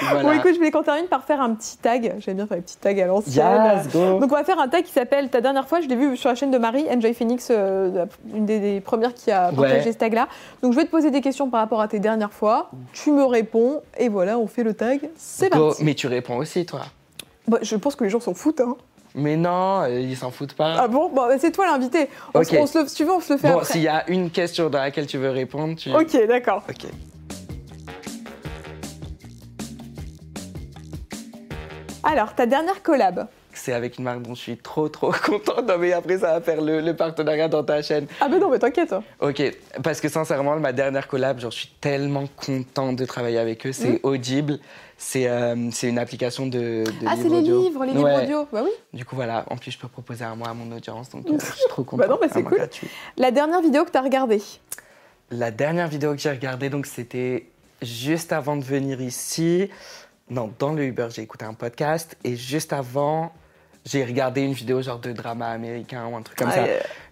Bon, 0.22 0.32
écoute, 0.32 0.52
je 0.52 0.56
voulais 0.56 0.70
qu'on 0.70 0.82
termine 0.82 1.06
par 1.06 1.24
faire 1.24 1.40
un 1.40 1.54
petit 1.54 1.76
tag. 1.76 2.14
J'aime 2.18 2.36
bien 2.36 2.46
faire 2.46 2.56
des 2.56 2.62
petits 2.62 2.78
tags 2.78 2.90
à 2.90 3.06
l'ancienne. 3.06 3.82
Donc 3.92 4.24
on 4.24 4.34
va 4.34 4.44
faire 4.44 4.58
un 4.58 4.68
tag 4.68 4.84
qui 4.84 4.92
s'appelle 4.92 5.28
Ta 5.28 5.40
dernière 5.40 5.68
fois, 5.68 5.80
je 5.80 5.88
l'ai 5.88 5.96
vu 5.96 6.16
sur 6.16 6.30
la 6.30 6.34
chaîne 6.34 6.50
de 6.50 6.58
Marie, 6.58 6.86
Enjoy 6.90 7.12
Phoenix, 7.14 7.48
euh, 7.50 8.06
une 8.34 8.46
des, 8.46 8.80
premières 8.80 9.14
qui 9.14 9.30
a 9.30 9.52
partagé 9.52 9.92
ce 9.92 9.98
tag-là. 9.98 10.28
Donc 10.62 10.72
je 10.72 10.78
vais 10.78 10.84
te 10.84 10.90
poser 10.90 11.10
des 11.10 11.20
questions 11.20 11.50
par 11.50 11.60
rapport 11.60 11.80
à 11.80 11.88
tes 11.88 11.98
dernières 11.98 12.32
fois. 12.32 12.70
Tu 12.92 13.10
me 13.10 13.24
réponds 13.24 13.82
et 13.98 14.08
voilà, 14.08 14.38
on 14.38 14.46
fait 14.46 14.62
le 14.62 14.74
tag. 14.74 15.10
C'est 15.16 15.50
parti. 15.50 15.84
Mais 15.84 15.94
tu 15.94 16.06
réponds 16.06 16.36
aussi, 16.36 16.64
toi. 16.64 16.80
Bah, 17.46 17.58
je 17.62 17.76
pense 17.76 17.96
que 17.96 18.04
les 18.04 18.10
gens 18.10 18.20
s'en 18.20 18.34
foutent. 18.34 18.60
Hein. 18.60 18.76
Mais 19.14 19.36
non, 19.36 19.82
euh, 19.82 20.00
ils 20.00 20.16
s'en 20.16 20.30
foutent 20.30 20.54
pas. 20.54 20.76
Ah 20.78 20.88
bon, 20.88 21.10
bon 21.10 21.28
C'est 21.38 21.50
toi 21.50 21.66
l'invité. 21.66 22.08
On, 22.34 22.44
se, 22.44 22.78
le, 22.78 22.88
si 22.88 22.94
tu 22.94 23.04
veux, 23.04 23.12
on 23.12 23.20
se 23.20 23.32
le 23.32 23.38
fait 23.38 23.52
bon, 23.52 23.64
s'il 23.64 23.82
y 23.82 23.88
a 23.88 24.08
une 24.08 24.30
question 24.30 24.70
dans 24.70 24.78
laquelle 24.78 25.06
tu 25.06 25.18
veux 25.18 25.30
répondre, 25.30 25.76
tu... 25.76 25.90
Ok, 25.94 26.16
d'accord. 26.28 26.62
Ok. 26.68 26.86
Alors, 32.02 32.34
ta 32.34 32.46
dernière 32.46 32.82
collab 32.82 33.28
c'est 33.60 33.72
avec 33.72 33.98
une 33.98 34.04
marque 34.04 34.22
dont 34.22 34.34
je 34.34 34.40
suis 34.40 34.56
trop 34.56 34.88
trop 34.88 35.12
content. 35.24 35.62
Non 35.62 35.78
mais 35.78 35.92
après 35.92 36.18
ça 36.18 36.32
va 36.32 36.40
faire 36.40 36.60
le, 36.60 36.92
partenariat 36.92 37.48
dans 37.48 37.62
ta 37.62 37.82
chaîne. 37.82 38.06
Ah 38.20 38.28
mais 38.28 38.38
non 38.38 38.50
mais 38.50 38.58
t'inquiète. 38.58 38.94
Ok, 39.20 39.42
parce 39.82 40.00
que 40.00 40.08
sincèrement 40.08 40.56
ma 40.58 40.72
dernière 40.72 41.08
collab, 41.08 41.38
genre 41.38 41.50
je 41.50 41.58
suis 41.58 41.72
tellement 41.80 42.24
content 42.44 42.92
de 42.92 43.04
travailler 43.04 43.38
avec 43.38 43.66
eux. 43.66 43.72
C'est 43.72 43.92
mmh. 43.92 44.00
Audible. 44.02 44.58
Euh, 45.16 45.68
c'est 45.72 45.88
une 45.88 45.98
application 45.98 46.46
de, 46.46 46.84
de 46.84 47.06
ah, 47.06 47.14
c'est 47.16 47.30
les 47.30 47.40
livres, 47.40 47.84
les 47.86 47.92
livres 47.92 48.22
audio. 48.22 48.46
Bah 48.52 48.60
oui. 48.62 48.70
Du 48.92 49.06
coup, 49.06 49.16
voilà. 49.16 49.46
En 49.48 49.56
plus, 49.56 49.70
je 49.70 49.78
peux 49.78 49.88
proposer 49.88 50.26
à 50.26 50.34
moi 50.34 50.48
à 50.48 50.52
mon 50.52 50.70
audience. 50.76 51.08
Donc, 51.08 51.26
euh, 51.26 51.38
je 51.38 51.56
suis 51.56 51.68
trop 51.70 51.84
content. 51.84 52.02
bah 52.06 52.06
non, 52.06 52.18
mais 52.20 52.28
c'est 52.30 52.42
cool. 52.42 52.60
La 53.16 53.30
dernière 53.30 53.62
vidéo 53.62 53.86
que 53.86 53.90
tu 53.90 53.96
as 53.96 54.02
regardée 54.02 54.42
la 55.30 55.50
dernière 55.50 55.88
vidéo 55.88 56.14
que 56.14 56.20
j'ai 56.20 56.30
regardée, 56.30 56.70
donc 56.70 56.86
c'était 56.86 57.46
juste 57.82 58.32
avant 58.32 58.56
de 58.56 58.64
venir 58.64 59.00
ici. 59.00 59.70
Non, 60.28 60.52
dans 60.58 60.72
le 60.72 60.84
Uber, 60.84 61.08
j'ai 61.10 61.22
écouté 61.22 61.44
un 61.44 61.54
podcast 61.54 62.16
et 62.24 62.36
juste 62.36 62.72
avant, 62.72 63.32
j'ai 63.84 64.04
regardé 64.04 64.42
une 64.42 64.52
vidéo 64.52 64.82
genre 64.82 64.98
de 64.98 65.12
drama 65.12 65.48
américain 65.48 66.06
ou 66.06 66.16
un 66.16 66.22
truc 66.22 66.38
comme 66.38 66.50
ça. 66.50 66.64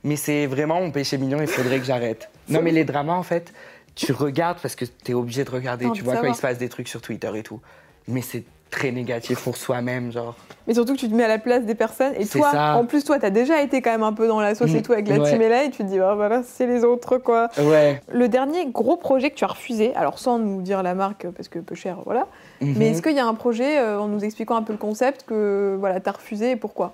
Mais 0.04 0.16
c'est 0.16 0.46
vraiment 0.46 0.80
mon 0.80 0.90
péché 0.90 1.18
mignon, 1.18 1.40
il 1.40 1.46
faudrait 1.46 1.78
que 1.78 1.84
j'arrête. 1.84 2.30
Non, 2.48 2.62
mais 2.62 2.70
les 2.70 2.84
dramas, 2.84 3.14
en 3.14 3.22
fait, 3.22 3.52
tu 3.94 4.12
regardes 4.12 4.58
parce 4.60 4.76
que 4.76 4.84
tu 4.84 5.12
es 5.12 5.14
obligé 5.14 5.44
de 5.44 5.50
regarder. 5.50 5.90
tu 5.92 6.02
vois 6.02 6.16
quand 6.16 6.28
il 6.28 6.34
se 6.34 6.42
passe 6.42 6.58
des 6.58 6.68
trucs 6.68 6.88
sur 6.88 7.00
Twitter 7.00 7.30
et 7.34 7.42
tout. 7.42 7.60
Mais 8.06 8.22
c'est 8.22 8.44
très 8.70 8.92
négatif 8.92 9.42
pour 9.42 9.56
soi-même, 9.56 10.12
genre. 10.12 10.34
Mais 10.66 10.74
surtout 10.74 10.94
que 10.94 10.98
tu 10.98 11.08
te 11.08 11.14
mets 11.14 11.24
à 11.24 11.28
la 11.28 11.38
place 11.38 11.64
des 11.64 11.74
personnes. 11.74 12.12
Et 12.18 12.26
toi, 12.26 12.74
en 12.74 12.84
plus, 12.84 13.04
toi, 13.04 13.18
t'as 13.18 13.30
déjà 13.30 13.62
été 13.62 13.80
quand 13.80 13.90
même 13.90 14.02
un 14.02 14.12
peu 14.12 14.28
dans 14.28 14.40
la 14.40 14.54
sauce 14.54 14.72
et 14.74 14.80
mm. 14.80 14.82
tout 14.82 14.92
avec 14.92 15.08
la 15.08 15.18
team 15.20 15.40
et 15.40 15.48
et 15.48 15.70
tu 15.70 15.78
te 15.78 15.82
dis, 15.84 15.98
oh, 16.00 16.14
voilà, 16.14 16.42
c'est 16.42 16.66
les 16.66 16.84
autres, 16.84 17.18
quoi. 17.18 17.48
Ouais. 17.58 18.02
Le 18.12 18.28
dernier 18.28 18.66
gros 18.66 18.96
projet 18.96 19.30
que 19.30 19.34
tu 19.34 19.44
as 19.44 19.48
refusé, 19.48 19.94
alors 19.94 20.18
sans 20.18 20.38
nous 20.38 20.60
dire 20.60 20.82
la 20.82 20.94
marque 20.94 21.26
parce 21.30 21.48
que 21.48 21.58
peu 21.58 21.74
cher, 21.74 21.98
voilà. 22.04 22.26
Mhm. 22.60 22.74
Mais 22.76 22.90
est-ce 22.90 23.02
qu'il 23.02 23.16
y 23.16 23.20
a 23.20 23.26
un 23.26 23.34
projet, 23.34 23.78
euh, 23.78 23.98
en 23.98 24.08
nous 24.08 24.24
expliquant 24.24 24.56
un 24.56 24.62
peu 24.62 24.72
le 24.72 24.78
concept, 24.78 25.24
que 25.26 25.76
voilà, 25.78 26.00
t'as 26.00 26.12
refusé 26.12 26.52
et 26.52 26.56
pourquoi? 26.56 26.92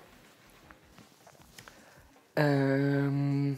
Euh... 2.39 3.53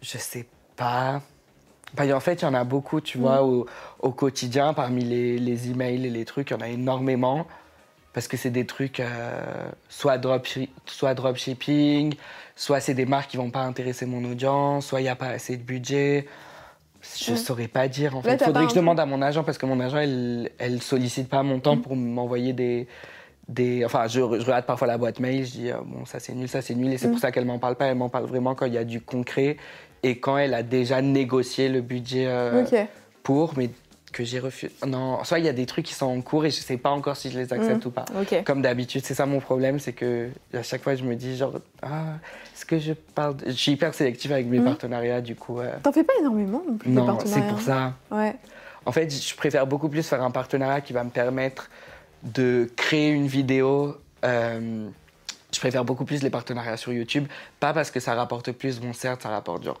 Je 0.00 0.18
sais 0.18 0.46
pas. 0.76 1.22
Bah, 1.94 2.04
en 2.14 2.20
fait, 2.20 2.42
il 2.42 2.44
y 2.44 2.48
en 2.48 2.54
a 2.54 2.64
beaucoup, 2.64 3.00
tu 3.00 3.18
vois, 3.18 3.42
mm. 3.42 3.64
au, 4.00 4.10
quotidien, 4.12 4.72
parmi 4.72 5.04
les, 5.04 5.38
les, 5.38 5.70
emails 5.70 6.06
et 6.06 6.10
les 6.10 6.24
trucs, 6.24 6.50
il 6.50 6.54
y 6.54 6.56
en 6.56 6.60
a 6.60 6.68
énormément. 6.68 7.46
Parce 8.12 8.28
que 8.28 8.36
c'est 8.36 8.50
des 8.50 8.66
trucs, 8.66 9.00
euh, 9.00 9.70
soit, 9.88 10.18
drop, 10.18 10.46
soit 10.86 11.14
dropshipping, 11.14 12.14
soit 12.56 12.80
c'est 12.80 12.94
des 12.94 13.06
marques 13.06 13.30
qui 13.30 13.38
vont 13.38 13.50
pas 13.50 13.62
intéresser 13.62 14.04
mon 14.04 14.22
audience, 14.30 14.86
soit 14.86 15.00
il 15.00 15.04
n'y 15.04 15.08
a 15.08 15.16
pas 15.16 15.28
assez 15.28 15.56
de 15.56 15.62
budget. 15.62 16.26
Je 17.18 17.32
ne 17.32 17.36
saurais 17.36 17.68
pas 17.68 17.88
dire, 17.88 18.16
en 18.16 18.22
fait. 18.22 18.34
Il 18.34 18.44
faudrait 18.44 18.64
que 18.64 18.70
je 18.70 18.76
demande 18.76 19.00
à 19.00 19.06
mon 19.06 19.22
agent, 19.22 19.44
parce 19.44 19.58
que 19.58 19.66
mon 19.66 19.80
agent, 19.80 19.98
elle, 19.98 20.50
elle 20.58 20.82
sollicite 20.82 21.28
pas 21.28 21.42
mon 21.42 21.58
temps 21.58 21.76
mm. 21.76 21.82
pour 21.82 21.96
m'envoyer 21.96 22.52
des, 22.52 22.86
des... 23.52 23.84
Enfin, 23.84 24.06
je, 24.08 24.20
regarde 24.20 24.64
parfois 24.64 24.86
la 24.86 24.98
boîte 24.98 25.20
mail, 25.20 25.44
je 25.44 25.50
dis, 25.50 25.70
euh, 25.70 25.76
bon, 25.84 26.04
ça 26.04 26.20
c'est 26.20 26.34
nul, 26.34 26.48
ça 26.48 26.62
c'est 26.62 26.74
nul, 26.74 26.92
et 26.92 26.98
c'est 26.98 27.08
pour 27.08 27.16
mm. 27.16 27.20
ça 27.20 27.32
qu'elle 27.32 27.44
m'en 27.44 27.58
parle 27.58 27.76
pas. 27.76 27.86
Elle 27.86 27.96
m'en 27.96 28.08
parle 28.08 28.26
vraiment 28.26 28.54
quand 28.54 28.66
il 28.66 28.74
y 28.74 28.78
a 28.78 28.84
du 28.84 29.00
concret 29.00 29.56
et 30.02 30.18
quand 30.18 30.36
elle 30.38 30.54
a 30.54 30.62
déjà 30.62 31.00
négocié 31.02 31.68
le 31.68 31.80
budget 31.80 32.26
euh, 32.26 32.64
pour, 33.22 33.54
mais 33.56 33.70
que 34.12 34.24
j'ai 34.24 34.38
refusé. 34.38 34.72
Non, 34.86 35.24
soit 35.24 35.38
il 35.38 35.46
y 35.46 35.48
a 35.48 35.52
des 35.52 35.66
trucs 35.66 35.86
qui 35.86 35.94
sont 35.94 36.06
en 36.06 36.20
cours 36.20 36.44
et 36.44 36.50
je 36.50 36.60
sais 36.60 36.76
pas 36.76 36.90
encore 36.90 37.16
si 37.16 37.30
je 37.30 37.38
les 37.38 37.52
accepte 37.52 37.84
mm. 37.84 37.88
ou 37.88 37.90
pas. 37.90 38.04
Comme 38.44 38.62
d'habitude, 38.62 39.04
c'est 39.04 39.14
ça 39.14 39.26
mon 39.26 39.40
problème, 39.40 39.78
c'est 39.78 39.94
que 39.94 40.28
à 40.54 40.62
chaque 40.62 40.82
fois 40.82 40.94
je 40.94 41.04
me 41.04 41.16
dis 41.16 41.36
genre, 41.36 41.54
ah, 41.82 42.18
est-ce 42.54 42.66
que 42.66 42.78
je 42.78 42.92
parle. 42.92 43.36
Je 43.46 43.52
suis 43.52 43.72
hyper 43.72 43.94
sélective 43.94 44.32
avec 44.32 44.46
mes 44.46 44.60
mm. 44.60 44.64
partenariats, 44.64 45.20
du 45.20 45.34
coup. 45.34 45.60
Euh... 45.60 45.72
T'en 45.82 45.92
fais 45.92 46.04
pas 46.04 46.12
énormément 46.20 46.62
non 46.68 46.76
plus 46.76 46.90
Non, 46.90 47.18
c'est 47.24 47.46
pour 47.48 47.60
ça. 47.60 47.94
Ouais. 48.10 48.36
En 48.84 48.92
fait, 48.92 49.10
je 49.10 49.34
préfère 49.36 49.66
beaucoup 49.66 49.88
plus 49.88 50.06
faire 50.06 50.22
un 50.22 50.30
partenariat 50.30 50.80
qui 50.80 50.92
va 50.92 51.04
me 51.04 51.10
permettre 51.10 51.70
de 52.22 52.70
créer 52.76 53.10
une 53.10 53.26
vidéo. 53.26 53.96
Euh, 54.24 54.88
je 55.52 55.58
préfère 55.60 55.84
beaucoup 55.84 56.04
plus 56.04 56.22
les 56.22 56.30
partenariats 56.30 56.76
sur 56.76 56.92
YouTube, 56.92 57.26
pas 57.60 57.72
parce 57.72 57.90
que 57.90 58.00
ça 58.00 58.14
rapporte 58.14 58.52
plus, 58.52 58.80
bon 58.80 58.92
certes 58.92 59.22
ça 59.22 59.28
rapporte 59.28 59.64
genre 59.64 59.80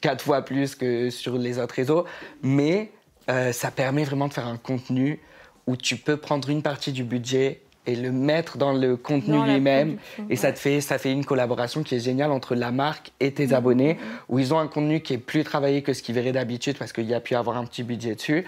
quatre 0.00 0.22
fois 0.22 0.42
plus 0.42 0.74
que 0.74 1.10
sur 1.10 1.38
les 1.38 1.58
autres 1.58 1.74
réseaux, 1.74 2.04
mais 2.42 2.90
euh, 3.30 3.52
ça 3.52 3.70
permet 3.70 4.04
vraiment 4.04 4.28
de 4.28 4.34
faire 4.34 4.46
un 4.46 4.56
contenu 4.56 5.20
où 5.66 5.76
tu 5.76 5.96
peux 5.96 6.16
prendre 6.16 6.48
une 6.48 6.62
partie 6.62 6.92
du 6.92 7.04
budget 7.04 7.62
et 7.86 7.94
le 7.94 8.10
mettre 8.10 8.58
dans 8.58 8.72
le 8.72 8.96
contenu 8.96 9.44
lui-même. 9.44 9.98
Et 10.28 10.36
ça 10.36 10.52
te 10.52 10.58
fait, 10.58 10.80
ça 10.80 10.98
fait 10.98 11.12
une 11.12 11.24
collaboration 11.24 11.84
qui 11.84 11.94
est 11.94 12.00
géniale 12.00 12.32
entre 12.32 12.54
la 12.54 12.72
marque 12.72 13.12
et 13.20 13.32
tes 13.32 13.48
mmh. 13.48 13.54
abonnés, 13.54 13.98
où 14.28 14.38
ils 14.38 14.52
ont 14.52 14.58
un 14.58 14.66
contenu 14.66 15.00
qui 15.00 15.14
est 15.14 15.18
plus 15.18 15.44
travaillé 15.44 15.82
que 15.82 15.92
ce 15.92 16.02
qu'ils 16.02 16.14
verraient 16.14 16.32
d'habitude 16.32 16.76
parce 16.78 16.92
qu'il 16.92 17.06
y 17.06 17.14
a 17.14 17.20
pu 17.20 17.36
avoir 17.36 17.56
un 17.56 17.64
petit 17.64 17.84
budget 17.84 18.16
dessus. 18.16 18.44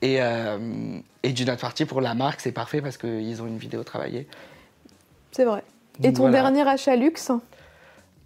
Et, 0.00 0.22
euh, 0.22 0.58
et 1.22 1.32
d'une 1.32 1.50
autre 1.50 1.60
partie, 1.60 1.84
pour 1.84 2.00
la 2.00 2.14
marque, 2.14 2.40
c'est 2.40 2.52
parfait 2.52 2.80
parce 2.80 2.96
qu'ils 2.96 3.42
ont 3.42 3.46
une 3.46 3.58
vidéo 3.58 3.82
travaillée. 3.82 4.26
C'est 5.32 5.44
vrai. 5.44 5.62
et 6.02 6.12
ton 6.12 6.30
dernier 6.30 6.66
achat 6.66 6.96
luxe 6.96 7.30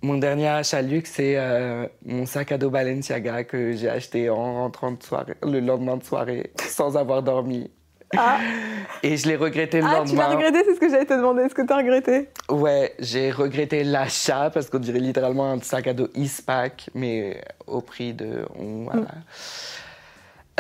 mon 0.03 0.19
dernier 0.19 0.49
achat 0.49 0.83
luxe, 0.83 1.13
c'est 1.15 1.35
euh, 1.37 1.87
mon 2.05 2.27
sac 2.27 2.51
à 2.51 2.59
dos 2.59 2.71
Balenciaga 2.71 3.45
que 3.45 3.73
j'ai 3.73 3.89
acheté 3.89 4.29
en 4.31 4.55
rentrant 4.55 4.91
de 4.91 5.03
soirée, 5.03 5.35
le 5.45 5.61
lendemain 5.61 5.97
de 5.97 6.03
soirée, 6.03 6.51
sans 6.61 6.97
avoir 6.97 7.23
dormi. 7.23 7.71
Ah. 8.17 8.39
Et 9.05 9.17
je 9.17 9.29
l'ai 9.29 9.37
regretté 9.37 9.81
le 9.81 9.87
ah, 9.87 9.99
lendemain. 9.99 10.11
Tu 10.11 10.17
l'as 10.17 10.29
regretté, 10.29 10.65
c'est 10.67 10.75
ce 10.75 10.81
que 10.81 10.91
j'allais 10.91 11.07
te 11.07 11.15
demander. 11.15 11.45
Est-ce 11.45 11.55
que 11.55 11.65
tu 11.65 11.73
as 11.73 11.77
regretté? 11.77 12.29
Ouais, 12.51 12.95
j'ai 12.99 13.31
regretté 13.31 13.85
l'achat 13.85 14.51
parce 14.53 14.69
qu'on 14.69 14.81
dirait 14.81 14.99
littéralement 14.99 15.51
un 15.51 15.61
sac 15.61 15.87
à 15.87 15.95
dos 15.95 16.09
Eastpak, 16.15 16.91
mais 16.95 17.41
au 17.67 17.81
prix 17.81 18.13
de. 18.13 18.45
Voilà. 18.57 19.03
Mm. 19.03 19.23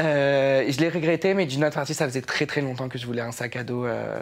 Euh, 0.03 0.64
je 0.68 0.78
l'ai 0.80 0.88
regretté, 0.88 1.34
mais 1.34 1.46
d'une 1.46 1.64
autre 1.64 1.74
partie, 1.74 1.94
ça 1.94 2.07
faisait 2.07 2.22
très 2.22 2.46
très 2.46 2.61
longtemps 2.61 2.88
que 2.88 2.98
je 2.98 3.07
voulais 3.07 3.22
un 3.22 3.32
sac 3.32 3.57
à 3.57 3.62
dos 3.62 3.84
euh, 3.84 4.18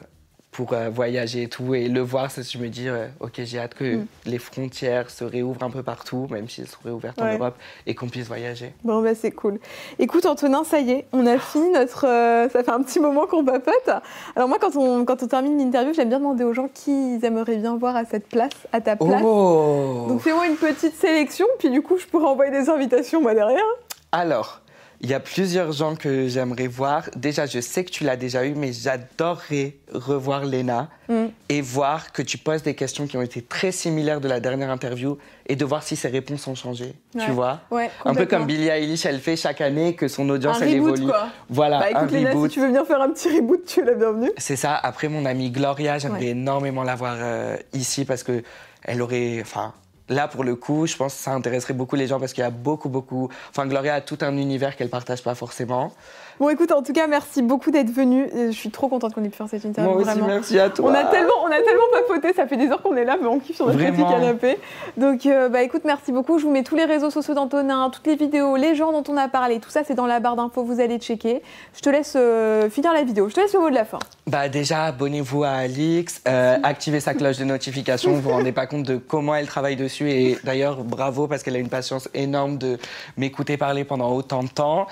pour 0.51 0.73
euh, 0.73 0.91
voyager 0.91 1.45
et 1.45 1.49
tout. 1.49 1.75
Et 1.75 1.89
le 1.89 2.01
voir, 2.01 2.31
ça, 2.31 2.43
je 2.43 2.59
me 2.59 2.69
dis, 2.69 2.89
ok, 3.21 3.41
j'ai 3.45 3.59
hâte 3.59 3.75
que 3.75 3.97
mm. 3.97 4.07
les 4.27 4.39
frontières 4.39 5.11
se 5.11 5.25
réouvrent 5.25 5.63
un 5.63 5.71
peu 5.71 5.83
partout, 5.83 6.27
même 6.31 6.49
si 6.49 6.61
elles 6.61 6.67
sont 6.67 6.81
réouvertes 6.85 7.21
en 7.21 7.33
Europe, 7.33 7.57
et 7.87 7.95
qu'on 7.95 8.09
puisse 8.09 8.27
voyager. 8.27 8.75
Bon, 8.85 9.03
bah, 9.03 9.15
c'est 9.15 9.31
cool. 9.31 9.59
Écoute, 9.99 10.27
Antonin, 10.27 10.65
ça 10.65 10.81
y 10.81 10.91
est, 10.91 11.07
on 11.13 11.27
a 11.27 11.39
fini 11.39 11.71
notre. 11.71 12.03
Ça 12.03 12.63
fait 12.63 12.71
un 12.71 12.83
petit 12.83 13.01
moment 13.01 13.27
qu'on 13.27 13.45
papote. 13.45 13.91
Alors, 14.37 14.49
moi, 14.49 14.59
quand 14.61 14.77
on, 14.77 15.05
quand 15.05 15.23
on 15.23 15.27
termine 15.29 15.57
l'interview, 15.57 15.95
j'aime 15.95 16.11
bien 16.11 16.19
demander 16.19 16.45
aux 16.45 16.53
gens 16.53 16.69
qui 16.73 17.15
ils 17.15 17.25
aimeraient 17.25 17.57
bien 17.57 17.77
voir 17.77 17.97
à 17.97 18.05
cette 18.05 18.29
place, 18.29 18.51
à 18.73 18.81
ta 18.81 18.97
place. 18.97 19.23
Oh. 19.25 20.07
Donc, 20.09 20.21
fais-moi 20.21 20.47
une 20.47 20.57
petite 20.57 20.97
sélection, 20.97 21.47
puis 21.59 21.71
du 21.71 21.81
coup, 21.81 21.97
je 21.97 22.07
pourrais 22.07 22.27
envoyer 22.27 22.51
des 22.51 22.69
invitations, 22.69 23.23
moi, 23.23 23.35
derrière. 23.35 23.65
Alors. 24.13 24.61
Il 25.03 25.09
y 25.09 25.15
a 25.15 25.21
plusieurs 25.21 25.73
gens 25.73 25.97
que 25.97 26.29
j'aimerais 26.29 26.67
voir. 26.67 27.09
Déjà, 27.17 27.47
je 27.47 27.61
sais 27.61 27.85
que 27.85 27.91
tu 27.91 28.05
l'as 28.05 28.17
déjà 28.17 28.45
eu, 28.45 28.55
mais 28.55 28.71
j'adorerais 28.73 29.77
revoir 29.95 30.45
Léna 30.45 30.91
mm. 31.09 31.27
et 31.49 31.63
voir 31.63 32.13
que 32.13 32.21
tu 32.21 32.37
poses 32.37 32.63
des 32.63 32.75
questions 32.75 33.07
qui 33.07 33.17
ont 33.17 33.23
été 33.23 33.41
très 33.41 33.73
similaires 33.73 34.21
de 34.21 34.29
la 34.29 34.41
dernière 34.41 34.71
interview 34.71 35.17
et 35.47 35.57
de 35.57 35.65
voir 35.65 35.83
si 35.83 35.97
ses 35.97 36.09
réponses 36.09 36.47
ont 36.49 36.55
changé. 36.55 36.93
Tu 37.19 37.31
vois? 37.31 37.61
Un 38.05 38.15
peu 38.15 38.27
comme 38.27 38.45
Billie 38.45 38.69
Eilish, 38.69 39.07
elle 39.07 39.21
fait 39.21 39.37
chaque 39.37 39.63
année 39.63 39.95
que 39.95 40.07
son 40.07 40.29
audience, 40.29 40.61
elle 40.61 40.75
évolue. 40.75 41.07
Quoi. 41.07 41.29
Voilà, 41.49 41.79
bah, 41.79 41.91
écoute, 41.91 42.11
Léna, 42.11 42.33
si 42.33 42.49
tu 42.49 42.61
veux 42.61 42.67
venir 42.67 42.87
faire 42.87 43.01
un 43.01 43.11
petit 43.11 43.35
reboot, 43.35 43.65
tu 43.65 43.81
es 43.81 43.85
la 43.85 43.95
bienvenue. 43.95 44.31
C'est 44.37 44.57
ça. 44.57 44.75
Après, 44.77 45.09
mon 45.09 45.25
amie 45.25 45.51
Gloria, 45.51 45.99
j'aimerais 45.99 46.29
énormément 46.29 46.83
la 46.83 46.95
voir 46.95 47.17
euh, 47.19 47.57
ici 47.73 48.05
parce 48.05 48.23
que 48.23 48.43
elle 48.83 49.01
aurait. 49.01 49.39
Enfin, 49.41 49.73
Là, 50.11 50.27
pour 50.27 50.43
le 50.43 50.57
coup, 50.57 50.87
je 50.87 50.97
pense 50.97 51.15
que 51.15 51.21
ça 51.21 51.31
intéresserait 51.31 51.73
beaucoup 51.73 51.95
les 51.95 52.09
gens 52.09 52.19
parce 52.19 52.33
qu'il 52.33 52.43
y 52.43 52.47
a 52.47 52.51
beaucoup, 52.51 52.89
beaucoup. 52.89 53.31
Enfin, 53.51 53.67
Gloria 53.69 53.95
a 53.95 54.01
tout 54.01 54.19
un 54.23 54.37
univers 54.37 54.77
qu'elle 54.77 54.91
partage 54.91 55.23
pas 55.23 55.37
forcément. 55.37 55.93
Bon, 56.41 56.49
écoute, 56.49 56.73
en 56.73 56.83
tout 56.83 56.95
cas, 56.95 57.07
merci 57.07 57.43
beaucoup 57.43 57.71
d'être 57.71 57.91
venu. 57.91 58.27
Je 58.35 58.51
suis 58.51 58.71
trop 58.71 58.89
contente 58.89 59.13
qu'on 59.13 59.23
ait 59.23 59.29
pu 59.29 59.37
faire 59.37 59.49
cette 59.51 59.67
interview. 59.67 59.93
Moi 59.93 60.03
aussi, 60.03 60.23
merci 60.23 60.59
à 60.59 60.71
toi. 60.71 60.91
On 60.91 60.95
a 60.95 61.05
tellement, 61.05 61.35
on 61.45 61.49
a 61.49 61.61
tellement 61.61 61.85
papoté, 61.93 62.33
ça 62.33 62.47
fait 62.47 62.57
des 62.57 62.69
heures 62.69 62.81
qu'on 62.81 62.97
est 62.97 63.05
là, 63.05 63.19
mais 63.21 63.29
on 63.29 63.39
kiffe 63.41 63.57
sur 63.57 63.67
notre 63.67 63.79
petit 63.79 64.03
canapé. 64.03 64.57
Donc, 64.97 65.27
euh, 65.27 65.51
bah 65.51 65.63
écoute, 65.63 65.83
merci 65.85 66.13
beaucoup. 66.13 66.39
Je 66.39 66.47
vous 66.47 66.51
mets 66.51 66.63
tous 66.63 66.77
les 66.77 66.87
réseaux 66.87 67.11
sociaux 67.11 67.35
d'Antonin, 67.35 67.91
toutes 67.91 68.07
les 68.07 68.17
vidéos, 68.17 68.57
les 68.57 68.75
gens 68.75 68.91
dont 68.91 69.05
on 69.13 69.19
a 69.19 69.29
parlé, 69.29 69.61
tout 69.61 69.69
ça, 69.69 69.83
c'est 69.87 69.95
dans 69.95 70.07
la 70.07 70.19
barre 70.19 70.37
d'infos. 70.37 70.65
Vous 70.65 70.81
allez 70.81 70.97
checker. 70.97 71.43
Je 71.75 71.81
te 71.83 71.91
laisse 71.91 72.15
euh, 72.17 72.71
finir 72.71 72.95
la 72.95 73.03
vidéo. 73.03 73.29
Je 73.29 73.35
te 73.35 73.41
laisse 73.41 73.53
le 73.53 73.61
mot 73.61 73.69
de 73.69 73.75
la 73.75 73.85
fin. 73.85 73.99
Bah 74.27 74.49
déjà, 74.49 74.85
abonnez-vous 74.85 75.45
à 75.45 75.51
Alix, 75.51 76.23
euh, 76.27 76.57
activez 76.63 77.01
sa 77.01 77.13
cloche 77.13 77.37
de 77.37 77.45
notification. 77.45 78.13
vous 78.13 78.23
vous 78.23 78.31
rendez 78.31 78.53
pas 78.53 78.67
compte 78.67 78.85
de 78.85 78.97
comment 78.97 79.35
elle 79.35 79.47
travaille 79.47 79.77
dessus. 79.77 80.11
Et 80.11 80.39
d'ailleurs, 80.45 80.85
bravo 80.85 81.27
parce 81.27 81.43
qu'elle 81.43 81.57
a 81.57 81.59
une 81.59 81.69
patience 81.69 82.09
énorme 82.15 82.57
de 82.57 82.79
m'écouter 83.19 83.59
parler 83.59 83.85
pendant 83.85 84.11
autant 84.15 84.43
de 84.43 84.49
temps. 84.49 84.87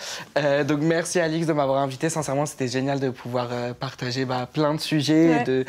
donc 0.67 0.81
merci 0.83 1.21
Alix 1.21 1.38
de 1.47 1.53
m'avoir 1.53 1.82
invité 1.82 2.09
sincèrement, 2.09 2.47
c'était 2.47 2.68
génial 2.68 3.01
de 3.01 3.11
pouvoir 3.11 3.49
euh, 3.53 3.74
partager 3.74 4.24
bah, 4.24 4.49
plein 4.53 4.74
de 4.74 4.80
sujets, 4.80 5.45
de, 5.45 5.64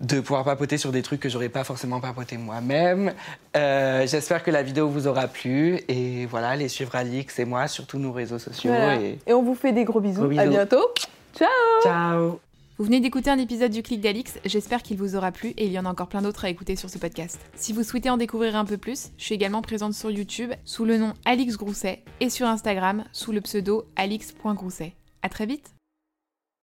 de 0.00 0.20
pouvoir 0.20 0.44
papoter 0.44 0.78
sur 0.78 0.92
des 0.92 1.02
trucs 1.02 1.20
que 1.20 1.28
j'aurais 1.28 1.48
pas 1.48 1.64
forcément 1.64 2.00
papoté 2.00 2.36
moi-même. 2.36 3.12
Euh, 3.56 4.06
j'espère 4.06 4.42
que 4.42 4.50
la 4.50 4.62
vidéo 4.62 4.88
vous 4.88 5.06
aura 5.06 5.26
plu. 5.26 5.80
Et 5.88 6.26
voilà, 6.26 6.56
les 6.56 6.68
suivre 6.68 6.94
Alix 6.94 7.38
et 7.38 7.44
moi 7.44 7.68
sur 7.68 7.86
tous 7.86 7.98
nos 7.98 8.12
réseaux 8.12 8.38
sociaux. 8.38 8.72
Et... 8.72 9.32
on 9.32 9.42
vous 9.42 9.54
fait 9.54 9.72
des 9.72 9.84
gros 9.84 10.00
bisous. 10.00 10.24
À 10.38 10.46
bientôt. 10.46 10.86
Ciao 11.34 11.48
Ciao 11.82 12.40
vous 12.78 12.84
venez 12.84 13.00
d'écouter 13.00 13.28
un 13.28 13.38
épisode 13.38 13.72
du 13.72 13.82
Clic 13.82 14.00
d'Alix, 14.00 14.38
j'espère 14.44 14.84
qu'il 14.84 14.98
vous 14.98 15.16
aura 15.16 15.32
plu 15.32 15.48
et 15.56 15.66
il 15.66 15.72
y 15.72 15.80
en 15.80 15.84
a 15.84 15.90
encore 15.90 16.06
plein 16.06 16.22
d'autres 16.22 16.44
à 16.44 16.48
écouter 16.48 16.76
sur 16.76 16.88
ce 16.88 16.96
podcast. 16.96 17.40
Si 17.56 17.72
vous 17.72 17.82
souhaitez 17.82 18.08
en 18.08 18.16
découvrir 18.16 18.54
un 18.54 18.64
peu 18.64 18.76
plus, 18.76 19.08
je 19.18 19.24
suis 19.24 19.34
également 19.34 19.62
présente 19.62 19.94
sur 19.94 20.12
YouTube 20.12 20.52
sous 20.64 20.84
le 20.84 20.96
nom 20.96 21.12
Alix 21.24 21.56
Grousset 21.56 22.04
et 22.20 22.30
sur 22.30 22.46
Instagram 22.46 23.02
sous 23.10 23.32
le 23.32 23.40
pseudo 23.40 23.84
alix.grousset. 23.96 24.94
À 25.22 25.28
très 25.28 25.46
vite 25.46 25.77